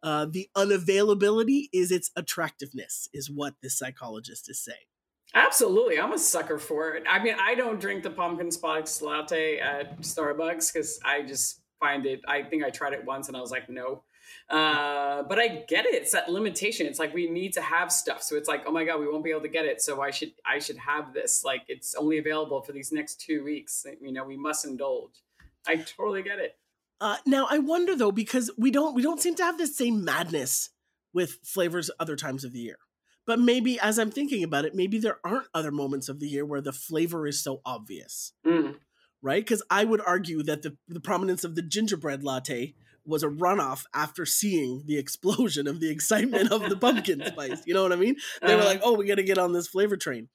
uh, 0.03 0.25
the 0.29 0.49
unavailability 0.55 1.69
is 1.73 1.91
its 1.91 2.11
attractiveness 2.15 3.09
is 3.13 3.31
what 3.31 3.55
this 3.61 3.77
psychologist 3.77 4.49
is 4.49 4.63
saying 4.63 4.85
Absolutely, 5.35 5.99
I'm 5.99 6.13
a 6.13 6.19
sucker 6.19 6.59
for 6.59 6.93
it. 6.93 7.05
I 7.09 7.23
mean, 7.23 7.35
I 7.41 7.55
don't 7.55 7.79
drink 7.79 8.03
the 8.03 8.11
pumpkin 8.11 8.51
spice 8.51 9.01
latte 9.01 9.57
at 9.57 9.99
Starbucks 10.01 10.71
because 10.71 10.99
I 11.03 11.23
just 11.23 11.61
find 11.79 12.05
it. 12.05 12.21
I 12.27 12.43
think 12.43 12.63
I 12.63 12.69
tried 12.69 12.93
it 12.93 13.03
once 13.03 13.29
and 13.29 13.35
I 13.35 13.41
was 13.41 13.49
like, 13.49 13.67
no. 13.67 14.03
Uh, 14.47 15.23
but 15.23 15.39
I 15.39 15.63
get 15.67 15.85
it. 15.85 15.95
It's 15.95 16.11
that 16.11 16.29
limitation. 16.29 16.85
It's 16.85 16.99
like 16.99 17.15
we 17.15 17.27
need 17.29 17.53
to 17.53 17.61
have 17.61 17.91
stuff. 17.91 18.21
So 18.21 18.35
it's 18.35 18.47
like, 18.47 18.63
oh 18.67 18.71
my 18.71 18.85
god, 18.85 18.99
we 18.99 19.07
won't 19.07 19.23
be 19.23 19.31
able 19.31 19.41
to 19.41 19.47
get 19.47 19.65
it. 19.65 19.81
So 19.81 20.01
I 20.01 20.11
should, 20.11 20.33
I 20.45 20.59
should 20.59 20.77
have 20.77 21.13
this. 21.13 21.43
Like 21.43 21.63
it's 21.67 21.95
only 21.95 22.19
available 22.19 22.61
for 22.61 22.71
these 22.71 22.91
next 22.91 23.19
two 23.19 23.43
weeks. 23.43 23.85
You 24.01 24.11
know, 24.11 24.23
we 24.23 24.37
must 24.37 24.65
indulge. 24.65 25.23
I 25.65 25.77
totally 25.77 26.21
get 26.21 26.37
it. 26.37 26.57
Uh, 27.01 27.17
now 27.25 27.47
i 27.49 27.57
wonder 27.57 27.95
though 27.95 28.11
because 28.11 28.51
we 28.57 28.71
don't 28.71 28.95
we 28.95 29.01
don't 29.01 29.21
seem 29.21 29.35
to 29.35 29.43
have 29.43 29.57
the 29.57 29.67
same 29.67 30.03
madness 30.03 30.69
with 31.13 31.37
flavors 31.43 31.89
other 31.99 32.15
times 32.15 32.43
of 32.43 32.53
the 32.53 32.59
year 32.59 32.77
but 33.25 33.39
maybe 33.39 33.79
as 33.79 33.97
i'm 33.99 34.11
thinking 34.11 34.43
about 34.43 34.65
it 34.65 34.73
maybe 34.75 34.97
there 34.99 35.17
aren't 35.23 35.47
other 35.53 35.71
moments 35.71 36.09
of 36.09 36.19
the 36.19 36.27
year 36.27 36.45
where 36.45 36.61
the 36.61 36.73
flavor 36.73 37.27
is 37.27 37.43
so 37.43 37.61
obvious 37.65 38.33
Mm. 38.45 38.75
right? 39.21 39.43
Because 39.43 39.63
I 39.69 39.85
would 39.85 40.01
argue 40.05 40.43
that 40.43 40.63
the, 40.63 40.75
the 40.89 40.99
prominence 40.99 41.43
of 41.45 41.55
the 41.55 41.61
gingerbread 41.61 42.23
latte 42.23 42.75
was 43.05 43.23
a 43.23 43.27
runoff 43.29 43.85
after 43.93 44.25
seeing 44.25 44.83
the 44.85 44.97
explosion 45.03 45.65
of 45.67 45.79
the 45.79 45.89
excitement 45.89 46.51
of 46.51 46.69
the 46.69 46.75
pumpkin 46.75 47.23
spice. 47.27 47.61
You 47.65 47.73
know 47.73 47.83
what 47.83 47.93
I 47.93 47.95
mean? 47.97 48.15
They 48.41 48.53
were 48.53 48.59
Uh-huh. 48.61 48.67
like, 48.69 48.81
"Oh, 48.83 48.93
we 48.95 49.05
got 49.05 49.15
to 49.15 49.23
get 49.23 49.37
on 49.37 49.53
this 49.53 49.67
flavor 49.67 49.95
train." 49.97 50.27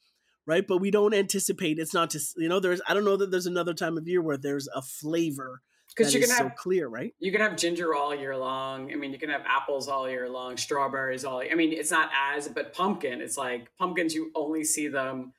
Right? 0.47 0.67
But 0.67 0.79
we 0.79 0.91
don't 0.91 1.13
anticipate 1.13 1.79
it's 1.79 1.93
not 1.93 2.09
just, 2.11 2.35
you 2.39 2.49
know, 2.49 2.61
there's 2.61 2.81
I 2.89 2.95
don't 2.95 3.05
know 3.05 3.19
that 3.19 3.31
there's 3.31 3.45
another 3.47 3.75
time 3.75 3.99
of 3.99 4.09
year 4.09 4.23
where 4.23 4.39
there's 4.39 4.69
a 4.75 4.81
flavor 4.81 5.61
because 5.99 6.15
you 6.15 6.21
can 6.21 6.29
so 6.31 6.45
have 6.45 6.57
clear, 6.57 6.89
right? 6.89 7.13
you 7.19 7.33
can 7.33 7.41
have 7.41 7.57
ginger 7.57 7.95
all 7.95 8.15
year 8.15 8.37
long. 8.37 8.93
I 8.93 8.97
mean, 8.97 9.13
you 9.13 9.19
can 9.19 9.31
have 9.31 9.43
apples 9.47 9.89
all 9.89 10.09
year 10.09 10.29
long, 10.29 10.57
strawberries 10.57 11.25
all. 11.25 11.41
I 11.41 11.55
mean, 11.55 11.73
it's 11.73 11.91
not 11.91 12.11
as, 12.15 12.49
but 12.49 12.73
pumpkin. 12.73 13.21
It's 13.21 13.37
like 13.37 13.69
pumpkins. 13.79 14.15
You 14.15 14.31
only 14.35 14.65
see 14.65 14.89
them 14.89 15.33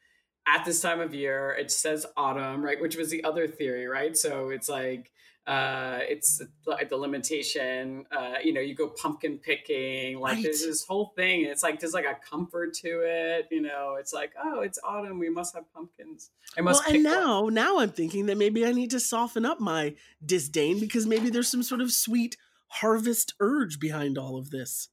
at 0.47 0.65
this 0.65 0.81
time 0.81 0.99
of 0.99 1.13
year. 1.13 1.55
It 1.57 1.71
says 1.71 2.05
autumn, 2.17 2.63
right? 2.63 2.79
Which 2.79 2.97
was 2.97 3.09
the 3.09 3.23
other 3.23 3.47
theory, 3.47 3.87
right? 3.87 4.15
So 4.15 4.49
it's 4.49 4.69
like 4.69 5.11
uh 5.49 5.99
it's 6.03 6.41
like 6.65 6.89
the 6.89 6.95
limitation 6.95 8.05
uh 8.15 8.35
you 8.43 8.53
know 8.53 8.61
you 8.61 8.75
go 8.75 8.87
pumpkin 8.89 9.37
picking 9.37 10.19
like 10.19 10.41
there's 10.43 10.63
this 10.63 10.85
whole 10.85 11.11
thing 11.15 11.41
it's 11.41 11.63
like 11.63 11.79
there's 11.79 11.93
like 11.93 12.05
a 12.05 12.15
comfort 12.29 12.73
to 12.73 13.01
it 13.03 13.47
you 13.49 13.61
know 13.61 13.95
it's 13.99 14.13
like 14.13 14.31
oh 14.43 14.61
it's 14.61 14.79
autumn 14.83 15.17
we 15.17 15.29
must 15.29 15.55
have 15.55 15.63
pumpkins 15.73 16.29
i 16.57 16.61
must. 16.61 16.85
Well, 16.85 16.95
and 16.95 17.05
one. 17.05 17.13
now, 17.13 17.49
now 17.49 17.79
I'm 17.79 17.89
thinking 17.89 18.27
that 18.27 18.37
maybe 18.37 18.65
I 18.65 18.71
need 18.71 18.91
to 18.91 18.99
soften 18.99 19.45
up 19.45 19.59
my 19.59 19.95
disdain 20.25 20.79
because 20.79 21.05
maybe 21.05 21.29
there's 21.29 21.49
some 21.49 21.63
sort 21.63 21.81
of 21.81 21.91
sweet 21.91 22.37
harvest 22.67 23.33
urge 23.39 23.79
behind 23.79 24.17
all 24.17 24.37
of 24.37 24.51
this, 24.51 24.89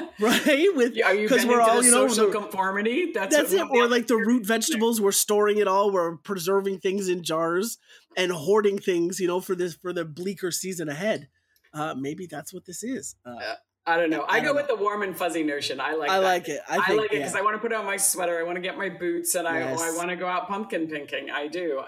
right? 0.20 0.68
With 0.74 0.96
are 1.04 1.14
you 1.14 1.28
'cause 1.28 1.38
bending 1.38 1.56
we're 1.56 1.60
all, 1.60 1.82
you 1.82 1.90
know, 1.90 2.08
social 2.08 2.30
conformity 2.30 3.12
that's, 3.12 3.34
that's 3.34 3.52
it, 3.52 3.66
or 3.70 3.88
like 3.88 4.06
the 4.06 4.16
root 4.16 4.46
vegetables. 4.46 5.00
We're 5.00 5.12
storing 5.12 5.58
it 5.58 5.68
all. 5.68 5.90
We're 5.92 6.16
preserving 6.16 6.80
things 6.80 7.08
in 7.08 7.22
jars 7.22 7.78
and 8.16 8.32
hoarding 8.32 8.78
things, 8.78 9.20
you 9.20 9.26
know, 9.26 9.40
for 9.40 9.54
this 9.54 9.74
for 9.74 9.92
the 9.92 10.04
bleaker 10.04 10.50
season 10.50 10.88
ahead. 10.88 11.28
Uh, 11.74 11.94
maybe 11.94 12.26
that's 12.26 12.52
what 12.52 12.64
this 12.66 12.82
is. 12.82 13.16
Uh, 13.24 13.36
Yeah. 13.40 13.54
I 13.84 13.96
don't 13.96 14.10
know. 14.10 14.22
I, 14.22 14.36
I 14.36 14.40
go 14.40 14.54
with 14.54 14.68
the 14.68 14.76
warm 14.76 15.02
and 15.02 15.16
fuzzy 15.16 15.42
notion. 15.42 15.80
I 15.80 15.94
like. 15.94 16.08
I 16.08 16.20
that. 16.20 16.24
like 16.24 16.48
it. 16.48 16.60
I 16.68 16.76
I, 16.86 16.94
like 16.94 17.06
it 17.12 17.14
yeah. 17.14 17.18
because 17.20 17.34
I 17.34 17.40
want 17.42 17.56
to 17.56 17.58
put 17.60 17.72
on 17.72 17.84
my 17.84 17.96
sweater. 17.96 18.38
I 18.38 18.44
want 18.44 18.54
to 18.54 18.62
get 18.62 18.78
my 18.78 18.88
boots, 18.88 19.34
and 19.34 19.48
I 19.48 19.62
oh, 19.72 19.76
I 19.82 19.96
want 19.96 20.08
to 20.10 20.14
go 20.16 20.26
out 20.28 20.46
pumpkin 20.46 20.86
pinking. 20.86 21.30
I 21.30 21.48
do. 21.48 21.82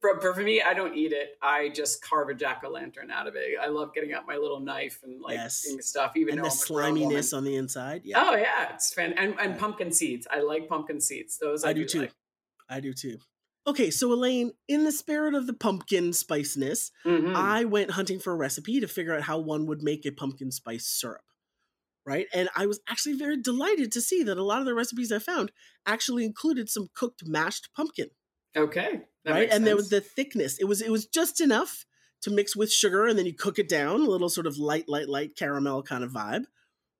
For, 0.00 0.20
for 0.20 0.34
me, 0.42 0.62
I 0.62 0.74
don't 0.74 0.94
eat 0.96 1.12
it. 1.12 1.36
I 1.42 1.70
just 1.70 2.02
carve 2.04 2.28
a 2.28 2.34
jack 2.34 2.62
o' 2.64 2.70
lantern 2.70 3.10
out 3.10 3.26
of 3.26 3.34
it. 3.34 3.56
I 3.60 3.66
love 3.66 3.92
getting 3.92 4.12
out 4.12 4.26
my 4.28 4.36
little 4.36 4.60
knife 4.60 5.00
and 5.02 5.20
like 5.20 5.34
Yes. 5.34 5.66
stuff. 5.80 6.12
Even 6.16 6.34
and 6.38 6.44
though 6.44 6.48
the 6.48 6.54
I'm 6.54 6.62
a 6.62 6.66
grown 6.72 6.92
woman. 6.92 7.02
sliminess 7.08 7.32
on 7.32 7.44
the 7.44 7.56
inside. 7.56 8.02
Yeah, 8.04 8.24
Oh 8.24 8.36
yeah, 8.36 8.72
it's 8.72 8.94
fan 8.94 9.12
and 9.14 9.34
and 9.40 9.58
pumpkin 9.58 9.90
seeds. 9.92 10.28
I 10.30 10.40
like 10.42 10.68
pumpkin 10.68 11.00
seeds. 11.00 11.36
Those 11.38 11.64
I, 11.64 11.70
I 11.70 11.72
do 11.72 11.84
too. 11.84 12.00
like. 12.02 12.12
I 12.68 12.78
do 12.78 12.92
too. 12.92 13.18
Okay, 13.66 13.90
so 13.90 14.10
Elaine, 14.12 14.52
in 14.68 14.84
the 14.84 14.92
spirit 14.92 15.34
of 15.34 15.46
the 15.48 15.52
pumpkin 15.52 16.12
spiciness, 16.12 16.92
Mhm. 17.04 17.34
I 17.34 17.64
went 17.64 17.90
hunting 17.90 18.20
for 18.20 18.32
a 18.32 18.36
recipe 18.36 18.80
to 18.80 18.86
figure 18.88 19.14
out 19.14 19.22
how 19.22 19.38
one 19.38 19.66
would 19.66 19.82
make 19.82 20.06
a 20.06 20.12
pumpkin 20.12 20.50
spice 20.52 20.86
syrup. 20.86 21.20
Right. 22.06 22.26
And 22.32 22.48
I 22.56 22.66
was 22.66 22.80
actually 22.88 23.16
very 23.16 23.36
delighted 23.36 23.92
to 23.92 24.00
see 24.00 24.22
that 24.22 24.38
a 24.38 24.42
lot 24.42 24.60
of 24.60 24.66
the 24.66 24.74
recipes 24.74 25.12
I 25.12 25.18
found 25.18 25.52
actually 25.86 26.24
included 26.24 26.68
some 26.68 26.88
cooked 26.94 27.22
mashed 27.26 27.68
pumpkin. 27.76 28.08
okay, 28.56 29.02
right. 29.26 29.48
And 29.50 29.66
there 29.66 29.76
was 29.76 29.90
the 29.90 30.00
thickness. 30.00 30.58
It 30.58 30.64
was 30.64 30.80
it 30.80 30.90
was 30.90 31.06
just 31.06 31.40
enough 31.40 31.84
to 32.22 32.30
mix 32.30 32.56
with 32.56 32.72
sugar 32.72 33.06
and 33.06 33.18
then 33.18 33.26
you 33.26 33.34
cook 33.34 33.58
it 33.58 33.68
down, 33.68 34.00
a 34.00 34.04
little 34.04 34.28
sort 34.28 34.46
of 34.46 34.58
light, 34.58 34.88
light, 34.88 35.08
light 35.08 35.36
caramel 35.36 35.82
kind 35.82 36.04
of 36.04 36.12
vibe. 36.12 36.44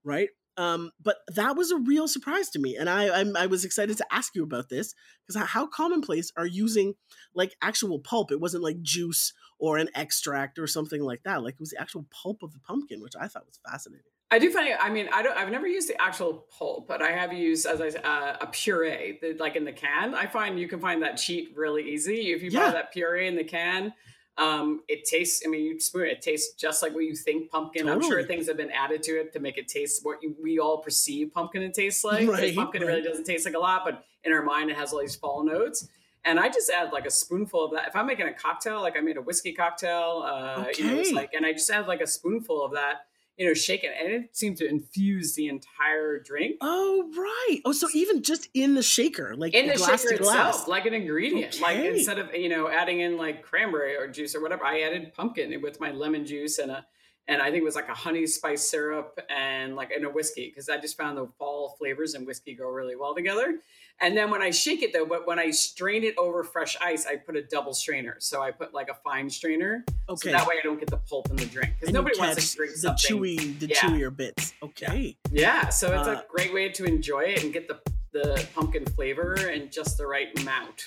Right. 0.05 0.29
Um, 0.57 0.91
but 1.03 1.19
that 1.35 1.57
was 1.57 1.71
a 1.71 1.79
real 1.79 2.07
surprise 2.07 2.51
to 2.51 2.59
me. 2.59 2.77
And 2.77 2.89
I 2.91 3.21
I'm, 3.21 3.37
I 3.37 3.47
was 3.47 3.65
excited 3.65 3.97
to 3.97 4.07
ask 4.11 4.35
you 4.35 4.43
about 4.43 4.69
this 4.69 4.95
because 5.27 5.49
how 5.49 5.67
commonplace 5.67 6.33
are 6.37 6.47
using 6.47 6.95
like 7.35 7.55
actual 7.63 7.99
pulp? 7.99 8.31
It 8.31 8.41
wasn't 8.41 8.65
like 8.65 8.83
juice 8.83 9.33
or 9.59 9.79
an 9.79 9.89
extract 9.95 10.59
or 10.59 10.67
something 10.67 11.03
like 11.03 11.23
that. 11.23 11.43
Like 11.43 11.55
it 11.55 11.61
was 11.61 11.71
the 11.71 11.81
actual 11.81 12.07
pulp 12.11 12.43
of 12.43 12.53
the 12.53 12.59
pumpkin, 12.59 13.01
which 13.01 13.15
I 13.19 13.29
thought 13.29 13.47
was 13.47 13.61
fascinating. 13.67 14.05
I 14.33 14.39
do 14.39 14.51
find 14.51 14.69
it. 14.69 14.77
I 14.81 14.91
mean, 14.91 15.09
I 15.13 15.23
don't. 15.23 15.37
I've 15.37 15.51
never 15.51 15.67
used 15.67 15.89
the 15.89 16.01
actual 16.01 16.47
pulp, 16.57 16.87
but 16.87 17.03
I 17.03 17.11
have 17.11 17.33
used 17.33 17.67
as 17.67 17.81
I 17.81 17.89
uh, 17.99 18.37
a 18.41 18.47
puree, 18.47 19.19
the, 19.21 19.35
like 19.35 19.57
in 19.57 19.65
the 19.65 19.73
can. 19.73 20.15
I 20.15 20.27
find 20.27 20.59
you 20.59 20.69
can 20.69 20.81
find 20.81 21.03
that 21.03 21.17
cheat 21.17 21.53
really 21.57 21.83
easy 21.91 22.33
if 22.33 22.43
you 22.43 22.51
Yeah. 22.51 22.67
buy 22.67 22.73
that 22.73 22.93
puree 22.93 23.27
in 23.27 23.35
the 23.37 23.45
can. 23.45 23.93
Um, 24.39 24.83
it 24.89 25.05
tastes. 25.05 25.43
I 25.45 25.51
mean, 25.51 25.65
you 25.65 25.81
spoon 25.81 26.07
it. 26.07 26.13
It 26.13 26.23
tastes 26.23 26.55
just 26.55 26.83
like 26.83 26.95
what 26.95 27.05
you 27.05 27.15
think 27.15 27.51
pumpkin. 27.51 27.89
I'm 27.89 28.01
sure 28.03 28.23
things 28.23 28.47
have 28.47 28.57
been 28.57 28.71
added 28.71 29.03
to 29.03 29.21
it 29.21 29.33
to 29.35 29.41
make 29.41 29.59
it 29.59 29.69
taste 29.69 30.05
what 30.05 30.23
you, 30.23 30.35
we 30.43 30.59
all 30.61 30.79
perceive 30.79 31.33
pumpkin 31.35 31.63
to 31.63 31.71
taste 31.73 32.05
like. 32.05 32.29
Right, 32.29 32.55
pumpkin 32.55 32.83
right. 32.83 32.89
really 32.89 33.03
doesn't 33.03 33.25
taste 33.25 33.45
like 33.45 33.55
a 33.57 33.59
lot, 33.59 33.83
but 33.85 34.05
in 34.25 34.33
our 34.33 34.43
mind, 34.43 34.71
it 34.71 34.77
has 34.77 34.93
all 34.93 35.01
these 35.01 35.17
fall 35.17 35.43
notes. 35.45 35.89
And 36.25 36.39
I 36.39 36.49
just 36.49 36.71
add 36.71 36.93
like 36.93 37.07
a 37.07 37.11
spoonful 37.11 37.65
of 37.65 37.73
that. 37.73 37.89
If 37.89 37.97
I'm 37.97 38.07
making 38.07 38.29
a 38.29 38.33
cocktail, 38.33 38.81
like 38.81 38.97
I 38.97 39.01
made 39.01 39.17
a 39.17 39.23
whiskey 39.23 39.53
cocktail, 39.53 40.23
uh, 40.25 40.67
you 40.79 40.87
know, 40.87 40.99
it's 41.01 41.09
Okay. 41.09 41.17
like, 41.17 41.33
and 41.35 41.45
I 41.45 41.53
just 41.53 41.69
add 41.71 41.87
like 41.89 42.01
a 42.01 42.07
spoonful 42.07 42.63
of 42.65 42.73
that 42.73 43.07
you 43.41 43.47
know, 43.47 43.55
shake 43.55 43.85
it, 43.85 43.93
and 43.99 44.13
it 44.13 44.37
seemed 44.37 44.59
to 44.59 44.69
infuse 44.69 45.35
the 45.35 45.49
entire 45.49 46.19
drink 46.19 46.57
Oh 46.61 47.11
right. 47.17 47.61
Oh, 47.65 47.73
so 47.73 47.89
even 47.95 48.23
just 48.23 48.51
in 48.53 48.75
the 48.75 48.83
shaker, 48.83 49.35
like 49.35 49.55
in 49.55 49.67
the 49.67 49.77
glass 49.77 50.03
shaker 50.03 50.23
glass. 50.23 50.49
itself, 50.49 50.69
like 50.69 50.85
an 50.85 50.93
ingredient. 50.93 51.59
Like 51.59 51.79
instead 51.79 52.19
of 52.19 52.35
you 52.35 52.51
know 52.51 52.69
adding 52.69 53.01
in 53.01 53.17
like 53.17 53.43
cranberry 53.43 53.97
or 53.97 54.09
juice 54.09 54.35
or 54.35 54.43
whatever, 54.43 54.67
I 54.67 54.83
added 54.83 55.15
pumpkin 55.15 55.59
with 55.63 55.81
my 55.81 55.91
lemon 55.91 56.27
juice 56.27 56.59
and 56.59 56.71
a 56.71 56.87
and 57.31 57.41
I 57.41 57.47
think 57.51 57.63
it 57.63 57.65
was 57.65 57.77
like 57.77 57.89
a 57.89 57.95
honey 57.95 58.27
spice 58.27 58.69
syrup 58.69 59.19
and 59.31 59.77
like 59.77 59.91
in 59.97 60.05
a 60.05 60.11
whiskey 60.11 60.49
because 60.51 60.69
I 60.69 60.79
just 60.79 60.97
found 60.97 61.17
the 61.17 61.29
fall 61.39 61.77
flavors 61.79 62.15
and 62.15 62.27
whiskey 62.27 62.55
go 62.55 62.69
really 62.69 62.97
well 62.97 63.15
together. 63.15 63.61
And 64.03 64.17
then 64.17 64.31
when 64.31 64.43
I 64.43 64.51
shake 64.51 64.83
it 64.83 64.93
though, 64.93 65.07
but 65.07 65.27
when 65.27 65.39
I 65.39 65.51
strain 65.51 66.03
it 66.05 66.15
over 66.19 66.43
fresh 66.43 66.77
ice, 66.83 67.07
I 67.07 67.17
put 67.17 67.37
a 67.37 67.43
double 67.43 67.73
strainer. 67.73 68.17
So 68.19 68.43
I 68.43 68.51
put 68.51 68.75
like 68.75 68.89
a 68.89 68.95
fine 69.05 69.31
strainer. 69.31 69.85
Okay. 70.09 70.31
So 70.31 70.37
that 70.37 70.47
way 70.47 70.57
I 70.59 70.63
don't 70.63 70.79
get 70.81 70.91
the 70.91 70.97
pulp 70.97 71.31
in 71.31 71.37
the 71.37 71.47
drink 71.47 71.75
because 71.79 71.95
nobody 71.95 72.19
wants 72.19 72.51
to 72.51 72.57
drink 72.57 72.73
the 72.73 72.79
something. 72.79 73.17
chewy, 73.19 73.59
the 73.61 73.67
Yeah. 73.69 73.77
chewier 73.77 74.17
bits. 74.17 74.53
Okay. 74.63 75.17
Yeah, 75.31 75.69
so 75.69 75.97
it's 75.99 76.09
Uh, 76.09 76.23
a 76.23 76.25
great 76.29 76.53
way 76.53 76.69
to 76.71 76.85
enjoy 76.85 77.21
it 77.21 77.45
and 77.45 77.53
get 77.53 77.69
the 77.69 77.81
the 78.13 78.45
pumpkin 78.57 78.85
flavor 78.87 79.35
and 79.35 79.71
just 79.71 79.97
the 79.97 80.05
right 80.05 80.37
amount. 80.41 80.83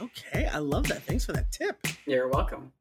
Okay. 0.00 0.46
I 0.46 0.58
love 0.58 0.88
that. 0.88 1.02
Thanks 1.04 1.24
for 1.24 1.32
that 1.34 1.52
tip. 1.52 1.76
You're 2.04 2.26
welcome. 2.28 2.72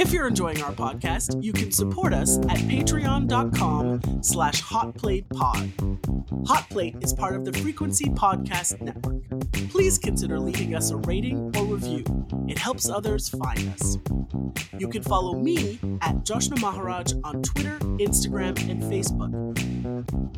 If 0.00 0.12
you're 0.14 0.26
enjoying 0.26 0.62
our 0.62 0.72
podcast, 0.72 1.44
you 1.44 1.52
can 1.52 1.70
support 1.70 2.14
us 2.14 2.38
at 2.48 2.56
patreon.com 2.56 4.22
slash 4.22 4.62
hotplatepod. 4.62 6.48
Hot 6.48 6.70
Plate 6.70 6.96
is 7.02 7.12
part 7.12 7.36
of 7.36 7.44
the 7.44 7.52
Frequency 7.52 8.06
Podcast 8.06 8.80
Network. 8.80 9.22
Please 9.68 9.98
consider 9.98 10.40
leaving 10.40 10.74
us 10.74 10.90
a 10.90 10.96
rating 10.96 11.54
or 11.54 11.66
review. 11.66 12.02
It 12.48 12.56
helps 12.56 12.88
others 12.88 13.28
find 13.28 13.68
us. 13.74 13.98
You 14.78 14.88
can 14.88 15.02
follow 15.02 15.34
me 15.34 15.78
at 16.00 16.24
Joshna 16.24 16.58
Maharaj 16.60 17.12
on 17.22 17.42
Twitter, 17.42 17.78
Instagram, 17.98 18.58
and 18.70 18.82
Facebook. 18.82 19.36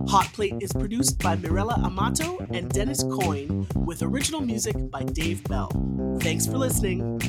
Hot 0.08 0.26
Plate 0.32 0.56
is 0.60 0.72
produced 0.72 1.20
by 1.20 1.36
Mirella 1.36 1.80
Amato 1.84 2.44
and 2.50 2.68
Dennis 2.68 3.04
Coyne, 3.04 3.68
with 3.76 4.02
original 4.02 4.40
music 4.40 4.74
by 4.90 5.04
Dave 5.04 5.44
Bell. 5.44 5.70
Thanks 6.20 6.48
for 6.48 6.58
listening. 6.58 7.20